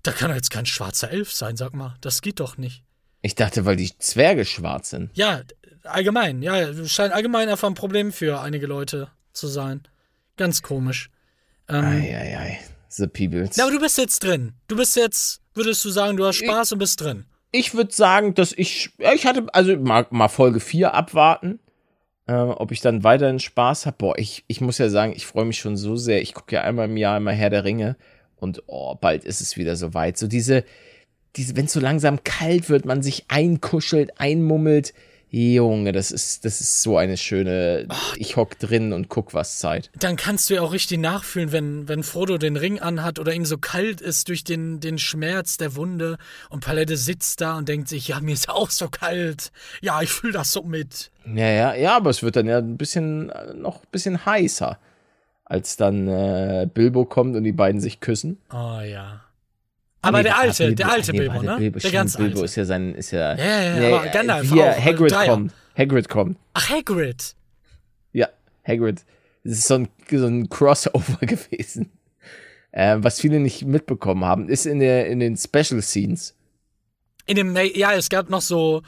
da 0.02 0.12
kann 0.12 0.34
jetzt 0.34 0.50
kein 0.50 0.66
schwarzer 0.66 1.10
Elf 1.10 1.32
sein, 1.32 1.56
sag 1.56 1.74
mal, 1.74 1.94
das 2.00 2.20
geht 2.20 2.40
doch 2.40 2.58
nicht. 2.58 2.82
Ich 3.20 3.36
dachte, 3.36 3.64
weil 3.64 3.76
die 3.76 3.96
Zwerge 3.98 4.44
schwarz 4.44 4.90
sind. 4.90 5.10
Ja, 5.16 5.42
allgemein, 5.84 6.42
ja, 6.42 6.72
scheint 6.88 7.12
allgemein 7.12 7.48
einfach 7.48 7.68
ein 7.68 7.74
Problem 7.74 8.12
für 8.12 8.40
einige 8.40 8.66
Leute 8.66 9.08
zu 9.32 9.46
sein. 9.46 9.82
Ganz 10.36 10.60
komisch. 10.62 11.08
Ähm, 11.68 11.84
Eieiei. 11.84 12.58
The 12.96 13.06
Peebles. 13.06 13.56
ja, 13.56 13.64
aber 13.64 13.72
du 13.72 13.80
bist 13.80 13.98
jetzt 13.98 14.22
drin. 14.22 14.52
Du 14.68 14.76
bist 14.76 14.96
jetzt, 14.96 15.40
würdest 15.54 15.84
du 15.84 15.90
sagen, 15.90 16.16
du 16.16 16.24
hast 16.24 16.36
Spaß 16.36 16.72
und 16.72 16.78
bist 16.78 17.00
drin. 17.00 17.24
ich 17.50 17.74
würde 17.74 17.92
sagen, 17.92 18.34
dass 18.34 18.52
ich, 18.52 18.90
ja, 18.98 19.12
ich 19.12 19.26
hatte, 19.26 19.46
also 19.52 19.76
mal, 19.76 20.06
mal 20.10 20.28
Folge 20.28 20.60
4 20.60 20.94
abwarten, 20.94 21.60
äh, 22.26 22.34
ob 22.34 22.72
ich 22.72 22.80
dann 22.80 23.04
weiterhin 23.04 23.40
Spaß 23.40 23.86
habe. 23.86 23.96
Boah, 23.98 24.18
ich, 24.18 24.44
ich 24.46 24.60
muss 24.60 24.78
ja 24.78 24.88
sagen, 24.88 25.12
ich 25.14 25.26
freue 25.26 25.44
mich 25.44 25.58
schon 25.58 25.76
so 25.76 25.96
sehr. 25.96 26.22
Ich 26.22 26.34
gucke 26.34 26.54
ja 26.54 26.62
einmal 26.62 26.88
im 26.88 26.96
Jahr 26.96 27.16
immer 27.16 27.32
Herr 27.32 27.50
der 27.50 27.64
Ringe 27.64 27.96
und 28.36 28.62
oh, 28.66 28.94
bald 28.94 29.24
ist 29.24 29.40
es 29.40 29.56
wieder 29.56 29.76
soweit. 29.76 30.16
So 30.18 30.26
diese, 30.26 30.64
diese, 31.36 31.56
wenn 31.56 31.66
es 31.66 31.72
so 31.72 31.80
langsam 31.80 32.24
kalt 32.24 32.68
wird, 32.68 32.84
man 32.84 33.02
sich 33.02 33.26
einkuschelt, 33.28 34.18
einmummelt. 34.20 34.94
Junge, 35.34 35.92
das 35.92 36.10
ist, 36.10 36.44
das 36.44 36.60
ist 36.60 36.82
so 36.82 36.98
eine 36.98 37.16
schöne, 37.16 37.88
ich 38.16 38.36
hock 38.36 38.58
drin 38.58 38.92
und 38.92 39.08
guck 39.08 39.32
was 39.32 39.58
Zeit. 39.58 39.90
Dann 39.98 40.16
kannst 40.16 40.50
du 40.50 40.54
ja 40.54 40.60
auch 40.60 40.74
richtig 40.74 40.98
nachfühlen, 40.98 41.52
wenn, 41.52 41.88
wenn 41.88 42.02
Frodo 42.02 42.36
den 42.36 42.58
Ring 42.58 42.80
anhat 42.80 43.18
oder 43.18 43.32
ihm 43.32 43.46
so 43.46 43.56
kalt 43.56 44.02
ist 44.02 44.28
durch 44.28 44.44
den, 44.44 44.80
den 44.80 44.98
Schmerz 44.98 45.56
der 45.56 45.74
Wunde 45.74 46.18
und 46.50 46.62
Palette 46.62 46.98
sitzt 46.98 47.40
da 47.40 47.56
und 47.56 47.66
denkt 47.66 47.88
sich, 47.88 48.08
ja, 48.08 48.20
mir 48.20 48.34
ist 48.34 48.50
auch 48.50 48.68
so 48.68 48.88
kalt. 48.90 49.52
Ja, 49.80 50.02
ich 50.02 50.10
fühle 50.10 50.34
das 50.34 50.52
so 50.52 50.64
mit. 50.64 51.10
Ja, 51.24 51.48
ja, 51.48 51.74
ja, 51.76 51.96
aber 51.96 52.10
es 52.10 52.22
wird 52.22 52.36
dann 52.36 52.46
ja 52.46 52.58
ein 52.58 52.76
bisschen, 52.76 53.30
äh, 53.30 53.54
noch 53.54 53.76
ein 53.76 53.88
bisschen 53.90 54.26
heißer, 54.26 54.78
als 55.46 55.78
dann 55.78 56.08
äh, 56.08 56.68
Bilbo 56.72 57.06
kommt 57.06 57.36
und 57.36 57.44
die 57.44 57.52
beiden 57.52 57.80
sich 57.80 58.00
küssen. 58.00 58.36
Oh 58.52 58.80
ja. 58.80 59.22
Aber 60.02 60.18
Nee, 60.18 60.24
der 60.24 60.38
alte, 60.38 60.74
der 60.74 60.90
alte 60.90 61.12
nee, 61.12 61.18
Bilbo, 61.20 61.42
ne? 61.42 61.56
Bilbo, 61.58 61.78
der 61.78 61.90
ganz 61.92 62.16
Bilbo 62.16 62.32
alte. 62.34 62.44
ist 62.44 62.56
ja 62.56 62.64
sein, 62.64 62.94
ist 62.94 63.12
ja. 63.12 63.34
Ja, 63.36 63.62
ja, 63.62 63.76
Nee, 63.76 63.92
aber 63.92 64.06
äh, 64.06 64.10
Gandalf 64.10 64.52
Hier, 64.52 64.64
auch, 64.64 64.76
äh, 64.76 64.80
Hagrid 64.80 65.12
Dreier. 65.12 65.28
kommt. 65.30 65.52
Hagrid 65.78 66.08
kommt. 66.08 66.38
Ach, 66.54 66.68
Hagrid. 66.68 67.34
Ja, 68.12 68.28
Hagrid. 68.66 69.04
Das 69.44 69.52
ist 69.54 69.68
so 69.68 69.74
ein, 69.74 69.88
so 70.10 70.26
ein 70.26 70.48
Crossover 70.48 71.16
gewesen. 71.26 71.92
Ähm, 72.72 73.04
was 73.04 73.20
viele 73.20 73.38
nicht 73.38 73.64
mitbekommen 73.64 74.24
haben, 74.24 74.48
ist 74.48 74.66
in, 74.66 74.80
der, 74.80 75.06
in 75.06 75.20
den 75.20 75.36
Special 75.36 75.80
Scenes. 75.82 76.34
In 77.26 77.36
dem, 77.36 77.56
ja, 77.74 77.92
es 77.92 78.08
gab 78.08 78.28
noch 78.28 78.40
so, 78.40 78.82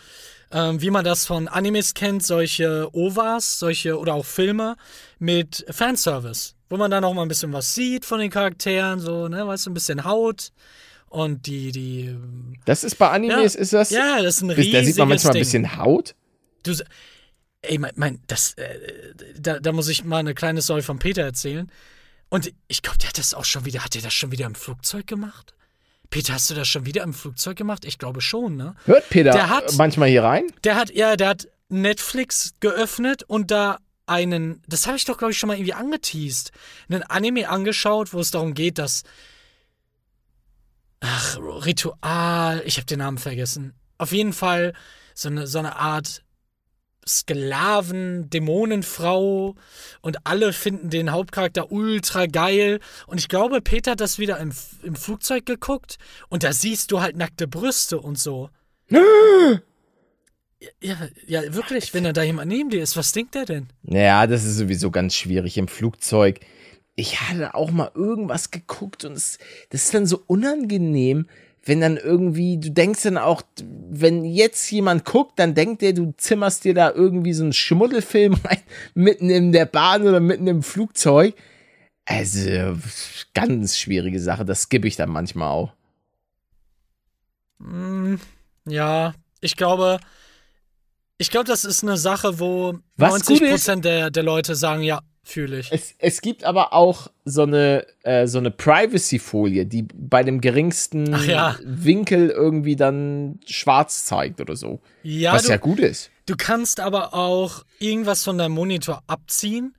ähm, 0.51 0.81
wie 0.81 0.91
man 0.91 1.05
das 1.05 1.27
von 1.27 1.49
Animes 1.49 1.95
kennt, 1.95 2.25
solche 2.25 2.89
OVAs, 2.93 3.59
solche 3.59 3.99
oder 3.99 4.15
auch 4.15 4.25
Filme 4.25 4.77
mit 5.19 5.65
Fanservice, 5.71 6.55
wo 6.71 6.77
man 6.77 6.91
dann 6.91 7.03
noch 7.03 7.15
mal 7.15 7.23
ein 7.23 7.29
bisschen 7.29 7.53
was 7.53 7.75
sieht 7.75 8.05
von 8.05 8.19
den 8.21 8.31
Charakteren, 8.31 8.99
so, 9.01 9.29
ne, 9.29 9.47
weißt 9.47 9.67
du, 9.67 9.71
ein 9.71 9.75
bisschen 9.75 10.05
Haut 10.05 10.51
und 11.15 11.47
die, 11.47 11.71
die, 11.73 12.17
Das 12.65 12.83
ist 12.85 12.97
bei 12.97 13.09
Animes, 13.11 13.55
Ja. 13.55 13.61
ist 13.61 13.73
das. 13.73 13.91
ja, 13.91 14.21
das 14.23 14.37
ist 14.37 14.43
ein 14.43 14.51
riesiges 14.51 14.73
da 14.81 14.85
sieht 14.85 14.97
man 14.99 15.09
manchmal 15.09 15.31
ein 15.31 15.35
Ding. 15.35 15.41
bisschen 15.43 15.77
Haut. 15.79 16.15
Du, 16.65 16.73
ey, 17.63 17.79
mein, 17.79 17.93
mein 17.97 18.21
das, 18.27 18.55
äh, 18.55 19.15
da, 19.39 19.61
da 19.61 19.73
muss 19.73 19.89
ich 19.89 20.05
mal 20.05 20.19
eine 20.19 20.35
kleine 20.35 20.61
Story 20.63 20.83
von 20.83 20.99
Peter 20.99 21.23
erzählen. 21.23 21.71
Und 22.31 22.53
ich 22.69 22.83
glaube, 22.83 22.99
der 22.99 23.09
hat 23.11 23.19
das 23.19 23.33
auch 23.35 23.45
schon 23.45 23.65
wieder, 23.65 23.85
hat 23.85 23.95
der 23.95 24.03
das 24.03 24.13
schon 24.13 24.33
wieder 24.33 24.47
im 24.47 24.55
Flugzeug 24.55 25.07
gemacht? 25.07 25.55
Peter, 26.11 26.33
hast 26.35 26.51
du 26.51 26.55
das 26.55 26.67
schon 26.69 26.85
wieder 26.87 27.03
im 27.03 27.15
Flugzeug 27.15 27.57
gemacht? 27.57 27.85
Ich 27.85 27.99
glaube 27.99 28.21
schon, 28.21 28.57
ne? 28.57 28.75
Hört 28.85 29.09
Peter 29.09 29.31
Der 29.31 29.49
hat- 29.49 29.73
manchmal 29.77 30.09
hier 30.09 30.25
rein? 30.25 30.45
Der 30.65 30.75
hat, 30.75 30.91
ja, 30.95 31.17
der 31.17 31.29
hat 31.29 31.49
Netflix 31.69 32.55
geöffnet 32.61 33.23
und 33.23 33.51
da 33.51 33.79
einen, 34.07 34.63
das 34.69 34.87
habe 34.87 34.97
ich 34.97 35.05
doch, 35.05 35.17
glaube 35.17 35.33
ich, 35.33 35.39
schon 35.39 35.47
mal 35.49 35.55
irgendwie 35.57 35.73
angeteased, 35.75 36.51
einen 36.89 37.03
Anime 37.05 37.49
angeschaut, 37.49 38.13
wo 38.13 38.21
es 38.21 38.31
darum 38.33 38.55
geht, 38.55 38.79
dass. 38.79 39.03
Ach, 41.07 41.39
Ritual, 41.67 42.63
ich 42.65 42.79
habe 42.79 42.87
den 42.87 43.01
Namen 43.01 43.19
vergessen. 43.19 43.75
Auf 43.99 44.13
jeden 44.13 44.33
Fall 44.33 44.73
so 45.15 45.29
eine, 45.29 45.47
so 45.47 45.59
eine 45.59 45.77
Art 45.77 46.25
Sklaven, 47.07 48.31
Dämonenfrau 48.31 49.55
und 50.01 50.27
alle 50.27 50.55
finden 50.55 50.89
den 50.89 51.13
Hauptcharakter 51.13 51.71
ultra 51.71 52.25
geil. 52.25 52.81
Und 53.07 53.19
ich 53.19 53.29
glaube, 53.29 53.61
Peter 53.61 53.91
hat 53.91 54.01
das 54.01 54.19
wieder 54.19 54.39
im, 54.39 54.53
im 54.83 54.97
Flugzeug 54.97 55.45
geguckt 55.45 55.99
und 56.31 56.43
da 56.43 56.55
siehst 56.55 56.91
du 56.91 57.03
halt 57.03 57.17
nackte 57.17 57.47
Brüste 57.47 58.01
und 58.01 58.19
so. 58.19 58.49
Ja, 60.81 60.97
ja, 61.27 61.55
wirklich, 61.55 61.93
wenn 61.93 62.11
da 62.15 62.23
jemand 62.23 62.51
neben 62.51 62.71
dir 62.71 62.83
ist, 62.83 62.97
was 62.97 63.13
denkt 63.13 63.35
der 63.35 63.45
denn? 63.45 63.69
Naja, 63.83 64.27
das 64.27 64.45
ist 64.45 64.57
sowieso 64.57 64.91
ganz 64.91 65.15
schwierig 65.15 65.59
im 65.59 65.69
Flugzeug. 65.69 66.41
Ich 66.97 67.21
hatte 67.21 67.55
auch 67.55 67.71
mal 67.71 67.91
irgendwas 67.95 68.51
geguckt 68.51 69.05
und 69.05 69.13
es, 69.13 69.39
das 69.71 69.85
ist 69.85 69.95
dann 69.95 70.07
so 70.07 70.23
unangenehm, 70.27 71.27
wenn 71.65 71.81
dann 71.81 71.97
irgendwie, 71.97 72.59
du 72.59 72.71
denkst 72.71 73.03
dann 73.03 73.19
auch, 73.19 73.43
wenn 73.91 74.25
jetzt 74.25 74.71
jemand 74.71 75.05
guckt, 75.05 75.39
dann 75.39 75.55
denkt 75.55 75.83
der, 75.83 75.93
du 75.93 76.13
zimmerst 76.17 76.65
dir 76.65 76.75
da 76.75 76.93
irgendwie 76.93 77.33
so 77.33 77.43
einen 77.43 77.53
Schmuddelfilm 77.53 78.35
rein, 78.45 78.61
mitten 78.95 79.31
in 79.31 79.53
der 79.53 79.67
Bahn 79.67 80.07
oder 80.07 80.21
mitten 80.21 80.47
im 80.47 80.63
Flugzeug. 80.63 81.35
Also, 82.05 82.79
ganz 83.33 83.79
schwierige 83.79 84.21
Sache, 84.21 84.45
das 84.45 84.63
skippe 84.63 84.87
ich 84.87 84.97
dann 84.97 85.09
manchmal 85.09 85.49
auch. 85.49 85.73
Mm, 87.59 88.17
ja, 88.67 89.15
ich 89.41 89.57
glaube, 89.57 89.99
ich 91.17 91.31
glaube, 91.31 91.47
das 91.47 91.65
ist 91.65 91.83
eine 91.83 91.97
Sache, 91.97 92.39
wo 92.39 92.79
Was 92.97 93.27
90 93.27 93.51
Prozent 93.51 93.85
der, 93.87 94.11
der 94.11 94.23
Leute 94.23 94.55
sagen, 94.55 94.83
ja, 94.83 95.01
fühle 95.25 95.59
ich. 95.59 95.73
Es, 95.73 95.95
es 95.99 96.21
gibt 96.21 96.45
aber 96.45 96.73
auch 96.73 97.09
so 97.25 97.43
eine, 97.43 97.87
äh, 98.03 98.27
so 98.27 98.39
eine 98.39 98.51
Privacy-Folie, 98.51 99.67
die 99.67 99.83
bei 99.95 100.23
dem 100.23 100.41
geringsten 100.41 101.15
ja. 101.27 101.59
Winkel 101.65 102.31
irgendwie 102.31 102.77
dann 102.77 103.41
schwarz 103.47 104.05
zeigt 104.05 104.41
oder 104.41 104.57
so. 104.57 104.81
Ja, 105.03 105.33
was 105.33 105.45
du, 105.45 105.51
ja 105.51 105.57
gut 105.57 105.81
ist. 105.81 106.11
du 106.27 106.37
kannst 106.37 106.81
aber 106.81 107.15
auch 107.15 107.65
irgendwas 107.79 108.25
von 108.25 108.39
deinem 108.39 108.53
Monitor 108.53 109.03
abziehen 109.07 109.75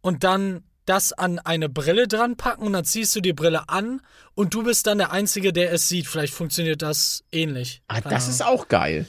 und 0.00 0.24
dann 0.24 0.62
das 0.88 1.12
an 1.12 1.38
eine 1.38 1.68
Brille 1.68 2.08
dran 2.08 2.36
packen 2.36 2.62
und 2.62 2.72
dann 2.72 2.84
ziehst 2.84 3.14
du 3.14 3.20
die 3.20 3.34
Brille 3.34 3.68
an 3.68 4.00
und 4.34 4.54
du 4.54 4.62
bist 4.62 4.86
dann 4.86 4.98
der 4.98 5.12
Einzige, 5.12 5.52
der 5.52 5.72
es 5.72 5.88
sieht. 5.88 6.06
Vielleicht 6.06 6.32
funktioniert 6.32 6.80
das 6.80 7.24
ähnlich. 7.30 7.82
Ah, 7.88 8.00
das 8.00 8.12
Ahnung. 8.12 8.30
ist 8.30 8.44
auch 8.44 8.68
geil. 8.68 9.06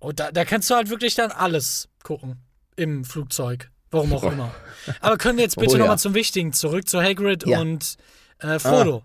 Und 0.00 0.18
da, 0.18 0.32
da 0.32 0.44
kannst 0.44 0.68
du 0.70 0.74
halt 0.74 0.90
wirklich 0.90 1.14
dann 1.14 1.30
alles 1.30 1.88
gucken 2.02 2.38
im 2.76 3.04
Flugzeug. 3.04 3.70
Warum 3.90 4.12
auch 4.12 4.22
immer. 4.24 4.54
Aber 5.00 5.16
können 5.18 5.36
wir 5.38 5.44
jetzt 5.44 5.56
bitte 5.56 5.74
Oh, 5.74 5.78
nochmal 5.78 5.94
ja. 5.96 5.98
zum 5.98 6.14
Wichtigen 6.14 6.52
zurück 6.52 6.88
zu 6.88 7.02
Hagrid 7.02 7.46
Ja. 7.46 7.60
und 7.60 7.96
äh, 8.38 8.58
Frodo. 8.58 9.02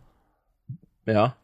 Ja. 1.06 1.36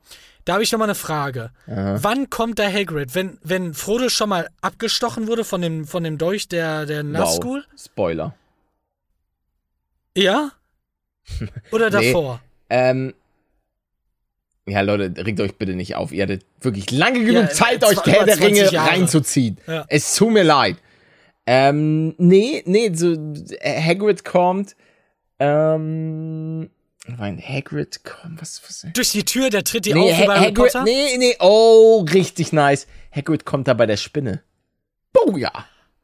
Da 0.45 0.53
habe 0.53 0.63
ich 0.63 0.71
nochmal 0.71 0.87
eine 0.87 0.95
Frage. 0.95 1.51
Aha. 1.67 1.97
Wann 2.01 2.29
kommt 2.29 2.57
der 2.59 2.71
Hagrid? 2.73 3.13
Wenn, 3.13 3.37
wenn 3.43 3.73
Frodo 3.73 4.09
schon 4.09 4.29
mal 4.29 4.49
abgestochen 4.61 5.27
wurde 5.27 5.43
von 5.43 5.61
dem, 5.61 5.85
von 5.85 6.03
dem 6.03 6.17
Dolch 6.17 6.47
der, 6.47 6.85
der 6.85 7.03
Nazgul? 7.03 7.63
Wow. 7.71 7.79
Spoiler. 7.79 8.35
Ja? 10.17 10.51
Oder 11.71 11.89
Nee. 11.89 12.07
davor? 12.11 12.41
Ähm, 12.69 13.13
ja, 14.65 14.81
Leute, 14.81 15.13
regt 15.25 15.39
euch 15.41 15.55
bitte 15.55 15.73
nicht 15.73 15.95
auf. 15.95 16.11
Ihr 16.11 16.23
hattet 16.23 16.45
wirklich 16.61 16.89
lange 16.91 17.23
genug 17.23 17.43
Ja, 17.43 17.49
Zeit, 17.49 17.83
euch 17.83 17.97
Herr 18.05 18.25
der 18.25 18.37
20 18.37 18.45
Ringe 18.45 18.71
Jahre. 18.71 18.89
reinzuziehen. 18.91 19.57
Ja. 19.67 19.85
Es 19.89 20.15
tut 20.15 20.31
mir 20.31 20.43
leid. 20.43 20.77
Ähm, 21.53 22.15
nee, 22.17 22.63
nee, 22.65 22.91
so 22.93 23.11
äh, 23.59 23.81
Hagrid 23.81 24.23
kommt. 24.23 24.77
Ähm, 25.37 26.69
nein, 27.07 27.41
Hagrid 27.45 28.03
kommt, 28.05 28.41
was, 28.41 28.61
was? 28.65 28.85
Durch 28.93 29.11
die 29.11 29.25
Tür, 29.25 29.49
der 29.49 29.63
tritt 29.65 29.85
die 29.85 29.93
Nee, 29.93 30.11
auf 30.13 30.19
wie 30.21 30.25
bei 30.27 30.33
Ha- 30.35 30.39
Harry 30.39 30.45
Hagrid, 30.53 30.55
Potter? 30.73 30.83
nee, 30.83 31.17
nee, 31.17 31.35
oh, 31.39 32.05
richtig 32.13 32.53
nice. 32.53 32.87
Hagrid 33.13 33.43
kommt 33.45 33.67
da 33.67 33.73
bei 33.73 33.85
der 33.85 33.97
Spinne. 33.97 34.43
Oh 35.25 35.35
ja. 35.35 35.51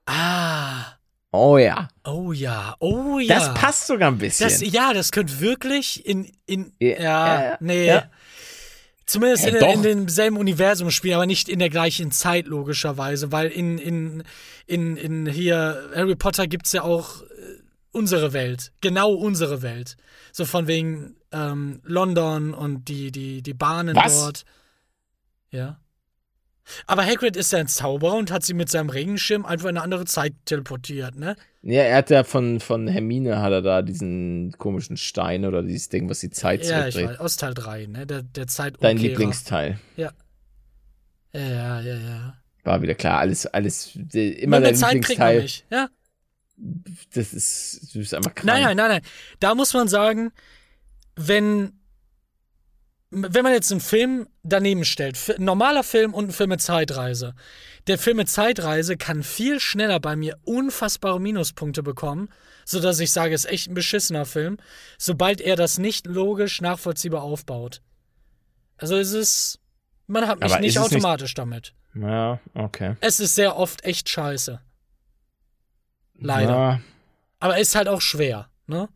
Ah. 0.06 0.98
Oh 1.32 1.58
ja. 1.58 1.88
Oh 2.06 2.32
ja. 2.34 2.76
Oh 2.80 3.20
ja. 3.20 3.36
Das 3.36 3.54
passt 3.54 3.88
sogar 3.88 4.12
ein 4.12 4.18
bisschen. 4.18 4.50
Das, 4.50 4.62
ja, 4.62 4.92
das 4.94 5.12
könnte 5.12 5.40
wirklich 5.40 6.06
in, 6.06 6.30
in 6.46 6.74
Ja, 6.80 6.88
ja, 6.90 6.98
ja, 7.00 7.42
ja. 7.52 7.58
nee. 7.62 7.86
Ja. 7.88 8.10
Zumindest 9.08 9.46
Ja, 9.46 9.52
in, 9.52 9.60
doch. 9.60 9.74
in 9.74 9.84
demselben 9.84 10.38
Universum 10.38 10.92
spielen, 10.92 11.16
aber 11.16 11.26
nicht 11.26 11.48
in 11.48 11.60
der 11.60 11.70
gleichen 11.70 12.12
Zeit, 12.12 12.46
logischerweise, 12.46 13.32
weil 13.32 13.48
in, 13.48 13.78
in, 13.78 14.24
in, 14.66 14.98
in 14.98 15.26
hier 15.26 15.90
Harry 15.96 16.16
Potter 16.16 16.46
gibt's 16.46 16.74
ja 16.74 16.84
auch 16.84 17.22
äh, 17.22 17.26
unsere 17.92 18.34
Welt. 18.34 18.74
Genau 18.82 19.14
unsere 19.14 19.62
Welt. 19.62 19.96
So 20.34 20.44
von 20.44 20.68
wegen 20.68 21.16
ähm, 21.32 21.80
London 21.84 22.54
und 22.54 22.90
die, 22.90 23.12
die, 23.12 23.42
die 23.42 23.54
Bahnen 23.54 23.96
Was? 23.96 24.14
dort. 24.20 24.46
Ja. 25.52 25.80
Aber 26.86 27.06
Hagrid 27.06 27.38
ist 27.38 27.54
ja 27.54 27.60
ein 27.60 27.68
Zauberer 27.70 28.16
und 28.16 28.30
hat 28.30 28.44
sie 28.44 28.54
mit 28.54 28.70
seinem 28.70 28.90
Regenschirm 28.90 29.46
einfach 29.46 29.70
in 29.70 29.78
eine 29.78 29.84
andere 29.84 30.04
Zeit 30.04 30.34
teleportiert, 30.44 31.16
ne? 31.16 31.38
Ja, 31.70 31.82
er 31.84 31.98
hat 31.98 32.10
ja 32.10 32.24
von, 32.24 32.62
von 32.62 32.88
Hermine 32.88 33.42
hat 33.42 33.52
er 33.52 33.62
da 33.62 33.82
diesen 33.82 34.54
komischen 34.58 34.96
Stein 34.96 35.44
oder 35.44 35.64
dieses 35.64 35.90
Ding, 35.90 36.10
was 36.10 36.20
die 36.22 36.30
Zeit 36.30 36.64
Ja, 36.64 36.90
zurückdreht. 36.90 37.10
weiß, 37.10 37.20
aus 37.20 37.36
Teil 37.36 37.54
3, 37.54 37.86
ne? 37.88 38.08
Der, 38.08 38.24
der 38.24 38.48
Zeitumkehrer. 38.48 38.94
Dein 38.94 38.98
Lieblingsteil. 38.98 39.78
Ja. 39.98 40.12
Ja, 41.34 41.42
ja, 41.42 41.82
ja, 41.82 41.96
ja. 41.98 42.38
War 42.64 42.82
wieder 42.82 42.96
klar. 42.96 43.20
Alles, 43.20 43.46
alles, 43.48 43.96
immer 43.96 44.62
dein 44.62 44.64
der 44.64 44.74
Zeit 44.76 44.94
Lieblingsteil. 44.94 45.42
mich. 45.42 45.66
Ja. 45.70 45.90
Das 47.14 47.34
ist, 47.34 47.94
du 47.94 48.00
bist 48.00 48.14
einfach 48.14 48.34
krank. 48.34 48.46
Nein, 48.46 48.64
nein, 48.64 48.78
nein, 48.78 48.90
nein. 48.90 49.02
Da 49.42 49.54
muss 49.54 49.74
man 49.74 49.90
sagen, 49.90 50.32
wenn, 51.18 51.74
wenn 53.12 53.44
man 53.44 53.52
jetzt 53.52 53.72
einen 53.74 53.82
Film 53.82 54.28
daneben 54.42 54.86
stellt, 54.86 55.18
ein 55.38 55.44
normaler 55.44 55.84
Film 55.84 56.14
und 56.14 56.30
ein 56.30 56.32
Film 56.32 56.50
mit 56.52 56.62
Zeitreise. 56.62 57.36
Der 57.88 57.98
Film 57.98 58.18
mit 58.18 58.30
Zeitreise 58.30 58.98
kann 58.98 59.24
viel 59.24 59.60
schneller 59.60 60.00
bei 60.00 60.16
mir 60.16 60.38
unfassbare 60.44 61.22
Minuspunkte 61.22 61.84
bekommen, 61.84 62.30
sodass 62.66 63.00
ich 63.00 63.12
sage, 63.12 63.34
es 63.34 63.46
ist 63.46 63.52
echt 63.52 63.70
ein 63.70 63.76
beschissener 63.76 64.26
Film, 64.26 64.58
sobald 64.98 65.40
er 65.40 65.56
das 65.56 65.78
nicht 65.78 66.06
logisch 66.06 66.60
nachvollziehbar 66.60 67.22
aufbaut. 67.24 67.82
Also 68.78 68.98
es 68.98 69.14
ist, 69.14 69.60
man 70.08 70.28
hat 70.28 70.40
mich 70.42 70.52
Aber 70.52 70.60
nicht 70.62 70.76
es 70.76 70.82
nicht- 70.84 70.94
automatisch 70.94 71.34
damit. 71.34 71.74
Ja, 71.96 72.40
okay. 72.54 72.96
Es 73.00 73.20
ist 73.20 73.36
sehr 73.36 73.56
oft 73.58 73.84
echt 73.86 74.10
scheiße. 74.10 74.60
Leider. 76.20 76.52
Ja, 76.52 76.80
Aber 77.40 77.58
ist 77.60 77.76
halt 77.76 77.88
auch 77.88 78.02
schwer, 78.02 78.50
ne? 78.68 78.90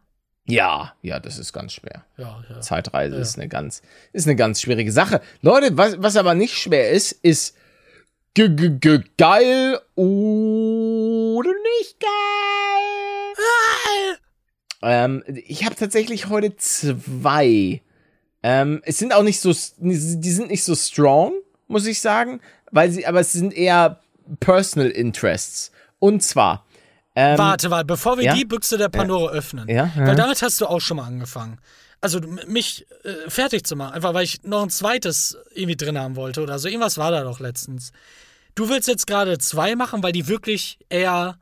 ja, 0.45 0.93
ja, 1.01 1.19
das 1.19 1.37
ist 1.37 1.53
ganz 1.53 1.73
schwer. 1.73 2.03
Ja, 2.17 2.43
ja. 2.49 2.59
Zeitreise 2.59 3.15
Ja. 3.15 3.21
ist 3.21 3.37
eine 3.37 3.47
ganz, 3.47 3.81
ist 4.11 4.27
eine 4.27 4.35
ganz 4.35 4.59
schwierige 4.61 4.91
Sache. 4.91 5.21
Leute, 5.41 5.77
was, 5.77 5.95
was 6.01 6.15
aber 6.17 6.33
nicht 6.35 6.55
schwer 6.57 6.89
ist, 6.91 7.11
ist 7.13 7.55
ge 8.33 8.49
ge 8.49 8.69
ge 8.79 9.03
geil 9.17 9.79
oder 9.95 11.51
nicht 11.79 11.99
geil. 11.99 12.09
Ähm, 14.83 15.23
ich 15.27 15.65
habe 15.65 15.75
tatsächlich 15.75 16.29
heute 16.29 16.55
zwei. 16.55 17.81
Ähm, 18.43 18.81
es 18.85 18.97
sind 18.97 19.13
auch 19.13 19.23
nicht 19.23 19.39
so, 19.39 19.53
die 19.77 19.95
sind 19.95 20.49
nicht 20.49 20.63
so 20.63 20.75
strong, 20.75 21.33
muss 21.67 21.85
ich 21.85 22.01
sagen, 22.01 22.41
weil 22.71 22.89
sie, 22.89 23.05
aber 23.05 23.19
es 23.19 23.31
sind 23.33 23.53
eher 23.53 23.99
Personal 24.39 24.89
Interests. 24.89 25.71
Und 25.99 26.23
zwar, 26.23 26.65
ähm, 27.15 27.37
Warte, 27.37 27.69
warte, 27.69 27.85
bevor 27.85 28.17
wir 28.17 28.23
ja? 28.23 28.33
die 28.33 28.45
Büchse 28.45 28.77
der 28.77 28.89
Pandora 28.89 29.31
öffnen. 29.33 29.67
Ja, 29.67 29.91
ja. 29.95 30.07
Weil 30.07 30.15
damit 30.15 30.41
hast 30.41 30.61
du 30.61 30.65
auch 30.65 30.79
schon 30.79 30.97
mal 30.97 31.05
angefangen. 31.05 31.59
Also 32.01 32.19
mich 32.47 32.87
äh, 33.03 33.29
fertig 33.29 33.63
zu 33.65 33.75
machen, 33.75 33.93
einfach 33.93 34.13
weil 34.15 34.23
ich 34.23 34.41
noch 34.43 34.63
ein 34.63 34.69
zweites 34.71 35.37
irgendwie 35.53 35.75
drin 35.77 35.99
haben 35.99 36.15
wollte 36.15 36.41
oder 36.41 36.57
so. 36.57 36.67
Irgendwas 36.67 36.97
war 36.97 37.11
da 37.11 37.23
doch 37.23 37.39
letztens. 37.39 37.91
Du 38.55 38.69
willst 38.69 38.87
jetzt 38.87 39.05
gerade 39.07 39.37
zwei 39.37 39.75
machen, 39.75 40.01
weil 40.01 40.11
die 40.11 40.27
wirklich 40.27 40.79
eher 40.89 41.37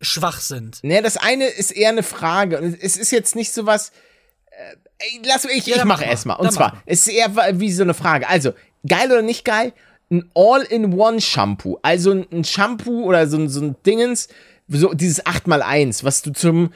schwach 0.00 0.40
sind. 0.40 0.82
Ne, 0.82 1.00
das 1.02 1.16
eine 1.16 1.46
ist 1.46 1.70
eher 1.70 1.90
eine 1.90 2.02
Frage. 2.02 2.60
Und 2.60 2.76
es 2.80 2.96
ist 2.96 3.10
jetzt 3.12 3.36
nicht 3.36 3.52
so 3.52 3.66
was. 3.66 3.90
Äh, 4.50 4.76
ey, 4.98 5.20
lass 5.24 5.44
mich, 5.44 5.58
ich, 5.58 5.66
Ja, 5.66 5.76
ich 5.76 5.84
mache 5.84 5.88
mach 5.88 6.00
mal. 6.00 6.06
erstmal. 6.10 6.36
Und 6.38 6.52
zwar, 6.52 6.82
es 6.86 7.00
ist 7.06 7.08
eher 7.14 7.58
wie 7.60 7.72
so 7.72 7.82
eine 7.82 7.94
Frage. 7.94 8.28
Also, 8.28 8.52
geil 8.86 9.10
oder 9.10 9.22
nicht 9.22 9.44
geil? 9.44 9.72
Ein 10.10 10.30
All-in-One-Shampoo. 10.34 11.78
Also 11.82 12.10
ein- 12.12 12.44
Shampoo 12.44 13.04
oder 13.04 13.26
so, 13.26 13.38
ein- 13.38 13.48
so 13.48 13.60
ein 13.62 13.76
Dingens, 13.86 14.28
so 14.68 14.92
dieses 14.92 15.24
8x1, 15.24 16.04
was 16.04 16.22
du 16.22 16.32
zum, 16.32 16.72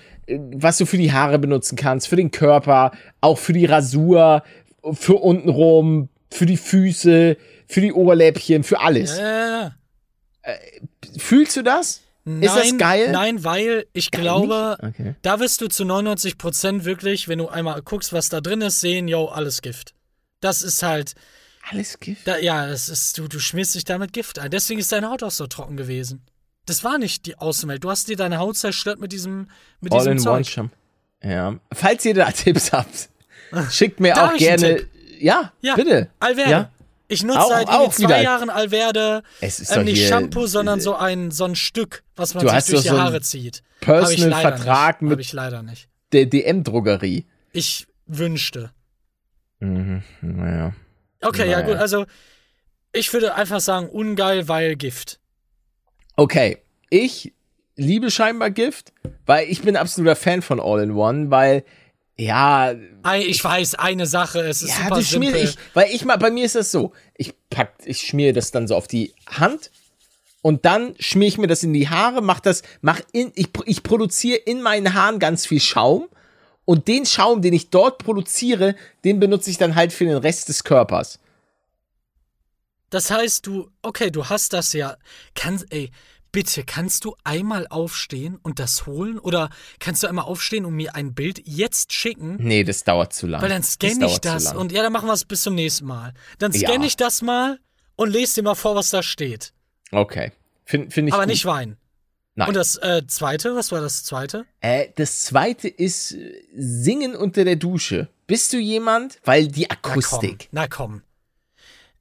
was 0.55 0.79
du 0.79 0.87
für 0.87 0.99
die 0.99 1.13
Haare 1.13 1.39
benutzen 1.39 1.77
kannst, 1.77 2.09
für 2.09 2.17
den 2.17 2.31
Körper, 2.31 2.93
auch 3.21 3.39
für 3.39 3.53
die 3.53 3.65
Rasur, 3.67 4.43
für 4.93 5.15
untenrum, 5.15 6.09
für 6.31 6.47
die 6.47 6.57
Füße, 6.57 7.37
für 7.67 7.81
die 7.81 7.93
Oberläppchen, 7.93 8.63
für 8.65 8.81
alles. 8.81 9.19
Äh, 9.19 9.71
Fühlst 11.19 11.57
du 11.57 11.63
das? 11.63 12.03
nein, 12.25 12.43
Ist 12.43 12.57
das 12.57 12.79
geil? 12.79 13.11
Nein, 13.13 13.45
weil 13.45 13.87
ich 13.93 14.11
glaube, 14.11 14.77
nicht? 14.81 15.01
Okay. 15.01 15.15
da 15.23 15.41
wirst 15.41 15.61
du 15.61 15.69
zu 15.69 15.85
99% 15.85 16.85
wirklich, 16.85 17.29
wenn 17.29 17.39
du 17.39 17.49
einmal 17.49 17.81
guckst, 17.83 18.13
was 18.13 18.29
da 18.29 18.41
drin 18.41 18.61
ist, 18.61 18.81
sehen, 18.81 19.09
yo, 19.09 19.27
alles 19.27 19.63
Gift. 19.63 19.95
Das 20.41 20.63
ist 20.63 20.83
halt, 20.83 21.15
Alles 21.71 21.99
Gift? 22.01 22.27
Da, 22.27 22.39
ja, 22.39 22.67
das 22.67 22.89
ist, 22.89 23.19
du, 23.19 23.29
du 23.29 23.39
schmierst 23.39 23.75
dich 23.75 23.85
damit 23.85 24.13
Gift 24.13 24.39
ein. 24.39 24.51
Deswegen 24.51 24.81
ist 24.81 24.93
deine 24.93 25.11
Haut 25.11 25.23
auch 25.23 25.31
so 25.31 25.47
trocken 25.47 25.77
gewesen. 25.77 26.23
Das 26.69 26.85
war 26.85 26.99
nicht 26.99 27.27
die 27.27 27.37
Außenwelt. 27.39 27.83
Du 27.85 27.91
hast 27.91 28.09
dir 28.09 28.17
deine 28.17 28.39
Haut 28.39 28.57
zerstört 28.57 29.01
mit 29.01 29.13
diesem, 29.13 29.49
mit 29.81 29.93
diesem 29.93 30.19
Zeug. 30.19 30.33
All-in-One-Shampoo. 30.33 30.75
Ja. 31.23 31.57
Falls 31.73 32.05
ihr 32.05 32.15
da 32.15 32.31
Tipps 32.31 32.73
habt, 32.73 33.09
schickt 33.71 34.01
mir 34.01 34.15
Da 34.15 34.29
auch 34.31 34.37
gerne. 34.37 34.87
Ja, 35.19 35.53
Ja, 35.63 35.75
bitte. 35.75 36.09
Alverde. 36.21 36.51
Ja. 36.51 36.71
Ich 37.09 37.23
nutze 37.25 37.41
Auch- 37.41 37.49
seit 37.49 37.69
auch 37.69 37.91
zwei 37.93 38.05
wieder. 38.05 38.21
Jahren 38.23 38.51
Alverde. 38.51 39.23
Es 39.41 39.61
ist 39.61 39.75
Ähm, 39.75 39.85
nicht 39.85 39.99
hier 39.99 40.09
Shampoo, 40.09 40.47
sondern 40.47 40.81
so 40.81 40.95
ein, 40.95 41.31
so 41.31 41.45
ein 41.45 41.57
Stück, 41.57 42.03
was 42.17 42.35
man 42.35 42.43
sich 42.47 42.65
durch 42.71 42.83
die 42.83 42.89
so 42.89 43.01
Haare 43.01 43.23
zieht. 43.23 43.63
Personal-Vertrag 43.81 45.01
mit 45.03 45.13
Hab 45.13 45.19
ich 45.21 45.33
leider 45.33 45.63
nicht. 45.63 45.89
der 46.13 46.27
DM-Drogerie. 46.27 47.27
Ich 47.53 47.87
wünschte. 48.07 48.71
Mhm. 49.61 50.03
Naja. 50.21 50.73
Okay, 51.23 51.51
ja 51.51 51.61
Naja. 51.61 51.67
gut. 51.67 51.77
Also, 51.77 52.05
ich 52.93 53.13
würde 53.13 53.35
einfach 53.35 53.61
sagen, 53.61 53.89
ungeil, 53.89 54.47
weil 54.49 54.77
Gift. 54.77 55.19
Okay. 56.19 56.59
Ich 56.91 57.33
liebe 57.77 58.11
scheinbar 58.11 58.51
Gift, 58.51 58.93
weil 59.25 59.49
ich 59.49 59.63
bin 59.63 59.77
absoluter 59.77 60.17
Fan 60.17 60.43
von 60.43 60.59
All-in-One, 60.59 61.31
weil 61.31 61.65
Ja, 62.17 62.75
ich 63.17 63.45
weiß, 63.45 63.77
eine 63.77 64.05
Sache, 64.05 64.41
es 64.41 64.63
ist 64.63 64.71
ja, 64.71 64.85
super 64.85 64.97
das 64.97 65.11
simpel. 65.11 65.37
ich, 65.37 65.57
weil 65.75 65.89
ich 65.93 66.05
mal, 66.05 66.17
bei 66.17 66.33
mir 66.33 66.45
ist 66.45 66.57
das 66.57 66.73
so, 66.73 66.93
ich 67.17 67.35
pack, 67.51 67.75
ich 67.85 68.01
schmiere 68.01 68.33
das 68.33 68.51
dann 68.51 68.67
so 68.67 68.75
auf 68.75 68.89
die 68.89 69.15
Hand 69.29 69.71
und 70.43 70.65
dann 70.65 70.97
schmiere 70.99 71.29
ich 71.29 71.39
mir 71.39 71.47
das 71.47 71.63
in 71.63 71.73
die 71.73 71.89
Haare, 71.89 72.21
mach 72.21 72.41
das, 72.41 72.63
mach 72.81 73.01
in, 73.13 73.31
ich, 73.37 73.51
ich 73.67 73.85
produziere 73.85 74.39
in 74.39 74.61
meinen 74.61 74.95
Haaren 74.95 75.21
ganz 75.21 75.47
viel 75.47 75.61
Schaum 75.61 76.09
und 76.65 76.89
den 76.89 77.07
Schaum, 77.07 77.43
den 77.43 77.53
ich 77.53 77.71
dort 77.71 77.99
produziere, 77.99 78.75
den 79.05 79.21
benutze 79.21 79.51
ich 79.51 79.59
dann 79.59 79.77
halt 79.77 79.93
für 79.93 80.05
den 80.05 80.17
Rest 80.17 80.49
des 80.49 80.65
Körpers. 80.65 81.21
Das 82.91 83.11
heißt, 83.11 83.47
du, 83.47 83.71
okay, 83.83 84.11
du 84.11 84.27
hast 84.27 84.53
das 84.53 84.73
ja. 84.73 84.97
Kannst, 85.35 85.67
ey, 85.71 85.91
bitte, 86.33 86.65
kannst 86.65 87.05
du 87.05 87.15
einmal 87.25 87.67
aufstehen 87.69 88.39
und 88.43 88.59
das 88.59 88.87
holen? 88.87 89.19
Oder 89.19 89.51
kannst 89.79 90.03
du 90.03 90.07
einmal 90.07 90.25
aufstehen 90.25 90.65
und 90.65 90.75
mir 90.75 90.95
ein 90.95 91.15
Bild 91.15 91.41
jetzt 91.47 91.93
schicken? 91.93 92.37
Nee, 92.41 92.65
das 92.65 92.85
dauert 92.85 93.13
zu 93.13 93.27
lang. 93.27 93.43
Weil 93.43 93.51
dann 93.51 93.63
scanne 93.63 94.07
ich 94.07 94.19
das 94.19 94.53
und 94.55 94.73
ja, 94.73 94.83
dann 94.83 94.93
machen 94.93 95.07
wir 95.09 95.13
es 95.13 95.25
bis 95.25 95.43
zum 95.43 95.55
nächsten 95.55 95.87
Mal. 95.87 96.15
Dann 96.39 96.53
Ja. 96.53 96.69
scanne 96.69 96.87
ich 96.87 96.97
das 96.97 97.23
mal 97.23 97.59
und 97.97 98.11
lese 98.11 98.37
dir 98.37 98.43
mal 98.43 98.55
vor, 98.55 98.75
was 98.75 98.91
da 98.91 99.03
steht. 99.03 99.53
Okay. 99.93 100.33
Finde 100.65 100.91
find 100.91 101.09
ich 101.09 101.15
Aber 101.15 101.25
gut. 101.25 101.31
nicht 101.33 101.45
weinen. 101.47 101.77
Nein. 102.35 102.49
Und 102.49 102.55
das 102.55 102.77
äh, 102.77 103.03
zweite, 103.09 103.57
was 103.57 103.73
war 103.73 103.81
das 103.81 104.05
zweite? 104.05 104.45
Äh, 104.61 104.89
das 104.95 105.25
zweite 105.25 105.67
ist 105.67 106.13
äh, 106.13 106.43
Singen 106.55 107.17
unter 107.17 107.45
der 107.45 107.57
Dusche. 107.57 108.09
Bist 108.29 108.53
du 108.53 108.59
jemand? 108.59 109.19
Weil 109.25 109.49
die 109.49 109.67
Na 109.69 109.77
komm. 109.83 109.93
Akustik. 109.93 110.49
Na 110.53 110.69
komm. 110.69 111.03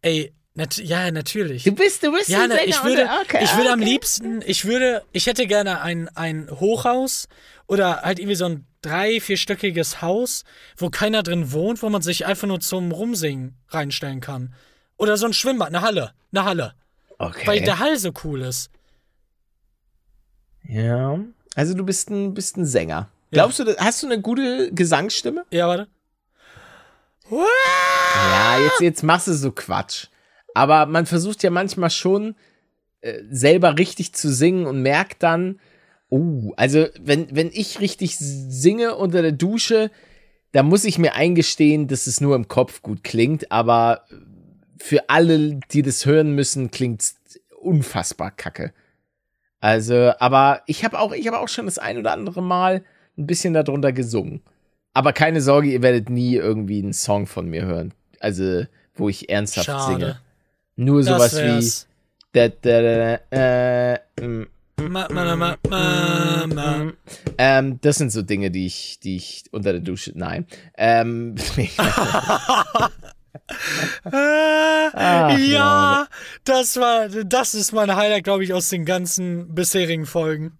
Ey, 0.01 0.33
nat 0.57 0.77
ja, 0.77 1.09
natürlich. 1.11 1.63
Du 1.63 1.71
bist, 1.73 2.03
du 2.03 2.11
bist 2.11 2.29
Ja, 2.29 2.43
ein 2.43 2.49
ne, 2.49 2.55
Sänger 2.55 2.67
ich 2.67 2.83
würde, 2.83 3.09
okay, 3.23 3.43
ich 3.43 3.55
würde 3.55 3.71
am 3.71 3.79
okay. 3.79 3.89
liebsten, 3.89 4.41
ich 4.45 4.65
würde, 4.65 5.03
ich 5.11 5.27
hätte 5.27 5.47
gerne 5.47 5.81
ein, 5.81 6.09
ein 6.15 6.49
Hochhaus 6.49 7.27
oder 7.67 8.01
halt 8.01 8.19
irgendwie 8.19 8.35
so 8.35 8.45
ein 8.45 8.65
drei-, 8.81 9.19
vierstöckiges 9.21 10.01
Haus, 10.01 10.43
wo 10.75 10.89
keiner 10.89 11.23
drin 11.23 11.51
wohnt, 11.51 11.81
wo 11.83 11.89
man 11.89 12.01
sich 12.01 12.25
einfach 12.25 12.47
nur 12.47 12.59
zum 12.59 12.91
Rumsingen 12.91 13.55
reinstellen 13.69 14.19
kann. 14.19 14.53
Oder 14.97 15.15
so 15.17 15.27
ein 15.27 15.33
Schwimmbad, 15.33 15.67
eine 15.69 15.81
Halle, 15.81 16.11
eine 16.31 16.43
Halle. 16.43 16.73
Okay. 17.19 17.47
Weil 17.47 17.61
der 17.61 17.79
Hall 17.79 17.97
so 17.97 18.11
cool 18.23 18.41
ist. 18.41 18.69
ja. 20.67 21.19
Also 21.55 21.73
du 21.73 21.83
bist 21.83 22.11
ein, 22.11 22.35
bist 22.35 22.55
ein 22.55 22.67
Sänger. 22.67 23.09
Glaubst 23.31 23.57
du, 23.57 23.75
hast 23.79 24.03
du 24.03 24.07
eine 24.07 24.21
gute 24.21 24.71
Gesangsstimme? 24.71 25.43
Ja, 25.49 25.67
warte. 25.67 25.87
Ja, 27.31 28.59
jetzt, 28.59 28.79
jetzt 28.79 29.03
machst 29.03 29.27
du 29.27 29.33
so 29.33 29.51
Quatsch. 29.51 30.05
Aber 30.57 30.87
man 30.87 31.05
versucht 31.05 31.43
ja 31.43 31.51
manchmal 31.51 31.91
schon 31.91 32.33
äh, 33.01 33.21
selber 33.29 33.77
richtig 33.77 34.13
zu 34.13 34.33
singen 34.33 34.65
und 34.65 34.81
merkt 34.81 35.21
dann, 35.21 35.59
oh, 36.09 36.51
also 36.57 36.87
wenn, 36.99 37.27
wenn 37.35 37.51
ich 37.53 37.79
richtig 37.79 38.17
singe 38.17 38.95
unter 38.95 39.21
der 39.21 39.33
Dusche, 39.33 39.91
da 40.53 40.63
muss 40.63 40.83
ich 40.83 40.97
mir 40.97 41.13
eingestehen, 41.13 41.87
dass 41.87 42.07
es 42.07 42.21
nur 42.21 42.35
im 42.35 42.47
Kopf 42.47 42.81
gut 42.81 43.03
klingt, 43.03 43.51
aber 43.51 44.05
für 44.79 45.11
alle, 45.11 45.59
die 45.71 45.83
das 45.83 46.07
hören 46.07 46.31
müssen, 46.31 46.71
klingt's 46.71 47.17
unfassbar 47.61 48.31
kacke. 48.31 48.73
Also, 49.59 50.11
aber 50.17 50.63
ich 50.65 50.83
habe 50.83 50.97
auch, 50.99 51.11
ich 51.11 51.27
habe 51.27 51.37
auch 51.37 51.49
schon 51.49 51.65
das 51.65 51.77
ein 51.77 51.99
oder 51.99 52.13
andere 52.13 52.41
Mal 52.41 52.83
ein 53.15 53.27
bisschen 53.27 53.53
darunter 53.53 53.93
gesungen. 53.93 54.41
Aber 54.95 55.13
keine 55.13 55.41
Sorge, 55.41 55.69
ihr 55.69 55.83
werdet 55.83 56.09
nie 56.09 56.33
irgendwie 56.35 56.81
einen 56.81 56.93
Song 56.93 57.27
von 57.27 57.47
mir 57.47 57.63
hören. 57.63 57.93
Also, 58.19 58.65
wo 58.95 59.07
ich 59.07 59.29
ernsthaft 59.29 59.67
Schade. 59.67 59.93
singe. 59.93 60.19
Nur 60.77 61.03
Das 61.03 61.31
sowas 61.31 61.35
wie. 61.35 61.87
Da, 62.31 62.49
da, 62.49 62.81
da, 62.81 63.19
da, 63.29 63.95
äh, 63.95 63.99
mm, 64.21 64.47
Ma, 64.79 65.07
ma, 65.09 65.35
ma, 65.35 65.57
ma, 65.69 66.47
ma. 66.47 66.93
ähm, 67.39 67.79
das 67.81 67.97
sind 67.97 68.11
so 68.11 68.21
Dinge, 68.21 68.51
die 68.51 68.67
ich, 68.67 68.99
die 68.99 69.15
ich 69.15 69.45
unter 69.51 69.71
der 69.71 69.81
Dusche. 69.81 70.11
Nein. 70.13 70.45
Ähm, 70.77 71.33
Ach, 74.03 75.37
ja, 75.39 76.07
das 76.43 76.77
war, 76.77 77.09
das 77.09 77.55
ist 77.55 77.71
mein 77.71 77.95
Highlight, 77.95 78.23
glaube 78.23 78.43
ich, 78.43 78.53
aus 78.53 78.69
den 78.69 78.85
ganzen 78.85 79.55
bisherigen 79.55 80.05
Folgen. 80.05 80.59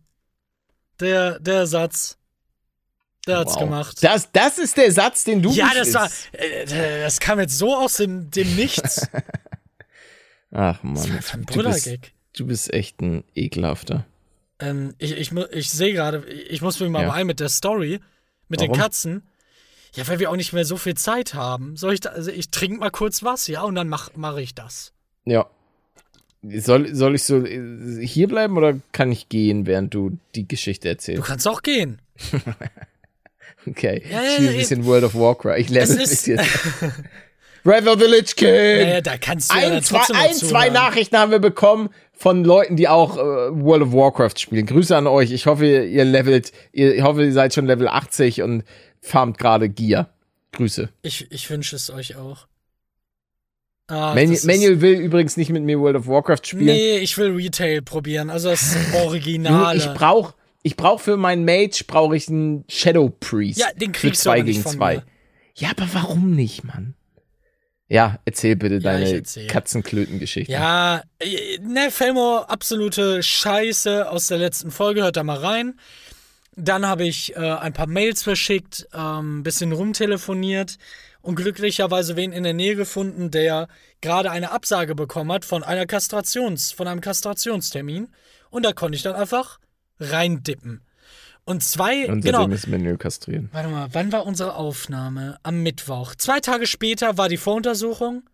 Der, 1.00 1.40
der 1.40 1.68
Satz. 1.68 2.18
Der 3.28 3.40
hat's 3.40 3.54
wow. 3.54 3.60
gemacht. 3.60 3.98
Das, 4.02 4.32
das 4.32 4.58
ist 4.58 4.78
der 4.78 4.92
Satz, 4.92 5.26
den 5.26 5.44
du 5.44 5.52
ja, 5.52 5.70
das 5.76 5.94
war, 5.94 6.10
äh, 6.32 6.66
das 7.02 7.20
kam 7.20 7.40
jetzt 7.40 7.58
so 7.58 7.76
aus 7.76 7.98
dem, 7.98 8.32
dem 8.32 8.56
Nichts. 8.56 9.08
Ach 10.52 10.76
Das 10.76 10.84
Mann, 10.84 11.10
war 11.10 11.16
einfach 11.18 11.34
ein 11.34 11.46
du 11.46 11.64
bist, 11.64 11.84
Brüllergag. 11.86 12.12
du 12.34 12.46
bist 12.48 12.74
echt 12.74 13.02
ein 13.02 13.24
ekelhafter. 13.36 14.06
Ähm, 14.60 14.94
ich, 14.98 15.12
ich, 15.12 15.32
ich 15.52 15.70
sehe 15.70 15.94
gerade, 15.94 16.26
ich 16.28 16.62
muss 16.62 16.80
mich 16.80 16.90
mal 16.90 17.04
Ja. 17.04 17.10
beeilen 17.10 17.28
mit 17.28 17.40
der 17.40 17.50
Story, 17.50 18.00
mit 18.48 18.62
den 18.62 18.70
Warum? 18.70 18.82
Katzen. 18.82 19.22
Ja, 19.94 20.08
weil 20.08 20.20
wir 20.20 20.30
auch 20.32 20.36
nicht 20.36 20.54
mehr 20.54 20.66
so 20.66 20.78
viel 20.78 20.96
Zeit 20.96 21.34
haben. 21.34 21.76
Soll 21.76 21.94
ich 21.94 22.00
da, 22.02 22.10
also 22.10 22.32
ich 22.32 22.50
trinke 22.50 22.80
mal 22.80 22.92
kurz 22.92 23.24
was, 23.24 23.48
ja, 23.48 23.62
und 23.64 23.76
dann 23.76 23.88
mache 23.90 24.12
mach 24.16 24.38
ich 24.38 24.54
das. 24.56 24.94
Ja. 25.26 25.48
Soll, 26.44 26.94
soll 26.96 27.16
ich 27.16 27.24
so 27.24 27.44
äh, 27.46 28.06
hier 28.06 28.28
bleiben 28.28 28.58
oder 28.58 28.80
kann 28.92 29.12
ich 29.12 29.28
gehen, 29.28 29.66
während 29.66 29.94
du 29.94 30.18
die 30.36 30.48
Geschichte 30.48 30.88
Du 30.88 30.90
erzählst? 30.92 31.24
kannst 31.26 31.48
auch 31.48 31.62
gehen. 31.62 32.00
Okay. 33.66 34.02
Ja, 34.10 34.22
ich 34.24 34.34
spiele 34.36 34.50
ein 34.52 34.58
bisschen 34.58 34.86
World 34.86 35.04
of 35.04 35.14
Warcraft. 35.16 35.58
Ich 35.58 35.68
Es 35.68 35.72
level 35.90 35.96
ein 35.98 36.02
ist- 36.04 36.10
bisschen. 36.26 36.40
River 37.66 37.98
Village 37.98 38.34
Kid! 38.36 38.88
Naja, 38.88 39.02
da 39.02 39.18
kannst 39.18 39.52
du 39.52 39.58
ja 39.58 39.68
ein, 39.68 39.74
dann 39.74 39.84
zwei, 39.84 40.00
ein 40.14 40.34
zwei. 40.34 40.70
Nachrichten 40.70 41.18
haben 41.18 41.32
wir 41.32 41.40
bekommen 41.40 41.90
von 42.14 42.44
Leuten, 42.44 42.76
die 42.76 42.88
auch 42.88 43.18
äh, 43.18 43.20
World 43.22 43.84
of 43.84 43.94
Warcraft 43.94 44.38
spielen. 44.40 44.66
Grüße 44.66 44.96
an 44.96 45.08
euch. 45.08 45.32
Ich 45.32 45.46
hoffe, 45.46 45.66
ihr 45.66 46.06
levelt, 46.06 46.52
ihr, 46.72 46.96
ich 46.96 47.04
hoffe, 47.04 47.24
ihr 47.24 47.34
seid 47.34 47.54
schon 47.54 47.66
Level 47.66 47.88
80 47.88 48.42
und 48.42 48.64
farmt 49.02 49.38
gerade 49.38 49.70
Gear. 49.70 50.10
Grüße. 50.54 50.90
Ich, 51.04 51.32
ich 51.32 51.50
wünsche 51.50 51.76
es 51.76 51.90
euch 51.90 52.16
auch. 52.16 52.48
Ah, 53.90 54.14
Manu 54.14 54.36
Manuel 54.44 54.82
will 54.82 55.00
übrigens 55.00 55.38
nicht 55.38 55.50
mit 55.50 55.64
mir 55.64 55.80
World 55.80 55.96
of 55.96 56.08
Warcraft 56.08 56.42
spielen. 56.44 56.66
Nee, 56.66 56.98
ich 56.98 57.18
will 57.18 57.32
Retail 57.34 57.82
probieren, 57.82 58.30
also 58.30 58.50
das 58.50 58.76
Originale. 59.06 59.78
ich 59.78 59.86
brauch, 59.94 60.34
ich 60.62 60.76
brauch 60.76 61.00
für 61.00 61.16
meinen 61.16 61.46
Mage 61.46 61.86
brauche 61.88 62.18
ich 62.18 62.28
einen 62.28 62.66
Shadow 62.68 63.10
Priest. 63.10 63.60
Ja, 63.60 63.68
den 63.74 63.94
für 63.94 64.00
kriegst 64.02 64.26
du 64.26 64.30
zwei 64.30 64.42
gegen 64.42 64.62
zwei. 64.62 64.96
mir. 64.96 65.04
Ja, 65.56 65.70
aber 65.70 65.88
warum 65.94 66.32
nicht, 66.36 66.66
Mann? 66.66 66.96
Ja, 67.90 68.20
erzähl 68.26 68.56
bitte 68.56 68.76
Ja, 68.76 68.82
deine. 68.82 69.24
Katzenklöten-Geschichte. 69.48 70.52
Ja, 70.52 71.04
äh, 71.20 71.58
ne, 71.60 71.90
Felmor, 71.90 72.50
absolute 72.50 73.24
Scheiße 73.24 74.10
aus 74.10 74.28
der 74.28 74.40
letzten 74.40 74.72
Folge, 74.72 75.04
hört 75.04 75.16
da 75.16 75.24
mal 75.24 75.38
rein. 75.38 75.80
Dann 76.56 76.86
habe 76.86 77.06
ich 77.06 77.36
äh, 77.36 77.40
ein 77.40 77.74
paar 77.74 77.88
Mails 77.88 78.24
verschickt, 78.24 78.88
ähm, 78.94 79.44
bisschen 79.44 79.72
rumtelefoniert 79.72 80.78
und 81.22 81.36
glücklicherweise 81.36 82.16
wen 82.16 82.32
in 82.34 82.44
der 82.44 82.54
Nähe 82.54 82.76
gefunden, 82.76 83.32
der 83.32 83.68
gerade 84.02 84.32
eine 84.32 84.52
Absage 84.52 84.96
bekommen 84.96 85.32
hat 85.32 85.46
von 85.46 85.64
einer 85.64 85.86
Kastrations, 85.86 86.72
von 86.72 86.88
einem 86.88 87.02
Kastrationstermin. 87.02 88.10
Und 88.50 88.64
da 88.64 88.74
konnte 88.74 88.96
ich 88.96 89.04
dann 89.04 89.16
einfach 89.16 89.60
reindippen. 90.00 90.82
Und 91.48 91.64
zwei, 91.64 92.12
Und 92.12 92.26
genau, 92.26 92.46
ist 92.50 92.68
Menü 92.68 92.98
kastrieren. 92.98 93.48
Warte 93.54 93.70
mal, 93.70 93.88
wann 93.94 94.12
war 94.12 94.26
unsere 94.26 94.56
Aufnahme? 94.56 95.40
Am 95.44 95.64
Mittwoch. 95.64 96.14
Zwei 96.16 96.42
Tage 96.42 96.68
später 96.68 97.18
war 97.18 97.30
die 97.30 97.38
Voruntersuchung. 97.38 98.30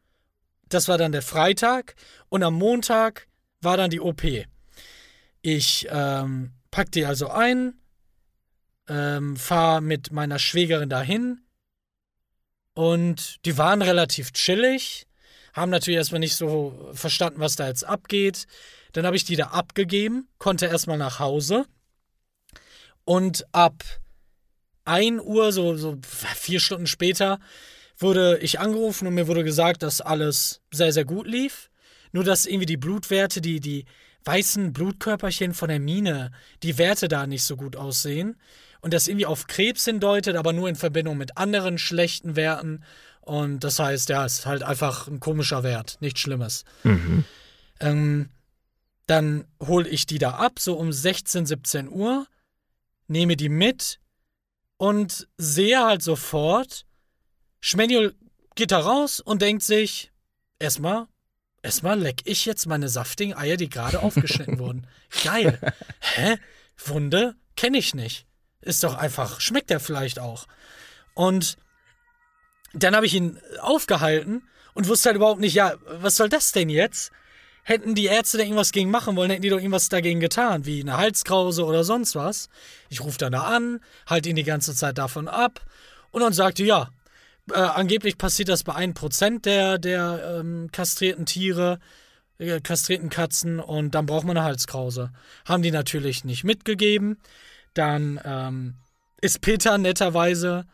Das 0.67 0.87
war 0.87 0.97
dann 0.97 1.11
der 1.11 1.21
Freitag. 1.21 1.93
Und 2.29 2.41
am 2.41 2.55
Montag 2.55 3.27
war 3.61 3.77
dann 3.77 3.91
die 3.91 3.99
OP. 3.99 4.23
Ich 5.43 5.87
ähm, 5.91 6.53
pack 6.71 6.91
die 6.91 7.05
also 7.05 7.29
ein, 7.29 7.75
ähm, 8.89 9.37
fahr 9.37 9.79
mit 9.79 10.11
meiner 10.11 10.39
Schwägerin 10.39 10.89
dahin. 10.89 11.41
Und 12.73 13.45
die 13.45 13.59
waren 13.59 13.83
relativ 13.83 14.33
chillig. 14.33 15.05
Haben 15.53 15.69
natürlich 15.69 15.97
erstmal 15.97 16.19
nicht 16.19 16.35
so 16.35 16.89
verstanden, 16.93 17.39
was 17.39 17.57
da 17.57 17.67
jetzt 17.67 17.85
abgeht. 17.85 18.47
Dann 18.93 19.05
habe 19.05 19.15
ich 19.15 19.23
die 19.23 19.35
da 19.35 19.49
abgegeben, 19.49 20.27
konnte 20.39 20.65
erstmal 20.65 20.97
nach 20.97 21.19
Hause. 21.19 21.67
Und 23.05 23.45
ab 23.51 23.83
1 24.85 25.21
Uhr, 25.21 25.51
so, 25.51 25.75
so 25.75 25.97
vier 26.35 26.59
Stunden 26.59 26.87
später, 26.87 27.39
wurde 27.97 28.37
ich 28.39 28.59
angerufen 28.59 29.07
und 29.07 29.13
mir 29.13 29.27
wurde 29.27 29.43
gesagt, 29.43 29.83
dass 29.83 30.01
alles 30.01 30.61
sehr, 30.71 30.91
sehr 30.91 31.05
gut 31.05 31.27
lief. 31.27 31.69
Nur 32.11 32.23
dass 32.23 32.45
irgendwie 32.45 32.65
die 32.67 32.77
Blutwerte, 32.77 33.41
die, 33.41 33.59
die 33.59 33.85
weißen 34.25 34.73
Blutkörperchen 34.73 35.53
von 35.53 35.69
der 35.69 35.79
Mine, 35.79 36.31
die 36.61 36.77
Werte 36.77 37.07
da 37.07 37.27
nicht 37.27 37.43
so 37.43 37.55
gut 37.55 37.75
aussehen. 37.75 38.37
Und 38.81 38.93
das 38.93 39.07
irgendwie 39.07 39.25
auf 39.25 39.47
Krebs 39.47 39.85
hindeutet, 39.85 40.35
aber 40.35 40.53
nur 40.53 40.67
in 40.69 40.75
Verbindung 40.75 41.17
mit 41.17 41.37
anderen 41.37 41.77
schlechten 41.77 42.35
Werten. 42.35 42.83
Und 43.21 43.63
das 43.63 43.79
heißt, 43.79 44.09
ja, 44.09 44.25
es 44.25 44.39
ist 44.39 44.45
halt 44.45 44.61
einfach 44.61 45.07
ein 45.07 45.21
komischer 45.21 45.63
Wert, 45.63 45.97
nichts 46.01 46.19
Schlimmes. 46.19 46.65
Ähm, 47.79 48.29
dann 49.07 49.45
hole 49.61 49.87
ich 49.87 50.05
die 50.05 50.17
da 50.17 50.31
ab, 50.31 50.59
so 50.59 50.75
um 50.75 50.91
16, 50.91 51.45
17 51.45 51.89
Uhr, 51.89 52.27
nehme 53.07 53.35
die 53.35 53.49
mit 53.49 53.99
und 54.77 55.27
sehe 55.37 55.83
halt 55.83 56.01
sofort, 56.01 56.85
Schmanuel 57.59 58.15
geht 58.55 58.71
da 58.71 58.79
raus 58.79 59.19
und 59.19 59.41
denkt 59.41 59.63
sich, 59.63 60.11
erstmal, 60.59 61.07
erstmal 61.61 61.99
leck 61.99 62.21
ich 62.25 62.45
jetzt 62.45 62.65
meine 62.65 62.89
saftigen 62.89 63.35
Eier, 63.35 63.57
die 63.57 63.69
gerade 63.69 63.99
aufgeschnitten 64.03 64.59
wurden. 64.59 64.87
Geil. 65.23 65.59
Hä? 65.99 66.37
Wunde? 66.85 67.35
Kenne 67.55 67.77
ich 67.77 67.93
nicht. 67.93 68.25
Ist 68.61 68.83
doch 68.83 68.95
einfach, 68.95 69.39
schmeckt 69.39 69.69
der 69.69 69.79
vielleicht 69.79 70.19
auch. 70.19 70.47
Und 71.13 71.57
dann 72.73 72.95
habe 72.95 73.05
ich 73.05 73.13
ihn 73.13 73.39
aufgehalten 73.59 74.47
und 74.73 74.87
wusste 74.87 75.09
halt 75.09 75.17
überhaupt 75.17 75.39
nicht, 75.39 75.53
ja, 75.53 75.75
was 75.85 76.15
soll 76.15 76.29
das 76.29 76.51
denn 76.51 76.69
jetzt? 76.69 77.11
Hätten 77.63 77.95
die 77.95 78.05
Ärzte 78.05 78.37
da 78.37 78.43
irgendwas 78.43 78.71
gegen 78.71 78.91
machen 78.91 79.15
wollen, 79.15 79.29
hätten 79.29 79.41
die 79.41 79.49
doch 79.49 79.57
irgendwas 79.57 79.89
dagegen 79.89 80.19
getan, 80.19 80.65
wie 80.65 80.81
eine 80.81 80.97
Halskrause 80.97 81.65
oder 81.65 81.83
sonst 81.83 82.15
was. 82.15 82.49
Ich 82.89 83.01
rufe 83.01 83.17
dann 83.17 83.31
da 83.31 83.43
an, 83.43 83.79
halte 84.05 84.29
ihn 84.29 84.35
die 84.35 84.43
ganze 84.43 84.75
Zeit 84.75 84.97
davon 84.97 85.27
ab 85.27 85.61
und 86.11 86.21
dann 86.21 86.33
sagte, 86.33 86.63
ja, 86.63 86.89
äh, 87.51 87.55
angeblich 87.55 88.17
passiert 88.17 88.49
das 88.49 88.63
bei 88.63 88.73
1% 88.73 89.41
der, 89.41 89.77
der 89.77 90.39
ähm, 90.39 90.69
kastrierten 90.71 91.25
Tiere, 91.25 91.79
äh, 92.37 92.59
kastrierten 92.61 93.09
Katzen 93.09 93.59
und 93.59 93.95
dann 93.95 94.05
braucht 94.05 94.25
man 94.25 94.37
eine 94.37 94.45
Halskrause. 94.45 95.11
Haben 95.45 95.63
die 95.63 95.71
natürlich 95.71 96.23
nicht 96.23 96.43
mitgegeben. 96.43 97.17
Dann 97.73 98.19
ähm, 98.23 98.75
ist 99.21 99.41
Peter 99.41 99.77
netterweise 99.77 100.65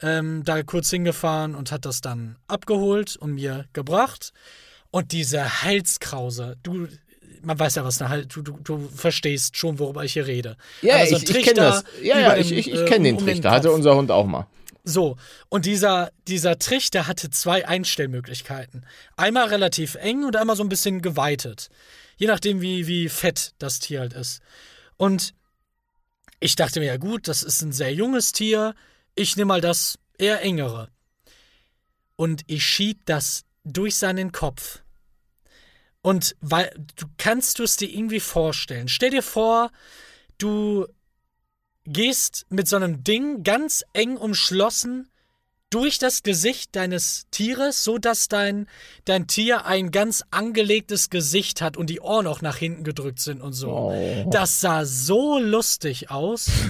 ähm, 0.00 0.42
da 0.44 0.62
kurz 0.62 0.90
hingefahren 0.90 1.54
und 1.54 1.72
hat 1.72 1.84
das 1.84 2.00
dann 2.00 2.36
abgeholt 2.48 3.16
und 3.16 3.34
mir 3.34 3.66
gebracht. 3.72 4.32
Und 4.90 5.12
diese 5.12 5.62
Halskrause, 5.62 6.56
du, 6.62 6.88
man 7.42 7.58
weiß 7.58 7.76
ja, 7.76 7.84
was 7.84 8.00
eine 8.00 8.10
Hals, 8.10 8.28
du, 8.28 8.42
du, 8.42 8.58
du 8.62 8.88
verstehst 8.88 9.56
schon, 9.56 9.78
worüber 9.78 10.04
ich 10.04 10.14
hier 10.14 10.26
rede. 10.26 10.56
Ja, 10.82 10.96
also 10.96 11.16
ich, 11.16 11.30
ich 11.30 11.44
kenne 11.44 11.54
das. 11.54 11.84
Ja, 12.02 12.18
ja, 12.18 12.36
ich, 12.36 12.52
ich, 12.52 12.72
ich 12.72 12.86
kenne 12.86 13.04
den 13.04 13.16
um 13.16 13.24
Trichter, 13.24 13.48
den 13.48 13.50
hatte 13.50 13.72
unser 13.72 13.94
Hund 13.94 14.10
auch 14.10 14.26
mal. 14.26 14.46
So, 14.82 15.16
und 15.48 15.66
dieser, 15.66 16.10
dieser 16.26 16.58
Trichter 16.58 17.06
hatte 17.06 17.30
zwei 17.30 17.68
Einstellmöglichkeiten. 17.68 18.86
Einmal 19.16 19.48
relativ 19.48 19.94
eng 19.96 20.24
und 20.24 20.36
einmal 20.36 20.56
so 20.56 20.62
ein 20.62 20.68
bisschen 20.68 21.02
geweitet. 21.02 21.68
Je 22.16 22.26
nachdem, 22.26 22.60
wie, 22.60 22.86
wie 22.86 23.08
fett 23.08 23.52
das 23.58 23.78
Tier 23.78 24.00
halt 24.00 24.14
ist. 24.14 24.40
Und 24.96 25.34
ich 26.40 26.56
dachte 26.56 26.80
mir, 26.80 26.86
ja 26.86 26.96
gut, 26.96 27.28
das 27.28 27.42
ist 27.42 27.62
ein 27.62 27.72
sehr 27.72 27.92
junges 27.92 28.32
Tier. 28.32 28.74
Ich 29.14 29.36
nehme 29.36 29.48
mal 29.48 29.60
das 29.60 29.98
eher 30.18 30.42
engere. 30.42 30.88
Und 32.16 32.42
ich 32.46 32.64
schieb 32.64 33.04
das 33.06 33.44
durch 33.64 33.96
seinen 33.96 34.32
Kopf. 34.32 34.82
Und 36.02 36.36
weil 36.40 36.72
du 36.96 37.06
kannst 37.18 37.58
du 37.58 37.64
es 37.64 37.76
dir 37.76 37.90
irgendwie 37.90 38.20
vorstellen. 38.20 38.88
Stell 38.88 39.10
dir 39.10 39.22
vor, 39.22 39.70
du 40.38 40.86
gehst 41.84 42.46
mit 42.48 42.68
so 42.68 42.76
einem 42.76 43.04
Ding 43.04 43.42
ganz 43.42 43.84
eng 43.92 44.16
umschlossen 44.16 45.09
durch 45.70 45.98
das 45.98 46.24
Gesicht 46.24 46.74
deines 46.74 47.26
Tieres, 47.30 47.84
so 47.84 47.98
dass 47.98 48.26
dein, 48.26 48.66
dein 49.04 49.28
Tier 49.28 49.66
ein 49.66 49.92
ganz 49.92 50.24
angelegtes 50.32 51.10
Gesicht 51.10 51.62
hat 51.62 51.76
und 51.76 51.88
die 51.88 52.00
Ohren 52.00 52.26
auch 52.26 52.42
nach 52.42 52.56
hinten 52.56 52.82
gedrückt 52.82 53.20
sind 53.20 53.40
und 53.40 53.52
so. 53.52 53.70
Oh. 53.70 54.30
Das 54.32 54.60
sah 54.60 54.84
so 54.84 55.38
lustig 55.38 56.10
aus. 56.10 56.50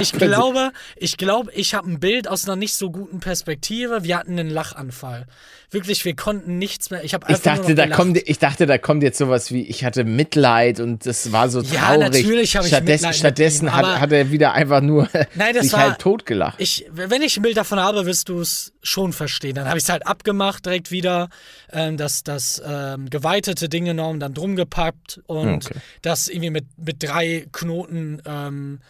Ich 0.00 0.12
glaube, 0.12 0.72
ich 0.96 1.16
glaube, 1.16 1.52
ich 1.52 1.74
habe 1.74 1.88
ein 1.88 2.00
Bild 2.00 2.26
aus 2.26 2.44
einer 2.44 2.56
nicht 2.56 2.74
so 2.74 2.90
guten 2.90 3.20
Perspektive. 3.20 4.02
Wir 4.02 4.18
hatten 4.18 4.38
einen 4.38 4.50
Lachanfall. 4.50 5.26
Wirklich, 5.70 6.04
wir 6.04 6.16
konnten 6.16 6.58
nichts 6.58 6.90
mehr. 6.90 7.04
Ich 7.04 7.14
habe 7.14 7.26
ich 7.28 7.38
dachte, 7.38 7.74
da 7.74 7.86
kommt, 7.88 8.16
ich 8.16 8.38
dachte, 8.38 8.66
da 8.66 8.78
kommt 8.78 9.02
jetzt 9.02 9.18
sowas 9.18 9.52
wie, 9.52 9.62
ich 9.62 9.84
hatte 9.84 10.04
Mitleid 10.04 10.80
und 10.80 11.06
das 11.06 11.32
war 11.32 11.48
so 11.48 11.62
traurig. 11.62 11.74
Ja, 11.74 11.96
natürlich 11.96 12.56
habe 12.56 12.66
ich 12.66 12.72
stattdessen, 12.72 13.06
Mitleid 13.06 13.16
Stattdessen 13.16 13.72
hat, 13.74 14.00
hat, 14.00 14.12
er 14.12 14.30
wieder 14.30 14.52
einfach 14.52 14.80
nur 14.80 15.08
nein, 15.34 15.60
sich 15.60 15.72
war, 15.72 15.80
halt 15.80 15.98
totgelacht. 15.98 16.60
Ich, 16.60 16.86
wenn 16.92 17.22
ich 17.22 17.36
ein 17.36 17.42
Bild 17.42 17.56
davon 17.56 17.80
habe, 17.80 18.06
wirst 18.06 18.28
du 18.28 18.43
es 18.44 18.72
schon 18.82 19.12
verstehen. 19.12 19.54
Dann 19.54 19.68
habe 19.68 19.78
ich 19.78 19.84
es 19.84 19.90
halt 19.90 20.06
abgemacht 20.06 20.64
direkt 20.64 20.90
wieder, 20.90 21.28
ähm, 21.72 21.96
das, 21.96 22.22
das 22.22 22.62
ähm, 22.64 23.10
geweitete 23.10 23.68
Ding 23.68 23.84
genommen, 23.84 24.20
dann 24.20 24.34
drum 24.34 24.56
gepackt 24.56 25.20
und 25.26 25.66
okay. 25.66 25.78
das 26.02 26.28
irgendwie 26.28 26.50
mit, 26.50 26.66
mit 26.76 27.02
drei 27.02 27.46
Knoten 27.52 28.22
ähm, 28.24 28.80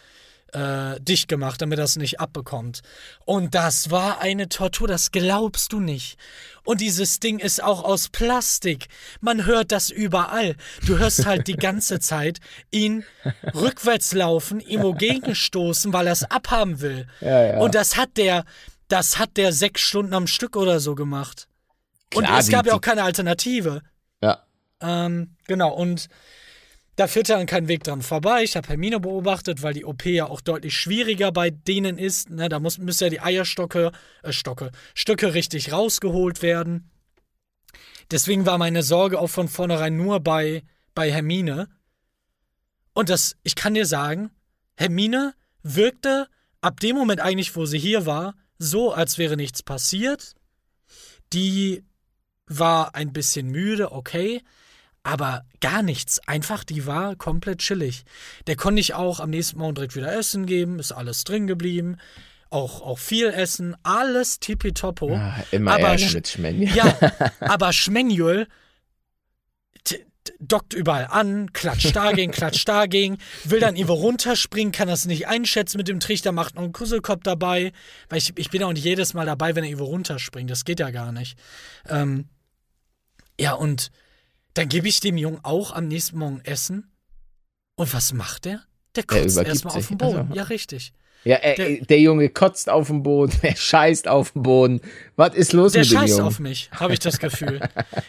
äh, 0.54 1.00
dicht 1.00 1.28
gemacht, 1.28 1.60
damit 1.60 1.78
das 1.78 1.96
nicht 1.96 2.20
abbekommt. 2.20 2.82
Und 3.24 3.54
das 3.54 3.90
war 3.90 4.20
eine 4.20 4.48
Tortur, 4.48 4.88
das 4.88 5.10
glaubst 5.10 5.72
du 5.72 5.80
nicht. 5.80 6.16
Und 6.64 6.80
dieses 6.80 7.20
Ding 7.20 7.40
ist 7.40 7.62
auch 7.62 7.84
aus 7.84 8.08
Plastik. 8.08 8.86
Man 9.20 9.44
hört 9.44 9.72
das 9.72 9.90
überall. 9.90 10.56
Du 10.86 10.96
hörst 10.98 11.26
halt 11.26 11.46
die 11.48 11.56
ganze 11.56 11.98
Zeit 12.00 12.38
ihn 12.70 13.04
rückwärts 13.54 14.14
laufen, 14.14 14.60
ihm 14.60 14.94
gegenstoßen, 14.98 15.92
weil 15.92 16.06
er 16.06 16.12
es 16.12 16.24
abhaben 16.24 16.80
will. 16.80 17.06
Ja, 17.20 17.46
ja. 17.46 17.58
Und 17.58 17.74
das 17.74 17.96
hat 17.96 18.16
der, 18.16 18.44
das 18.94 19.18
hat 19.18 19.36
der 19.36 19.52
sechs 19.52 19.80
Stunden 19.80 20.14
am 20.14 20.28
Stück 20.28 20.54
oder 20.56 20.78
so 20.78 20.94
gemacht. 20.94 21.48
Klar, 22.10 22.30
und 22.30 22.38
es 22.38 22.48
gab 22.48 22.64
ja 22.64 22.74
auch 22.74 22.80
keine 22.80 23.02
Alternative. 23.02 23.82
Ja. 24.22 24.46
Ähm, 24.80 25.34
genau, 25.48 25.74
und 25.74 26.08
da 26.94 27.08
führt 27.08 27.28
dann 27.28 27.46
kein 27.46 27.66
Weg 27.66 27.82
dran 27.82 28.02
vorbei. 28.02 28.44
Ich 28.44 28.56
habe 28.56 28.68
Hermine 28.68 29.00
beobachtet, 29.00 29.64
weil 29.64 29.74
die 29.74 29.84
OP 29.84 30.06
ja 30.06 30.26
auch 30.26 30.40
deutlich 30.40 30.76
schwieriger 30.76 31.32
bei 31.32 31.50
denen 31.50 31.98
ist. 31.98 32.30
Ne, 32.30 32.48
da 32.48 32.60
muss, 32.60 32.78
müssen 32.78 33.02
ja 33.02 33.10
die 33.10 33.20
Eierstocke, 33.20 33.90
äh, 34.22 34.30
Stocke, 34.30 34.70
Stücke 34.94 35.34
richtig 35.34 35.72
rausgeholt 35.72 36.40
werden. 36.40 36.88
Deswegen 38.12 38.46
war 38.46 38.58
meine 38.58 38.84
Sorge 38.84 39.18
auch 39.18 39.26
von 39.26 39.48
vornherein 39.48 39.96
nur 39.96 40.20
bei, 40.20 40.62
bei 40.94 41.10
Hermine. 41.10 41.68
Und 42.92 43.08
das, 43.08 43.34
ich 43.42 43.56
kann 43.56 43.74
dir 43.74 43.86
sagen, 43.86 44.30
Hermine 44.76 45.34
wirkte 45.64 46.28
ab 46.60 46.78
dem 46.78 46.94
Moment 46.94 47.20
eigentlich, 47.20 47.56
wo 47.56 47.66
sie 47.66 47.80
hier 47.80 48.06
war, 48.06 48.36
so, 48.58 48.92
als 48.92 49.18
wäre 49.18 49.36
nichts 49.36 49.62
passiert. 49.62 50.34
Die 51.32 51.84
war 52.46 52.94
ein 52.94 53.12
bisschen 53.12 53.48
müde, 53.48 53.92
okay 53.92 54.42
aber 55.04 55.44
gar 55.60 55.82
nichts. 55.82 56.18
Einfach, 56.26 56.64
die 56.64 56.86
war 56.86 57.14
komplett 57.14 57.58
chillig. 57.58 58.04
Der 58.48 58.56
konnte 58.56 58.80
ich 58.80 58.94
auch 58.94 59.20
am 59.20 59.30
nächsten 59.30 59.58
Morgen 59.58 59.76
direkt 59.76 59.94
wieder 59.94 60.12
Essen 60.12 60.46
geben, 60.46 60.80
ist 60.80 60.92
alles 60.92 61.22
drin 61.24 61.46
geblieben. 61.46 61.98
Auch, 62.50 62.80
auch 62.80 62.98
viel 62.98 63.28
Essen, 63.28 63.76
alles 63.82 64.40
tippitoppo. 64.40 65.10
Ja, 65.10 65.44
immer 65.50 65.74
aber 65.74 65.90
mit 65.90 66.28
Schmenjul. 66.28 66.74
Ja, 66.74 66.96
aber 67.40 67.72
Schmenjul 67.72 68.48
dockt 70.40 70.74
überall 70.74 71.06
an, 71.06 71.52
klatscht 71.52 71.94
dagegen, 71.94 72.32
klatscht 72.32 72.68
dagegen, 72.68 73.18
will 73.44 73.60
dann 73.60 73.76
irgendwo 73.76 73.94
runterspringen, 73.94 74.72
kann 74.72 74.88
das 74.88 75.06
nicht 75.06 75.28
einschätzen 75.28 75.76
mit 75.76 75.88
dem 75.88 76.00
Trichter, 76.00 76.32
macht 76.32 76.54
noch 76.54 76.62
einen 76.62 76.72
Kusselkopf 76.72 77.22
dabei, 77.22 77.72
weil 78.08 78.18
ich, 78.18 78.32
ich 78.36 78.50
bin 78.50 78.62
auch 78.62 78.72
nicht 78.72 78.84
jedes 78.84 79.14
Mal 79.14 79.26
dabei, 79.26 79.54
wenn 79.54 79.64
er 79.64 79.70
irgendwo 79.70 79.86
runterspringt, 79.86 80.50
das 80.50 80.64
geht 80.64 80.80
ja 80.80 80.90
gar 80.90 81.12
nicht. 81.12 81.38
Ähm, 81.88 82.28
ja, 83.38 83.52
und 83.54 83.90
dann 84.54 84.68
gebe 84.68 84.88
ich 84.88 85.00
dem 85.00 85.16
Jungen 85.16 85.40
auch 85.42 85.72
am 85.72 85.88
nächsten 85.88 86.18
Morgen 86.18 86.40
Essen. 86.44 86.92
Und 87.76 87.92
was 87.92 88.12
macht 88.12 88.44
der? 88.44 88.62
Der 88.94 89.02
kotzt 89.02 89.36
erstmal 89.36 89.76
auf 89.76 89.88
den 89.88 89.98
Boden. 89.98 90.18
Also, 90.18 90.34
ja, 90.34 90.44
richtig. 90.44 90.92
Ja, 91.24 91.36
er, 91.36 91.54
der, 91.54 91.84
der, 91.84 92.00
Junge 92.00 92.28
kotzt 92.28 92.68
auf 92.68 92.88
den 92.88 93.02
Boden, 93.02 93.32
er 93.42 93.56
scheißt 93.56 94.08
auf 94.08 94.32
den 94.32 94.42
Boden. 94.42 94.80
Was 95.16 95.34
ist 95.34 95.52
los 95.52 95.74
mit 95.74 95.84
dem 95.84 95.90
Jungen? 95.90 96.00
Der 96.06 96.08
scheißt 96.08 96.20
auf 96.20 96.38
mich, 96.38 96.70
habe 96.72 96.92
ich 96.92 96.98
das 96.98 97.18
Gefühl. 97.18 97.60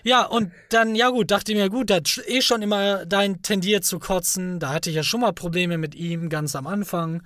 ja, 0.03 0.25
und 0.25 0.51
dann, 0.69 0.95
ja 0.95 1.09
gut, 1.09 1.31
dachte 1.31 1.51
ich 1.51 1.57
mir, 1.57 1.69
gut, 1.69 1.89
der 1.89 1.97
hat 1.97 2.21
eh 2.27 2.41
schon 2.41 2.61
immer 2.61 3.05
dahin 3.05 3.41
tendiert 3.41 3.85
zu 3.85 3.99
kotzen. 3.99 4.59
Da 4.59 4.73
hatte 4.73 4.89
ich 4.89 4.95
ja 4.95 5.03
schon 5.03 5.21
mal 5.21 5.33
Probleme 5.33 5.77
mit 5.77 5.95
ihm 5.95 6.29
ganz 6.29 6.55
am 6.55 6.67
Anfang. 6.67 7.23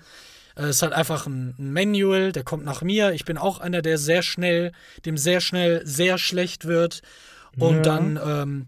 Es 0.56 0.70
ist 0.70 0.82
halt 0.82 0.94
einfach 0.94 1.26
ein, 1.26 1.56
Manual, 1.58 2.32
der 2.32 2.44
kommt 2.44 2.66
nach 2.66 2.82
mir. 2.82 3.14
Ich 3.14 3.26
bin 3.26 3.38
auch 3.38 3.60
einer, 3.60 3.82
der 3.82 3.98
sehr 3.98 4.22
schnell, 4.22 4.74
dem 5.06 5.18
sehr 5.18 5.42
schnell 5.42 5.82
sehr 5.86 6.18
schlecht 6.18 6.66
wird. 6.66 7.02
Und 7.58 7.78
ja. 7.78 7.82
dann, 7.82 8.20
ähm, 8.24 8.68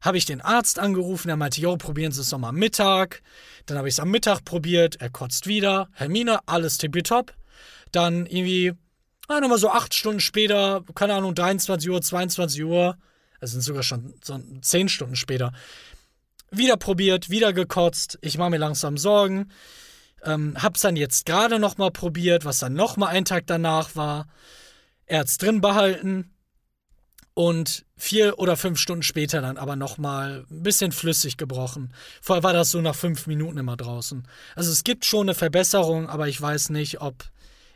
habe 0.00 0.16
ich 0.16 0.24
den 0.24 0.40
Arzt 0.40 0.78
angerufen, 0.78 1.28
er 1.28 1.36
meinte, 1.36 1.60
jo, 1.60 1.76
probieren 1.76 2.12
Sie 2.12 2.20
es 2.20 2.32
nochmal 2.32 2.52
Mittag. 2.52 3.22
Dann 3.66 3.78
habe 3.78 3.88
ich 3.88 3.94
es 3.94 4.00
am 4.00 4.10
Mittag 4.10 4.44
probiert, 4.44 5.00
er 5.00 5.10
kotzt 5.10 5.46
wieder. 5.46 5.88
Hermine, 5.92 6.40
alles 6.46 6.78
tippitopp. 6.78 7.34
Dann 7.92 8.26
irgendwie, 8.26 8.72
ah, 9.28 9.40
nochmal 9.40 9.58
so 9.58 9.70
acht 9.70 9.94
Stunden 9.94 10.20
später, 10.20 10.84
keine 10.94 11.14
Ahnung, 11.14 11.34
23 11.34 11.90
Uhr, 11.90 12.00
22 12.00 12.64
Uhr, 12.64 12.96
es 13.40 13.52
sind 13.52 13.62
sogar 13.62 13.82
schon 13.82 14.14
so 14.22 14.38
zehn 14.60 14.88
Stunden 14.88 15.16
später, 15.16 15.52
wieder 16.50 16.76
probiert, 16.76 17.30
wieder 17.30 17.52
gekotzt. 17.52 18.18
Ich 18.22 18.36
mache 18.36 18.50
mir 18.50 18.58
langsam 18.58 18.98
Sorgen. 18.98 19.50
Ähm, 20.22 20.56
hab's 20.60 20.82
dann 20.82 20.96
jetzt 20.96 21.24
gerade 21.24 21.58
nochmal 21.58 21.90
probiert, 21.90 22.44
was 22.44 22.58
dann 22.58 22.74
nochmal 22.74 23.14
ein 23.14 23.24
Tag 23.24 23.46
danach 23.46 23.96
war. 23.96 24.26
Er 25.06 25.20
hat's 25.20 25.38
drin 25.38 25.60
behalten, 25.60 26.30
und 27.40 27.86
vier 27.96 28.38
oder 28.38 28.54
fünf 28.54 28.78
Stunden 28.78 29.02
später 29.02 29.40
dann 29.40 29.56
aber 29.56 29.74
nochmal 29.74 30.44
ein 30.50 30.62
bisschen 30.62 30.92
flüssig 30.92 31.38
gebrochen. 31.38 31.94
Vorher 32.20 32.42
war 32.42 32.52
das 32.52 32.70
so 32.70 32.82
nach 32.82 32.94
fünf 32.94 33.26
Minuten 33.26 33.56
immer 33.56 33.78
draußen. 33.78 34.28
Also 34.56 34.70
es 34.70 34.84
gibt 34.84 35.06
schon 35.06 35.22
eine 35.22 35.34
Verbesserung, 35.34 36.10
aber 36.10 36.28
ich 36.28 36.38
weiß 36.38 36.68
nicht, 36.68 37.00
ob 37.00 37.24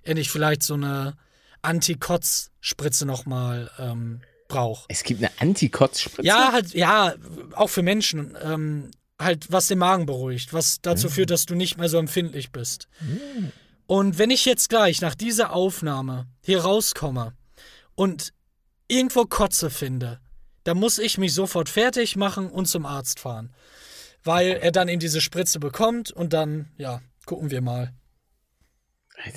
er 0.03 0.17
nicht 0.17 0.31
vielleicht 0.31 0.62
so 0.62 0.75
eine 0.75 1.17
Anti-Kotz-Spritze 1.62 3.07
nochmal 3.07 3.71
ähm, 3.79 4.21
braucht. 4.49 4.85
Es 4.89 5.03
gibt 5.03 5.25
eine 5.25 5.33
Anti-Kotz-Spritze? 5.39 6.29
Ja, 6.29 6.53
halt, 6.53 6.75
ja, 6.75 7.15
auch 7.55 7.71
für 7.71 7.83
Menschen. 7.83 8.37
Ähm, 8.43 8.91
halt, 9.19 9.51
was 9.51 9.69
den 9.69 9.79
Magen 9.79 10.05
beruhigt, 10.05 10.53
was 10.53 10.83
dazu 10.83 11.07
mhm. 11.07 11.12
führt, 11.12 11.31
dass 11.31 11.47
du 11.47 11.55
nicht 11.55 11.79
mehr 11.79 11.89
so 11.89 11.97
empfindlich 11.97 12.53
bist. 12.53 12.87
Mhm. 13.01 13.51
Und 13.87 14.19
wenn 14.19 14.31
ich 14.31 14.45
jetzt 14.45 14.69
gleich 14.69 15.01
nach 15.01 15.15
dieser 15.15 15.55
Aufnahme 15.55 16.27
hier 16.43 16.61
rauskomme 16.61 17.33
und 17.95 18.35
irgendwo 18.89 19.24
Kotze 19.24 19.70
finde, 19.70 20.20
da 20.64 20.74
muss 20.74 20.99
ich 20.99 21.18
mich 21.18 21.35
sofort 21.35 21.68
fertig 21.68 22.16
machen 22.16 22.51
und 22.51 22.66
zum 22.66 22.87
Arzt 22.87 23.20
fahren. 23.20 23.53
Weil 24.22 24.53
er 24.53 24.72
dann 24.72 24.89
eben 24.89 25.01
diese 25.01 25.20
Spritze 25.20 25.61
bekommt 25.61 26.11
und 26.11 26.32
dann, 26.32 26.70
ja, 26.78 27.03
gucken 27.26 27.51
wir 27.51 27.61
mal. 27.61 27.93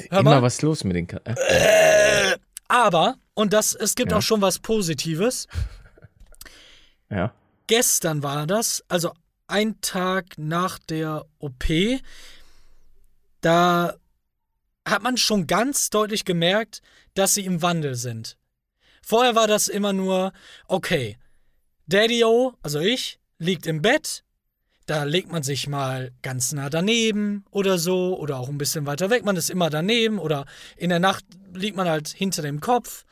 Hör 0.10 0.20
Immer 0.22 0.32
mal. 0.36 0.42
was 0.42 0.62
los 0.62 0.84
mit 0.86 0.96
den 0.96 1.08
Katzen. 1.08 1.36
Äh? 1.38 2.38
Aber, 2.70 3.16
und 3.34 3.54
das, 3.54 3.74
es 3.76 3.96
gibt 3.96 4.12
Ja. 4.12 4.18
auch 4.18 4.22
schon 4.22 4.42
was 4.42 4.60
Positives. 4.60 5.48
Ja. 7.10 7.34
Gestern 7.68 8.22
war 8.22 8.46
das, 8.48 8.84
also 8.90 9.14
ein 9.48 9.80
Tag 9.80 10.38
nach 10.38 10.78
der 10.78 11.26
OP, 11.40 11.64
da 13.40 13.96
hat 14.86 15.04
man 15.04 15.16
schon 15.18 15.48
ganz 15.48 15.90
deutlich 15.90 16.26
gemerkt, 16.26 16.82
dass 17.14 17.34
sie 17.34 17.46
im 17.46 17.62
Wandel 17.62 17.96
sind. 17.96 18.38
Vorher 19.10 19.36
war 19.36 19.48
das 19.48 19.70
immer 19.70 19.94
nur, 19.94 20.34
okay, 20.68 21.16
Daddy-O, 21.86 22.56
also 22.62 22.82
ich, 22.82 23.22
liegt 23.40 23.66
im 23.66 23.82
Bett, 23.82 24.26
da 24.86 25.06
legt 25.06 25.32
man 25.32 25.44
sich 25.44 25.70
mal 25.70 26.12
ganz 26.24 26.52
nah 26.52 26.70
daneben 26.70 27.46
oder 27.50 27.78
so, 27.78 28.20
oder 28.20 28.36
auch 28.36 28.50
ein 28.50 28.58
bisschen 28.58 28.86
weiter 28.86 29.10
weg, 29.10 29.24
man 29.24 29.38
ist 29.38 29.50
immer 29.50 29.70
daneben, 29.70 30.20
oder 30.20 30.46
in 30.76 30.90
der 30.90 31.00
Nacht 31.00 31.24
liegt 31.54 31.78
man 31.78 31.88
halt 31.88 32.10
hinter 32.10 32.42
dem 32.42 32.60
Kopf. 32.60 33.06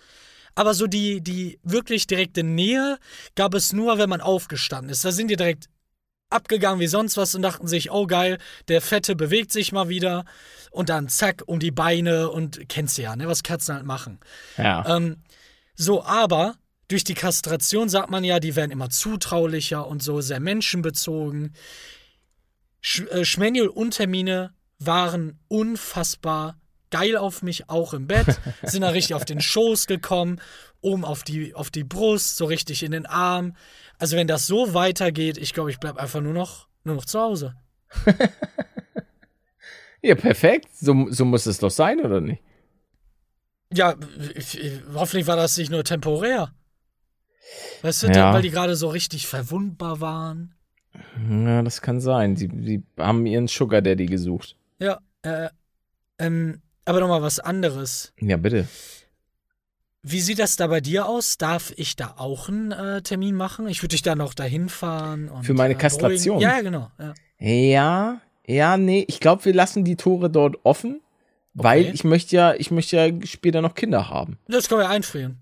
Aber 0.54 0.74
so 0.74 0.86
die, 0.86 1.22
die 1.22 1.60
wirklich 1.64 2.08
direkte 2.08 2.44
Nähe 2.44 2.98
gab 3.36 3.54
es 3.54 3.72
nur, 3.72 3.98
wenn 3.98 4.10
man 4.10 4.20
aufgestanden 4.20 4.92
ist. 4.92 5.06
Da 5.06 5.14
sind 5.14 5.30
die 5.30 5.38
direkt 5.38 5.70
abgegangen 6.30 6.80
wie 6.80 6.88
sonst 6.88 7.18
was 7.18 7.36
und 7.36 7.42
dachten 7.42 7.68
sich, 7.68 7.92
oh 7.92 8.06
geil, 8.08 8.38
der 8.68 8.82
Fette 8.82 9.16
bewegt 9.16 9.52
sich 9.52 9.72
mal 9.72 9.90
wieder. 9.90 10.26
Und 10.72 10.90
dann 10.90 11.08
zack, 11.08 11.44
um 11.46 11.60
die 11.60 11.72
Beine 11.72 12.30
und 12.30 12.68
kennst 12.68 12.98
du 12.98 13.04
ja, 13.04 13.16
ne, 13.16 13.28
was 13.28 13.44
Katzen 13.44 13.76
halt 13.76 13.86
machen. 13.86 14.20
Ja. 14.58 14.98
Ähm, 14.98 15.18
so, 15.76 16.04
aber 16.04 16.56
durch 16.88 17.04
die 17.04 17.14
Kastration 17.14 17.90
sagt 17.90 18.10
man 18.10 18.24
ja, 18.24 18.40
die 18.40 18.56
werden 18.56 18.72
immer 18.72 18.90
zutraulicher 18.90 19.88
und 19.88 20.04
so, 20.04 20.22
sehr 20.22 20.40
menschenbezogen. 20.40 21.54
Sch 22.82 23.02
äh, 23.12 23.26
Schmanuel 23.26 23.68
und 23.68 23.92
Termine 23.92 24.54
waren 24.80 25.40
unfassbar 25.48 26.60
geil 26.92 27.18
auf 27.18 27.42
mich, 27.42 27.70
auch 27.70 27.94
im 27.94 28.08
Bett. 28.08 28.40
Sind 28.64 28.82
da 28.82 28.90
richtig 28.90 29.16
auf 29.16 29.26
den 29.26 29.42
Schoß 29.42 29.88
gekommen, 29.88 30.40
oben 30.82 31.04
auf 31.04 31.24
die, 31.24 31.56
auf 31.56 31.72
die 31.72 31.84
Brust, 31.84 32.38
so 32.38 32.46
richtig 32.46 32.84
in 32.84 32.92
den 32.92 33.06
Arm. 33.06 33.56
Also 33.98 34.16
wenn 34.16 34.28
das 34.28 34.46
so 34.48 34.74
weitergeht, 34.74 35.38
ich 35.38 35.54
glaube, 35.54 35.72
ich 35.72 35.80
bleibe 35.80 36.00
einfach 36.00 36.22
nur 36.22 36.34
noch, 36.34 36.68
nur 36.84 36.96
noch 36.96 37.06
zu 37.06 37.20
Hause. 37.20 37.56
ja, 40.02 40.16
perfekt. 40.16 40.70
So, 40.78 41.08
so 41.10 41.26
muss 41.26 41.48
es 41.48 41.58
doch 41.58 41.72
sein, 41.72 42.00
oder 42.00 42.22
nicht? 42.22 42.44
Ja, 43.76 43.96
ich, 44.36 44.60
ich, 44.60 44.82
hoffentlich 44.94 45.28
war 45.28 45.36
das 45.36 45.58
nicht 45.58 45.70
nur 45.72 45.84
temporär. 45.84 46.52
Weißt 47.82 48.04
du, 48.04 48.08
Ja. 48.08 48.34
weil 48.34 48.42
die 48.42 48.50
gerade 48.52 48.76
so 48.76 48.88
richtig 48.90 49.28
verwundbar 49.28 50.00
waren. 50.02 50.56
Ja, 51.30 51.62
das 51.62 51.82
kann 51.82 52.00
sein. 52.00 52.36
Sie, 52.36 52.50
sie 52.62 52.84
haben 52.98 53.26
ihren 53.26 53.48
Sugar 53.48 53.82
Daddy 53.82 54.06
gesucht. 54.06 54.56
Ja, 54.80 55.00
äh, 55.24 55.50
ähm, 56.20 56.62
aber 56.86 57.00
nochmal 57.02 57.22
was 57.22 57.40
anderes. 57.40 58.14
Ja, 58.20 58.38
bitte. 58.38 58.68
Wie 60.08 60.22
sieht 60.22 60.38
das 60.40 60.56
da 60.56 60.68
bei 60.68 60.82
dir 60.82 61.08
aus? 61.08 61.38
Darf 61.38 61.74
ich 61.78 61.96
da 61.96 62.14
auch 62.18 62.48
einen 62.48 62.72
äh, 62.72 63.02
Termin 63.02 63.36
machen? 63.36 63.68
Ich 63.68 63.82
würde 63.82 63.94
dich 63.94 64.04
da 64.04 64.16
noch 64.16 64.34
dahin 64.36 64.70
fahren. 64.70 65.30
Und, 65.30 65.44
Für 65.46 65.56
meine 65.56 65.74
äh, 65.74 65.78
Kastration? 65.78 66.40
Ja, 66.40 66.62
genau. 66.62 66.92
Ja. 67.00 67.14
Ja, 67.40 68.22
ja, 68.48 68.78
nee, 68.78 69.04
ich 69.08 69.20
glaube, 69.20 69.46
wir 69.46 69.54
lassen 69.54 69.84
die 69.84 69.96
Tore 69.96 70.30
dort 70.30 70.58
offen, 70.64 71.02
weil 71.56 71.86
ich 71.94 72.04
möchte 72.04 72.36
ja, 72.36 72.54
ich 72.54 72.70
möchte 72.70 72.96
ja 72.98 73.10
später 73.26 73.62
noch 73.62 73.74
Kinder 73.74 74.10
haben. 74.10 74.38
Das 74.48 74.70
können 74.70 74.82
wir 74.82 74.90
einfrieren. 74.90 75.40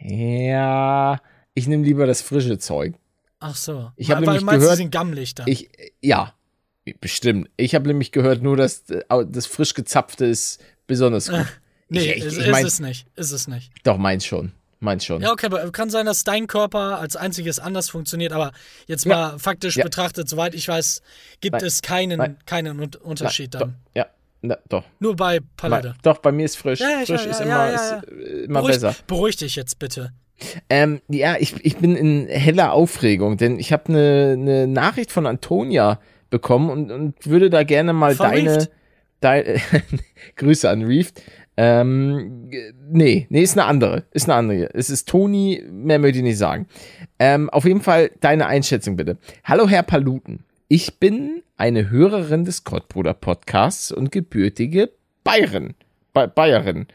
Ja, 0.00 1.20
ich 1.54 1.66
nehme 1.68 1.84
lieber 1.84 2.06
das 2.06 2.22
frische 2.22 2.58
Zeug. 2.58 2.94
Ach 3.38 3.54
so. 3.56 3.90
Ich 3.96 4.10
hab 4.10 4.18
Weil- 4.18 4.26
nämlich 4.26 4.42
meinst, 4.42 4.60
gehört- 4.60 4.76
sie 4.76 4.82
sind 4.84 4.90
gammelig 4.92 5.34
dann. 5.34 5.46
Ich, 5.46 5.70
ja, 6.00 6.34
bestimmt. 7.00 7.48
Ich 7.56 7.74
habe 7.74 7.86
nämlich 7.86 8.12
gehört, 8.12 8.42
nur 8.42 8.56
das, 8.56 8.84
das 9.08 9.46
frisch 9.46 9.74
gezapfte 9.74 10.24
ist 10.26 10.62
besonders 10.86 11.28
gut. 11.28 11.46
nee, 11.88 12.00
ich, 12.00 12.16
ich, 12.18 12.24
ist, 12.24 12.32
ich 12.38 12.46
ist 12.46 12.50
mein, 12.50 12.66
es 12.66 12.80
nicht. 12.80 13.06
Ist 13.16 13.30
es 13.32 13.46
nicht. 13.48 13.72
doch, 13.84 13.98
meins 13.98 14.24
schon. 14.24 14.52
Meins 14.82 15.04
schon. 15.04 15.20
Ja, 15.20 15.32
okay, 15.32 15.46
aber 15.46 15.70
kann 15.72 15.90
sein, 15.90 16.06
dass 16.06 16.24
dein 16.24 16.46
Körper 16.46 16.98
als 16.98 17.14
einziges 17.14 17.58
anders 17.58 17.90
funktioniert, 17.90 18.32
aber 18.32 18.52
jetzt 18.86 19.04
Ja. 19.04 19.14
mal 19.32 19.38
faktisch 19.38 19.76
Ja. 19.76 19.84
betrachtet, 19.84 20.26
soweit 20.26 20.54
ich 20.54 20.66
weiß, 20.66 21.02
gibt 21.42 21.52
Nein. 21.56 21.64
es 21.66 21.82
keinen, 21.82 22.16
Nein. 22.18 22.38
keinen 22.46 22.80
Un- 22.80 22.94
Unterschied 23.02 23.50
Na, 23.52 23.60
dann. 23.60 23.76
Ja, 23.94 24.06
na, 24.42 24.58
doch. 24.68 24.84
Nur 24.98 25.16
bei 25.16 25.40
Palette. 25.56 25.94
Doch, 26.02 26.18
bei 26.18 26.32
mir 26.32 26.44
ist 26.44 26.56
frisch. 26.56 26.80
Ja, 26.80 27.00
ja, 27.00 27.06
frisch 27.06 27.24
ja, 27.24 27.30
ist 27.30 27.40
immer. 27.40 27.74
Ist, 27.74 28.44
immer 28.44 28.60
Beruhig, 28.60 28.74
besser. 28.74 28.96
beruhig 29.06 29.36
dich 29.36 29.56
jetzt 29.56 29.78
bitte. 29.78 30.12
Ähm, 30.70 31.00
ja, 31.08 31.36
ich, 31.38 31.54
ich 31.64 31.76
bin 31.76 31.96
in 31.96 32.26
heller 32.26 32.72
Aufregung, 32.72 33.36
denn 33.36 33.58
ich 33.58 33.72
habe 33.72 33.88
eine 33.88 34.36
ne 34.38 34.66
Nachricht 34.66 35.12
von 35.12 35.26
Antonia 35.26 36.00
bekommen 36.30 36.70
und, 36.70 36.90
und 36.90 37.26
würde 37.26 37.50
da 37.50 37.62
gerne 37.64 37.92
mal 37.92 38.14
Von 38.14 38.30
deine, 38.30 38.68
deine 39.20 39.56
Grüße 40.36 40.68
an 40.68 40.84
Reeft. 40.84 41.20
Ähm, 41.56 42.48
nee, 42.90 43.26
nee, 43.28 43.42
ist 43.42 43.58
eine 43.58 43.66
andere. 43.66 44.04
Ist 44.12 44.30
eine 44.30 44.38
andere. 44.38 44.74
Es 44.74 44.88
ist 44.88 45.08
Toni, 45.08 45.62
mehr 45.70 45.98
möchte 45.98 46.18
ich 46.18 46.24
nicht 46.24 46.38
sagen. 46.38 46.66
Ähm, 47.18 47.50
auf 47.50 47.66
jeden 47.66 47.82
Fall 47.82 48.10
deine 48.20 48.46
Einschätzung 48.46 48.96
bitte. 48.96 49.18
Hallo 49.44 49.68
Herr 49.68 49.82
Paluten. 49.82 50.44
Ich 50.72 50.98
bin 51.00 51.42
eine 51.56 51.90
Hörerin 51.90 52.44
des 52.44 52.62
Kottbruder 52.62 53.12
Podcasts 53.12 53.90
und 53.90 54.12
gebürtige 54.12 54.90
Bayerin. 55.24 55.74
Ba 56.12 56.26
Bayerin. 56.26 56.86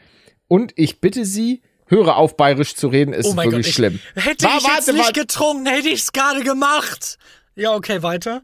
Und 0.48 0.72
ich 0.76 1.02
bitte 1.02 1.26
Sie, 1.26 1.60
höre 1.86 2.16
auf, 2.16 2.38
bayerisch 2.38 2.74
zu 2.74 2.88
reden. 2.88 3.12
Es 3.12 3.26
Oh 3.26 3.28
ist 3.30 3.34
mein 3.34 3.50
wirklich 3.50 3.66
Gott, 3.66 3.68
ich, 3.68 3.74
schlimm. 3.74 4.00
hätte 4.14 4.46
Wa- 4.46 4.56
ich 4.56 4.62
jetzt 4.62 4.64
warte, 4.64 4.92
nicht 4.94 5.04
warte. 5.04 5.20
getrunken, 5.20 5.66
hätte 5.66 5.88
ich 5.90 6.00
es 6.00 6.12
gerade 6.12 6.42
gemacht. 6.42 7.18
Ja, 7.54 7.74
okay, 7.74 8.02
weiter. 8.02 8.42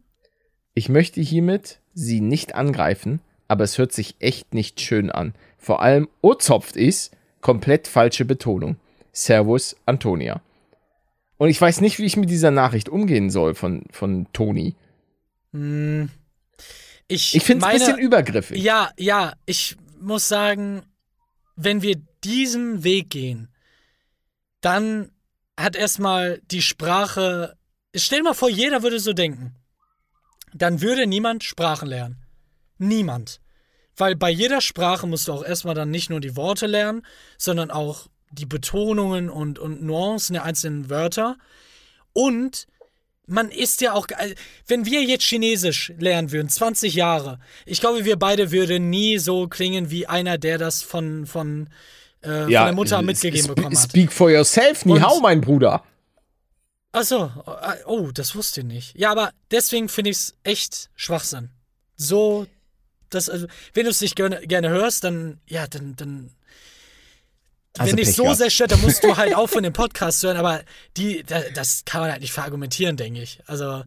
Ich 0.74 0.90
möchte 0.90 1.22
hiermit 1.22 1.78
Sie 1.94 2.20
nicht 2.20 2.54
angreifen, 2.54 3.20
aber 3.48 3.64
es 3.64 3.78
hört 3.78 3.92
sich 3.92 4.16
echt 4.18 4.52
nicht 4.52 4.82
schön 4.82 5.10
an. 5.10 5.34
Vor 5.56 5.80
allem 5.80 6.10
Ozopft 6.20 6.76
ist 6.76 7.16
komplett 7.40 7.88
falsche 7.88 8.26
Betonung. 8.26 8.76
Servus, 9.12 9.76
Antonia. 9.86 10.42
Und 11.38 11.48
ich 11.48 11.58
weiß 11.58 11.80
nicht, 11.80 11.98
wie 11.98 12.04
ich 12.04 12.18
mit 12.18 12.28
dieser 12.28 12.50
Nachricht 12.50 12.90
umgehen 12.90 13.30
soll 13.30 13.54
von, 13.54 13.84
von 13.90 14.26
Toni. 14.34 14.74
Hm. 15.52 16.10
Ich, 17.08 17.34
Ich 17.34 17.44
finde 17.44 17.66
es 17.66 17.72
ein 17.72 17.78
bisschen 17.78 17.98
übergriffig. 17.98 18.62
Ja, 18.62 18.90
ja, 18.96 19.34
ich 19.44 19.76
muss 20.00 20.28
sagen, 20.28 20.82
wenn 21.56 21.82
wir 21.82 21.96
diesen 22.24 22.84
Weg 22.84 23.10
gehen, 23.10 23.48
dann 24.60 25.10
hat 25.58 25.76
erstmal 25.76 26.40
die 26.50 26.62
Sprache. 26.62 27.56
Stell 27.94 28.20
dir 28.20 28.24
mal 28.24 28.34
vor, 28.34 28.48
jeder 28.48 28.82
würde 28.82 29.00
so 29.00 29.12
denken. 29.12 29.54
Dann 30.54 30.80
würde 30.80 31.06
niemand 31.06 31.44
Sprachen 31.44 31.88
lernen. 31.88 32.24
Niemand. 32.78 33.40
Weil 33.96 34.16
bei 34.16 34.30
jeder 34.30 34.60
Sprache 34.60 35.06
musst 35.06 35.28
du 35.28 35.32
auch 35.32 35.44
erstmal 35.44 35.74
dann 35.74 35.90
nicht 35.90 36.10
nur 36.10 36.20
die 36.20 36.36
Worte 36.36 36.66
lernen, 36.66 37.06
sondern 37.36 37.70
auch 37.70 38.08
die 38.30 38.46
Betonungen 38.46 39.28
und, 39.28 39.58
und 39.58 39.82
Nuancen 39.82 40.34
der 40.34 40.44
einzelnen 40.44 40.88
Wörter. 40.88 41.36
Und 42.14 42.66
man 43.26 43.50
ist 43.50 43.80
ja 43.80 43.92
auch, 43.92 44.08
äh, 44.08 44.34
wenn 44.66 44.84
wir 44.84 45.02
jetzt 45.02 45.24
Chinesisch 45.24 45.92
lernen 45.98 46.32
würden, 46.32 46.48
20 46.48 46.94
Jahre, 46.94 47.38
ich 47.66 47.80
glaube, 47.80 48.04
wir 48.04 48.16
beide 48.18 48.50
würden 48.50 48.90
nie 48.90 49.18
so 49.18 49.48
klingen 49.48 49.90
wie 49.90 50.06
einer, 50.06 50.38
der 50.38 50.58
das 50.58 50.82
von, 50.82 51.26
von, 51.26 51.68
äh, 52.22 52.28
von 52.42 52.50
der 52.50 52.72
Mutter 52.72 53.00
mitgegeben 53.02 53.46
sp- 53.46 53.54
bekommen 53.54 53.78
hat. 53.78 53.90
Speak 53.90 54.12
for 54.12 54.30
yourself, 54.30 54.84
ni 54.84 54.98
hao, 55.00 55.20
mein 55.20 55.40
Bruder. 55.40 55.82
Achso, 56.92 57.30
oh, 57.86 58.10
das 58.12 58.34
wusste 58.34 58.60
ich 58.60 58.66
nicht. 58.66 58.98
Ja, 58.98 59.10
aber 59.12 59.32
deswegen 59.50 59.88
finde 59.88 60.10
ich 60.10 60.16
es 60.18 60.34
echt 60.42 60.90
Schwachsinn. 60.94 61.48
So, 61.96 62.46
das, 63.08 63.30
also, 63.30 63.46
wenn 63.72 63.84
du 63.84 63.90
es 63.90 64.00
nicht 64.02 64.14
gerne, 64.16 64.46
gerne 64.46 64.68
hörst, 64.68 65.04
dann, 65.04 65.40
ja, 65.46 65.66
dann, 65.66 65.96
dann. 65.96 66.30
Also 67.82 67.96
wenn 67.96 68.04
dich 68.04 68.14
so 68.14 68.32
sehr 68.34 68.50
stört, 68.50 68.72
dann 68.72 68.80
musst 68.80 69.04
du 69.04 69.16
halt 69.16 69.34
auch 69.34 69.48
von 69.48 69.62
dem 69.62 69.72
Podcast 69.72 70.22
hören, 70.22 70.36
aber 70.36 70.62
die, 70.96 71.22
da, 71.26 71.40
das 71.54 71.84
kann 71.84 72.00
man 72.00 72.10
halt 72.10 72.20
nicht 72.20 72.32
verargumentieren, 72.32 72.96
denke 72.96 73.22
ich. 73.22 73.40
Also, 73.46 73.82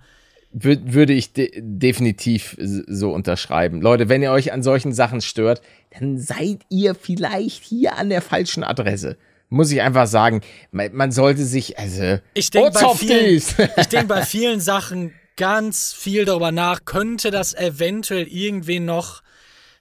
Wür 0.58 0.78
würde 0.94 1.12
ich 1.12 1.34
de 1.34 1.52
definitiv 1.62 2.56
so 2.60 3.12
unterschreiben. 3.12 3.82
Leute, 3.82 4.08
wenn 4.08 4.22
ihr 4.22 4.32
euch 4.32 4.54
an 4.54 4.64
solchen 4.64 4.94
Sachen 4.94 5.20
stört, 5.20 5.62
dann 6.00 6.18
seid 6.18 6.60
ihr 6.70 6.96
vielleicht 6.96 7.64
hier 7.64 7.98
an 7.98 8.10
der 8.10 8.22
falschen 8.22 8.64
Adresse. 8.64 9.18
Muss 9.50 9.70
ich 9.72 9.82
einfach 9.82 10.08
sagen, 10.08 10.42
man, 10.72 11.12
sollte 11.12 11.44
sich, 11.44 11.78
also, 11.78 12.20
Ich 12.34 12.52
denk 12.52 12.74
bei 12.74 12.96
ich 12.98 13.88
denke 13.88 14.08
bei 14.08 14.22
vielen 14.24 14.62
Sachen 14.62 15.14
ganz 15.36 15.94
viel 15.94 16.26
darüber 16.26 16.52
nach, 16.52 16.86
könnte 16.86 17.32
das 17.32 17.54
eventuell 17.54 18.28
irgendwen 18.28 18.86
noch 18.86 19.22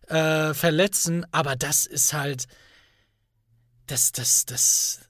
äh, 0.08 0.54
verletzen, 0.54 1.24
aber 1.30 1.56
das 1.56 1.86
ist 1.86 2.12
halt. 2.12 2.46
Das, 3.87 4.12
das, 4.12 4.47
das. 4.47 5.01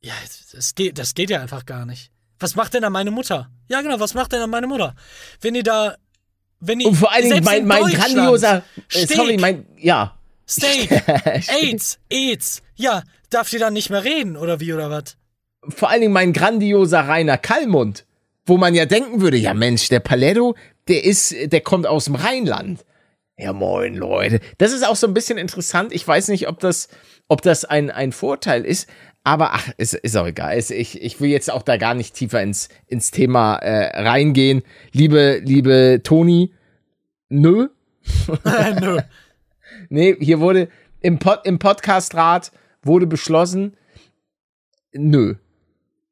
Ja, 0.00 0.14
das 0.52 0.74
geht, 0.74 0.98
das 0.98 1.14
geht 1.14 1.30
ja 1.30 1.40
einfach 1.40 1.66
gar 1.66 1.86
nicht. 1.86 2.10
Was 2.38 2.54
macht 2.54 2.74
denn 2.74 2.82
da 2.82 2.90
meine 2.90 3.10
Mutter? 3.10 3.50
Ja, 3.68 3.80
genau, 3.80 3.98
was 3.98 4.14
macht 4.14 4.32
denn 4.32 4.40
da 4.40 4.46
meine 4.46 4.66
Mutter? 4.66 4.94
Wenn 5.40 5.54
die 5.54 5.62
da. 5.62 5.96
Wenn 6.60 6.80
die, 6.80 6.86
Und 6.86 6.96
vor 6.96 7.12
allen 7.12 7.30
Dingen 7.30 7.44
mein, 7.44 7.62
in 7.62 7.68
mein 7.68 7.84
grandioser, 7.84 8.58
äh, 8.92 9.04
Steak, 9.04 9.16
sorry, 9.16 9.36
mein, 9.38 9.66
ja. 9.76 10.18
Steak, 10.48 10.90
AIDS, 11.62 11.98
AIDS. 12.10 12.62
Ja, 12.74 13.02
darf 13.30 13.50
die 13.50 13.58
dann 13.58 13.74
nicht 13.74 13.90
mehr 13.90 14.02
reden, 14.02 14.36
oder 14.36 14.58
wie, 14.58 14.72
oder 14.72 14.90
was? 14.90 15.16
Vor 15.68 15.90
allen 15.90 16.00
Dingen 16.00 16.12
mein 16.12 16.32
grandioser 16.32 17.06
Rainer 17.06 17.38
Kallmund, 17.38 18.06
wo 18.46 18.56
man 18.56 18.74
ja 18.74 18.86
denken 18.86 19.20
würde, 19.20 19.36
ja 19.36 19.54
Mensch, 19.54 19.88
der 19.88 20.00
Paletto, 20.00 20.56
der 20.88 21.04
ist, 21.04 21.34
der 21.52 21.60
kommt 21.60 21.86
aus 21.86 22.06
dem 22.06 22.16
Rheinland. 22.16 22.84
Ja, 23.36 23.52
moin, 23.52 23.94
Leute. 23.94 24.40
Das 24.58 24.72
ist 24.72 24.84
auch 24.84 24.96
so 24.96 25.06
ein 25.06 25.14
bisschen 25.14 25.38
interessant. 25.38 25.92
Ich 25.92 26.06
weiß 26.06 26.26
nicht, 26.28 26.48
ob 26.48 26.58
das, 26.58 26.88
ob 27.28 27.42
das 27.42 27.64
ein, 27.64 27.90
ein 27.90 28.12
Vorteil 28.12 28.64
ist, 28.64 28.88
aber 29.24 29.52
ach, 29.52 29.68
ist, 29.76 29.94
ist 29.94 30.16
auch 30.16 30.26
egal. 30.26 30.56
Ich, 30.58 31.02
ich 31.02 31.20
will 31.20 31.28
jetzt 31.28 31.50
auch 31.50 31.62
da 31.62 31.76
gar 31.76 31.94
nicht 31.94 32.14
tiefer 32.14 32.42
ins, 32.42 32.68
ins 32.86 33.10
Thema 33.10 33.56
äh, 33.56 34.00
reingehen. 34.00 34.62
Liebe, 34.92 35.42
liebe 35.44 36.00
Toni, 36.02 36.54
nö. 37.28 37.68
nö. 38.80 39.00
nee, 39.90 40.16
hier 40.18 40.40
wurde 40.40 40.68
im, 41.00 41.18
Pod, 41.18 41.40
im 41.44 41.58
Podcast-Rat 41.58 42.52
wurde 42.82 43.06
beschlossen, 43.06 43.76
nö. 44.92 45.34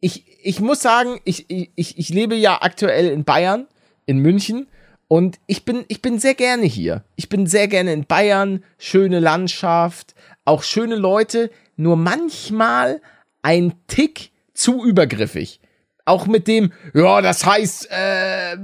Ich, 0.01 0.27
ich 0.45 0.61
muss 0.61 0.81
sagen, 0.81 1.21
ich, 1.25 1.47
ich, 1.49 1.99
ich 1.99 2.09
lebe 2.11 2.35
ja 2.35 2.61
aktuell 2.61 3.09
in 3.09 3.25
Bayern, 3.25 3.67
in 4.05 4.19
München. 4.19 4.69
Und 5.09 5.39
ich 5.47 5.65
bin, 5.65 5.85
ich 5.89 6.03
bin 6.03 6.19
sehr 6.19 6.35
gerne 6.35 6.65
hier. 6.65 7.05
Ich 7.15 7.29
bin 7.29 7.47
sehr 7.47 7.69
gerne 7.69 7.93
in 7.93 8.05
Bayern, 8.07 8.65
schöne 8.77 9.21
Landschaft, 9.21 10.15
auch 10.47 10.63
schöne 10.63 10.97
Leute, 10.97 11.51
nur 11.77 11.97
manchmal 11.97 13.03
ein 13.43 13.75
Tick 13.87 14.31
zu 14.55 14.85
übergriffig. 14.85 15.61
Auch 16.07 16.27
mit 16.27 16.49
dem, 16.49 16.73
ja, 16.95 17.21
das 17.21 17.45
heißt, 17.45 17.91
äh, 17.91 18.57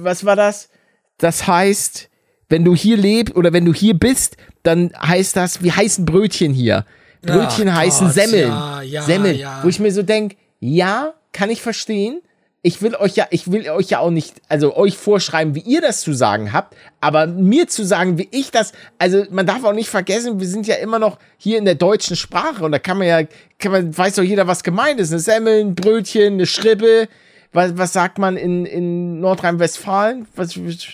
was 0.00 0.24
war 0.24 0.36
das? 0.36 0.70
Das 1.18 1.46
heißt, 1.46 2.08
wenn 2.48 2.64
du 2.64 2.74
hier 2.74 2.96
lebst 2.96 3.34
oder 3.34 3.52
wenn 3.52 3.64
du 3.64 3.74
hier 3.74 3.94
bist, 3.94 4.36
dann 4.62 4.92
heißt 5.00 5.36
das, 5.36 5.62
wie 5.62 5.72
heißen 5.72 6.04
Brötchen 6.04 6.54
hier? 6.54 6.86
Brötchen 7.22 7.68
Ach 7.68 7.76
heißen 7.76 8.06
Gott, 8.06 8.14
Semmeln. 8.14 8.48
Ja, 8.48 8.82
ja, 8.82 9.02
Semmeln. 9.02 9.36
Ja. 9.36 9.60
Wo 9.62 9.68
ich 9.68 9.80
mir 9.80 9.92
so 9.92 10.02
denke, 10.02 10.36
ja, 10.60 11.14
kann 11.32 11.50
ich 11.50 11.60
verstehen, 11.60 12.20
ich 12.62 12.82
will 12.82 12.96
euch 12.96 13.14
ja, 13.14 13.26
ich 13.30 13.50
will 13.52 13.68
euch 13.70 13.90
ja 13.90 14.00
auch 14.00 14.10
nicht, 14.10 14.42
also 14.48 14.76
euch 14.76 14.96
vorschreiben, 14.96 15.54
wie 15.54 15.60
ihr 15.60 15.80
das 15.80 16.00
zu 16.00 16.12
sagen 16.12 16.52
habt, 16.52 16.76
aber 17.00 17.26
mir 17.26 17.68
zu 17.68 17.84
sagen, 17.84 18.18
wie 18.18 18.28
ich 18.32 18.50
das, 18.50 18.72
also 18.98 19.24
man 19.30 19.46
darf 19.46 19.62
auch 19.64 19.72
nicht 19.72 19.88
vergessen, 19.88 20.40
wir 20.40 20.48
sind 20.48 20.66
ja 20.66 20.74
immer 20.76 20.98
noch 20.98 21.18
hier 21.36 21.58
in 21.58 21.64
der 21.64 21.76
deutschen 21.76 22.16
Sprache 22.16 22.64
und 22.64 22.72
da 22.72 22.78
kann 22.78 22.98
man 22.98 23.06
ja, 23.06 23.22
kann 23.58 23.72
man, 23.72 23.96
weiß 23.96 24.16
doch 24.16 24.22
jeder, 24.22 24.46
was 24.46 24.64
gemeint 24.64 25.00
ist. 25.00 25.12
Eine 25.12 25.20
Semmel, 25.20 25.60
ein 25.60 25.74
Brötchen, 25.74 26.34
eine 26.34 26.46
Schrippe. 26.46 27.08
Was, 27.52 27.78
was 27.78 27.92
sagt 27.92 28.18
man 28.18 28.36
in, 28.36 28.66
in 28.66 29.20
Nordrhein-Westfalen? 29.20 30.26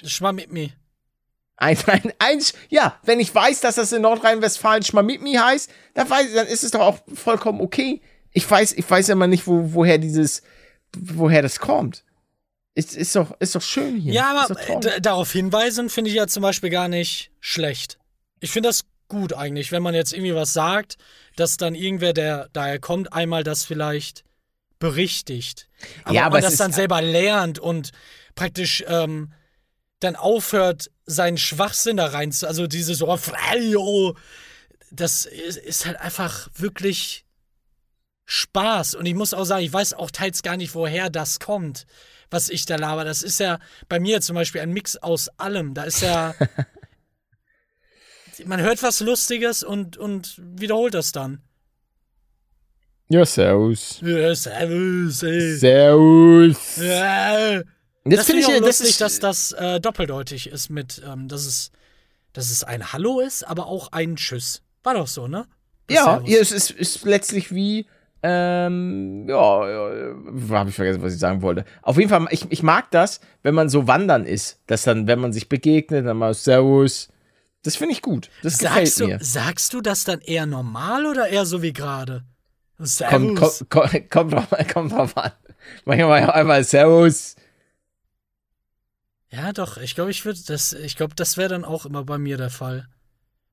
Schwamm 0.05 0.37
mit 0.37 0.53
mir. 0.53 0.69
Ein, 1.57 1.77
ein, 1.87 2.13
ein, 2.19 2.39
ja, 2.69 2.97
wenn 3.05 3.21
ich 3.21 3.35
weiß, 3.35 3.61
dass 3.61 3.77
das 3.77 3.93
in 3.93 4.03
Nordrhein-Westfalen 4.03 4.83
Schmamimi 4.83 5.35
heißt, 5.35 5.71
dann, 5.95 6.11
weiß, 6.11 6.35
dann 6.35 6.47
ist 6.47 6.65
es 6.65 6.73
doch 6.73 6.81
auch 6.81 6.99
vollkommen 7.15 7.61
okay. 7.61 8.01
Ich 8.33 8.49
weiß, 8.51 8.73
ich 8.73 8.89
weiß 8.89 9.09
ja 9.09 9.15
mal 9.15 9.27
nicht, 9.27 9.47
wo, 9.47 9.73
woher 9.73 9.99
dieses, 9.99 10.43
woher 10.97 11.43
das 11.43 11.59
kommt. 11.59 12.05
Ist, 12.75 12.97
ist, 12.97 13.15
doch, 13.17 13.39
ist 13.39 13.55
doch 13.55 13.63
schön 13.63 13.97
hier. 13.97 14.15
Ja, 14.15 14.35
aber 14.35 15.01
darauf 15.01 15.31
hinweisen 15.31 15.91
finde 15.91 16.11
ich 16.11 16.17
ja 16.17 16.27
zum 16.27 16.43
Beispiel 16.43 16.71
gar 16.71 16.89
nicht 16.89 17.31
schlecht. 17.41 17.99
Ich 18.41 18.51
finde 18.51 18.71
das 18.71 18.85
gut 19.09 19.35
eigentlich, 19.35 19.73
wenn 19.73 19.83
man 19.83 19.95
jetzt 19.95 20.15
irgendwie 20.15 20.35
was 20.35 20.55
sagt, 20.55 20.97
dass 21.37 21.59
dann 21.59 21.75
irgendwer, 21.75 22.15
der 22.15 22.49
daher 22.55 22.79
kommt, 22.79 23.13
einmal 23.13 23.45
das 23.45 23.65
vielleicht 23.65 24.25
berichtigt. 24.79 25.69
Aber 26.05 26.15
ja, 26.15 26.25
aber 26.25 26.37
man 26.37 26.43
das 26.43 26.57
dann 26.57 26.73
selber 26.73 27.03
lernt 27.03 27.59
und 27.59 27.93
praktisch 28.35 28.83
ähm, 28.89 29.33
dann 30.01 30.17
aufhört, 30.17 30.91
seinen 31.05 31.37
Schwachsinn 31.37 31.99
da 31.99 32.07
rein 32.07 32.33
zu. 32.33 32.49
Also 32.49 32.67
dieses 32.67 33.03
oh, 33.03 34.15
das 34.91 35.27
ist, 35.27 35.59
ist 35.59 35.87
halt 35.87 36.01
einfach 36.01 36.49
wirklich 36.55 37.25
Spaß. 38.33 38.95
Und 38.95 39.05
ich 39.05 39.15
muss 39.15 39.35
auch 39.35 39.45
sagen, 39.45 39.63
ich 39.63 39.73
weiß 39.73 39.93
auch 39.93 40.11
teils 40.11 40.43
gar 40.43 40.57
nicht, 40.57 40.75
woher 40.75 41.11
das 41.11 41.39
kommt, 41.39 41.87
was 42.31 42.49
ich 42.49 42.65
da 42.65 42.77
laber. 42.77 43.05
Das 43.05 43.23
ist 43.23 43.39
ja 43.41 43.59
bei 43.91 44.01
mir 44.01 44.23
zum 44.23 44.37
Beispiel 44.37 44.63
ein 44.63 44.73
Mix 44.73 44.97
aus 44.97 45.29
allem. 45.39 45.75
Da 45.75 45.85
ist 45.85 46.01
ja. 46.01 46.35
man 48.47 48.63
hört 48.63 48.83
was 48.83 49.01
Lustiges 49.01 49.63
und, 49.63 49.99
und 49.99 50.41
wiederholt 50.43 50.95
das 50.95 51.13
dann. 51.13 51.43
Ja, 53.11 53.27
servus. 53.27 54.01
Ja, 54.01 54.35
servus, 54.35 55.23
ey. 55.23 55.57
Servus. 55.57 56.77
Ja. 56.79 57.57
Das, 57.57 57.65
das 58.05 58.27
finde 58.27 58.41
ich 58.41 58.47
auch 58.47 58.61
lustig, 58.61 58.97
das 58.97 59.13
ist, 59.13 59.23
dass 59.23 59.51
das 59.51 59.53
äh, 59.53 59.79
doppeldeutig 59.79 60.47
ist 60.47 60.71
mit, 60.71 61.03
ähm, 61.07 61.29
dass, 61.29 61.45
es, 61.45 61.71
dass 62.33 62.51
es 62.51 62.65
ein 62.65 62.95
Hallo 62.95 63.21
ist, 63.21 63.47
aber 63.47 63.67
auch 63.67 63.93
ein 63.93 64.17
Tschüss. 64.17 64.63
War 64.83 64.95
doch 64.95 65.07
so, 65.07 65.29
ne? 65.29 65.47
Das 65.89 65.97
ja, 65.97 66.23
ja, 66.25 66.41
es 66.41 66.51
ist, 66.51 66.71
ist 66.71 67.05
letztlich 67.05 67.55
wie 67.55 67.87
ähm, 68.23 69.29
ja, 69.29 69.69
ja 69.69 70.15
habe 70.51 70.71
ich 70.71 70.77
vergessen, 70.77 71.03
was 71.03 71.13
ich 71.13 71.19
sagen 71.19 71.43
wollte. 71.43 71.65
Auf 71.83 71.99
jeden 71.99 72.09
Fall, 72.09 72.27
ich, 72.31 72.47
ich 72.51 72.63
mag 72.63 72.91
das, 72.93 73.21
wenn 73.43 73.55
man 73.55 73.69
so 73.69 73.89
wandern 73.89 74.25
ist, 74.25 74.61
dass 74.67 74.85
dann, 74.85 75.09
wenn 75.09 75.19
man 75.19 75.33
sich 75.33 75.49
begegnet, 75.49 76.07
dann 76.07 76.17
mal 76.17 76.33
Servus. 76.33 77.09
Das 77.63 77.77
finde 77.77 77.95
ich 77.95 78.03
gut. 78.03 78.31
Das 78.43 78.59
sagst 78.59 78.99
gefällt 78.99 79.21
du, 79.21 79.25
Sagst 79.25 79.75
du 79.75 79.81
das 79.81 80.05
dann 80.05 80.21
eher 80.21 80.47
normal 80.47 81.07
oder 81.07 81.29
eher 81.29 81.47
so 81.47 81.63
wie 81.63 81.73
gerade? 81.73 82.25
Servus. 82.79 83.65
Kommt, 83.69 83.71
kommt, 83.71 84.11
kommt, 84.11 84.33
drauf, 84.33 84.47
kommt 84.73 84.93
drauf 84.93 85.17
an. 85.17 85.33
Manchmal 85.85 86.31
einmal 86.31 86.63
Servus. 86.63 87.35
Ja, 89.31 89.53
doch, 89.53 89.79
ich 89.79 89.95
glaube, 89.95 90.11
ich 90.11 90.25
würde 90.25 90.41
das, 90.47 90.73
ich 90.75 90.97
glaube, 90.97 91.15
das 91.17 91.37
wäre 91.37 91.49
dann 91.49 91.65
auch 91.65 91.87
immer 91.87 92.05
bei 92.05 92.19
mir 92.19 92.37
der 92.37 92.51
Fall. 92.51 92.87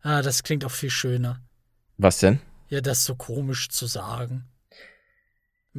Ah, 0.01 0.21
das 0.21 0.43
klingt 0.43 0.63
auch 0.63 0.71
viel 0.71 0.89
schöner. 0.89 1.41
Was 1.97 2.19
denn? 2.19 2.39
Ja, 2.67 2.81
das 2.81 3.05
so 3.05 3.15
komisch 3.15 3.69
zu 3.69 3.87
sagen 3.87 4.49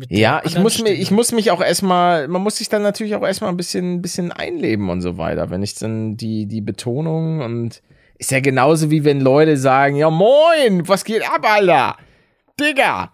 ja, 0.09 0.40
ich 0.44 0.59
muss, 0.59 0.82
mir, 0.82 0.92
ich 0.92 1.11
muss 1.11 1.32
mich 1.32 1.51
auch 1.51 1.61
erstmal, 1.61 2.28
man 2.28 2.42
muss 2.42 2.57
sich 2.57 2.68
dann 2.68 2.82
natürlich 2.82 3.14
auch 3.14 3.22
erstmal 3.22 3.51
ein 3.51 3.57
bisschen, 3.57 3.94
ein 3.94 4.03
bisschen 4.03 4.32
einleben 4.32 4.88
und 4.88 5.01
so 5.03 5.18
weiter. 5.18 5.51
Wenn 5.51 5.62
ich 5.62 5.74
dann 5.74 6.16
die, 6.16 6.46
die 6.46 6.61
Betonung 6.61 7.40
und 7.40 7.82
ist 8.18 8.30
ja 8.30 8.40
genauso 8.40 8.90
wie 8.90 9.05
wenn 9.05 9.20
Leute 9.20 9.57
sagen, 9.57 9.96
ja 9.96 10.11
moin, 10.11 10.86
was 10.86 11.05
geht 11.05 11.22
ab, 11.22 11.40
Alter? 11.42 11.96
Digga. 12.61 13.12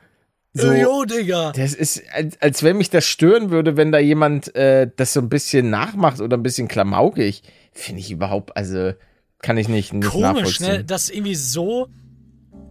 So, 0.53 0.73
jo, 0.73 1.05
Digga. 1.05 1.53
Das 1.53 1.75
ist, 1.75 2.03
als, 2.13 2.41
als 2.41 2.63
wenn 2.63 2.79
mich 2.79 2.89
das 2.89 3.05
stören 3.05 3.51
würde, 3.51 3.77
wenn 3.77 3.93
da 3.93 3.99
jemand 3.99 4.55
äh, 4.57 4.91
das 4.97 5.13
so 5.13 5.21
ein 5.21 5.29
bisschen 5.29 5.69
nachmacht 5.69 6.21
oder 6.21 6.37
ein 6.37 6.43
bisschen 6.43 6.67
klamaukig. 6.67 7.43
Finde 7.73 8.01
ich 8.01 8.11
überhaupt, 8.11 8.57
also 8.57 8.93
kann 9.43 9.59
ich 9.59 9.69
nicht, 9.69 9.93
nicht 9.93 10.09
Komisch, 10.11 10.61
nachvollziehen. 10.61 10.67
ne? 10.79 10.85
Das 10.85 11.11
irgendwie 11.11 11.35
so 11.35 11.89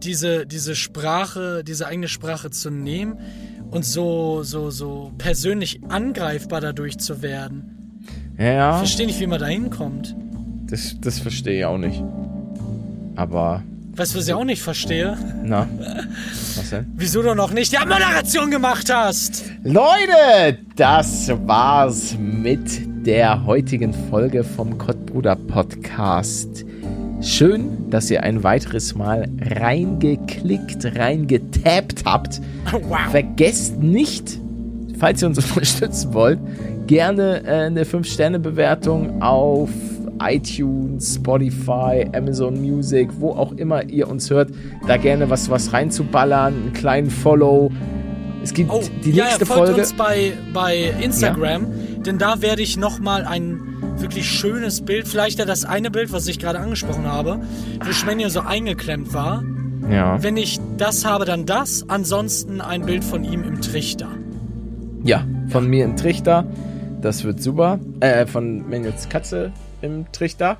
diese, 0.02 0.46
diese 0.46 0.74
Sprache, 0.74 1.62
diese 1.64 1.86
eigene 1.86 2.08
Sprache 2.08 2.50
zu 2.50 2.70
nehmen 2.70 3.18
und 3.76 3.84
so, 3.84 4.42
so, 4.42 4.70
so 4.70 5.12
persönlich 5.18 5.80
angreifbar 5.88 6.60
dadurch 6.60 6.98
zu 6.98 7.20
werden. 7.22 8.02
Ja. 8.38 8.72
Ich 8.72 8.78
verstehe 8.78 9.06
nicht, 9.06 9.20
wie 9.20 9.26
man 9.26 9.38
da 9.38 9.46
hinkommt. 9.46 10.16
Das, 10.68 10.96
das 11.00 11.18
verstehe 11.18 11.58
ich 11.58 11.64
auch 11.64 11.78
nicht. 11.78 12.02
Aber. 13.14 13.62
Weißt 13.94 14.14
du, 14.14 14.18
was 14.18 14.28
ich 14.28 14.34
auch 14.34 14.44
nicht 14.44 14.62
verstehe? 14.62 15.16
Na? 15.42 15.68
Was 16.56 16.70
denn? 16.70 16.86
Wieso 16.96 17.22
du 17.22 17.34
noch 17.34 17.50
nicht 17.50 17.72
die 17.72 17.78
Moderation 17.78 18.50
gemacht 18.50 18.92
hast? 18.92 19.44
Leute, 19.62 20.58
das 20.76 21.30
war's 21.46 22.14
mit 22.18 23.06
der 23.06 23.44
heutigen 23.46 23.94
Folge 24.10 24.44
vom 24.44 24.76
Kottbruder 24.76 25.36
Podcast. 25.36 26.64
Schön, 27.22 27.88
dass 27.90 28.10
ihr 28.10 28.22
ein 28.22 28.44
weiteres 28.44 28.94
Mal 28.94 29.26
reingeklickt, 29.40 30.96
reingetappt 30.96 32.04
habt. 32.04 32.40
Wow. 32.88 32.98
Vergesst 33.12 33.80
nicht, 33.80 34.40
falls 34.98 35.22
ihr 35.22 35.28
uns 35.28 35.38
unterstützen 35.50 36.12
wollt, 36.14 36.40
gerne 36.88 37.44
äh, 37.44 37.66
eine 37.66 37.84
5-Sterne-Bewertung 37.84 39.22
auf 39.22 39.70
iTunes, 40.20 41.14
Spotify, 41.14 42.06
Amazon 42.12 42.60
Music, 42.60 43.08
wo 43.18 43.30
auch 43.30 43.52
immer 43.52 43.84
ihr 43.84 44.08
uns 44.08 44.30
hört, 44.30 44.50
da 44.86 44.96
gerne 44.96 45.30
was, 45.30 45.48
was 45.48 45.72
reinzuballern, 45.72 46.54
einen 46.54 46.72
kleinen 46.72 47.10
Follow. 47.10 47.70
Es 48.42 48.52
gibt 48.52 48.70
oh, 48.70 48.82
die 49.04 49.12
nächste 49.12 49.44
ja, 49.44 49.46
folgt 49.46 49.66
Folge. 49.68 49.80
uns 49.80 49.92
bei, 49.92 50.32
bei 50.52 50.92
Instagram, 51.00 51.62
ja? 51.62 52.02
denn 52.02 52.18
da 52.18 52.42
werde 52.42 52.62
ich 52.62 52.76
nochmal 52.76 53.24
ein 53.24 53.75
wirklich 54.06 54.30
schönes 54.30 54.82
Bild. 54.82 55.08
Vielleicht 55.08 55.40
ja 55.40 55.44
das 55.44 55.64
eine 55.64 55.90
Bild, 55.90 56.12
was 56.12 56.28
ich 56.28 56.38
gerade 56.38 56.60
angesprochen 56.60 57.06
habe, 57.06 57.40
wo 57.84 57.92
Schmenja 57.92 58.30
so 58.30 58.40
eingeklemmt 58.40 59.12
war. 59.12 59.42
Ja. 59.90 60.22
Wenn 60.22 60.36
ich 60.36 60.60
das 60.76 61.04
habe, 61.04 61.24
dann 61.24 61.44
das. 61.44 61.88
Ansonsten 61.88 62.60
ein 62.60 62.86
Bild 62.86 63.02
von 63.02 63.24
ihm 63.24 63.42
im 63.42 63.60
Trichter. 63.60 64.08
Ja, 65.02 65.26
von 65.48 65.66
mir 65.66 65.84
im 65.84 65.96
Trichter. 65.96 66.44
Das 67.02 67.24
wird 67.24 67.42
super. 67.42 67.80
Äh, 68.00 68.26
von 68.26 68.68
Menjels 68.68 69.08
Katze 69.08 69.52
im 69.82 70.10
Trichter. 70.12 70.56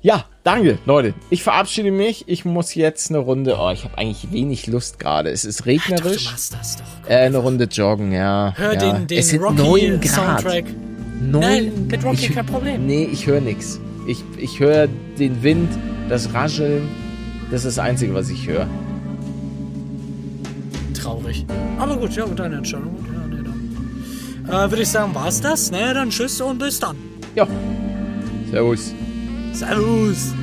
Ja, 0.00 0.24
danke, 0.42 0.78
Leute. 0.86 1.14
Ich 1.30 1.42
verabschiede 1.42 1.90
mich. 1.90 2.24
Ich 2.26 2.44
muss 2.44 2.74
jetzt 2.74 3.10
eine 3.10 3.18
Runde. 3.18 3.56
Oh, 3.60 3.70
ich 3.70 3.84
habe 3.84 3.98
eigentlich 3.98 4.32
wenig 4.32 4.66
Lust 4.66 4.98
gerade. 4.98 5.30
Es 5.30 5.44
ist 5.44 5.66
regnerisch. 5.66 6.24
Doch, 6.24 6.24
du 6.24 6.30
machst 6.30 6.54
das 6.54 6.76
doch. 6.78 7.10
Äh, 7.10 7.16
eine 7.16 7.38
Runde 7.38 7.64
joggen, 7.64 8.12
ja. 8.12 8.54
Hör 8.56 8.72
ja. 8.72 8.78
den, 8.78 9.06
den 9.06 9.18
es 9.18 9.28
sind 9.28 9.42
Rocky 9.42 10.08
Soundtrack. 10.08 10.64
Neun, 11.22 11.40
Nein, 11.40 11.86
mit 11.88 12.04
Rocky 12.04 12.26
ich, 12.26 12.34
kein 12.34 12.46
Problem. 12.46 12.86
Nee, 12.86 13.04
ich 13.04 13.26
höre 13.26 13.40
nichts. 13.40 13.80
Ich, 14.08 14.24
ich 14.38 14.58
höre 14.58 14.88
den 15.18 15.42
Wind, 15.42 15.70
das 16.08 16.34
Rascheln. 16.34 16.88
Das 17.50 17.64
ist 17.64 17.76
das 17.76 17.84
Einzige, 17.84 18.12
was 18.14 18.28
ich 18.28 18.46
höre. 18.48 18.66
Traurig. 20.94 21.46
Aber 21.78 21.96
gut, 21.96 22.14
ja, 22.16 22.26
deine 22.26 22.56
Entscheidung. 22.56 22.96
Ja, 23.06 23.36
nee, 23.36 23.42
dann. 23.42 24.66
Äh, 24.66 24.70
Würde 24.70 24.82
ich 24.82 24.88
sagen, 24.88 25.14
war's 25.14 25.40
das? 25.40 25.70
Ne, 25.70 25.94
dann 25.94 26.10
tschüss 26.10 26.40
und 26.40 26.58
bis 26.58 26.80
dann. 26.80 26.96
Ja. 27.34 27.46
Servus. 28.50 28.92
Servus. 29.52 30.34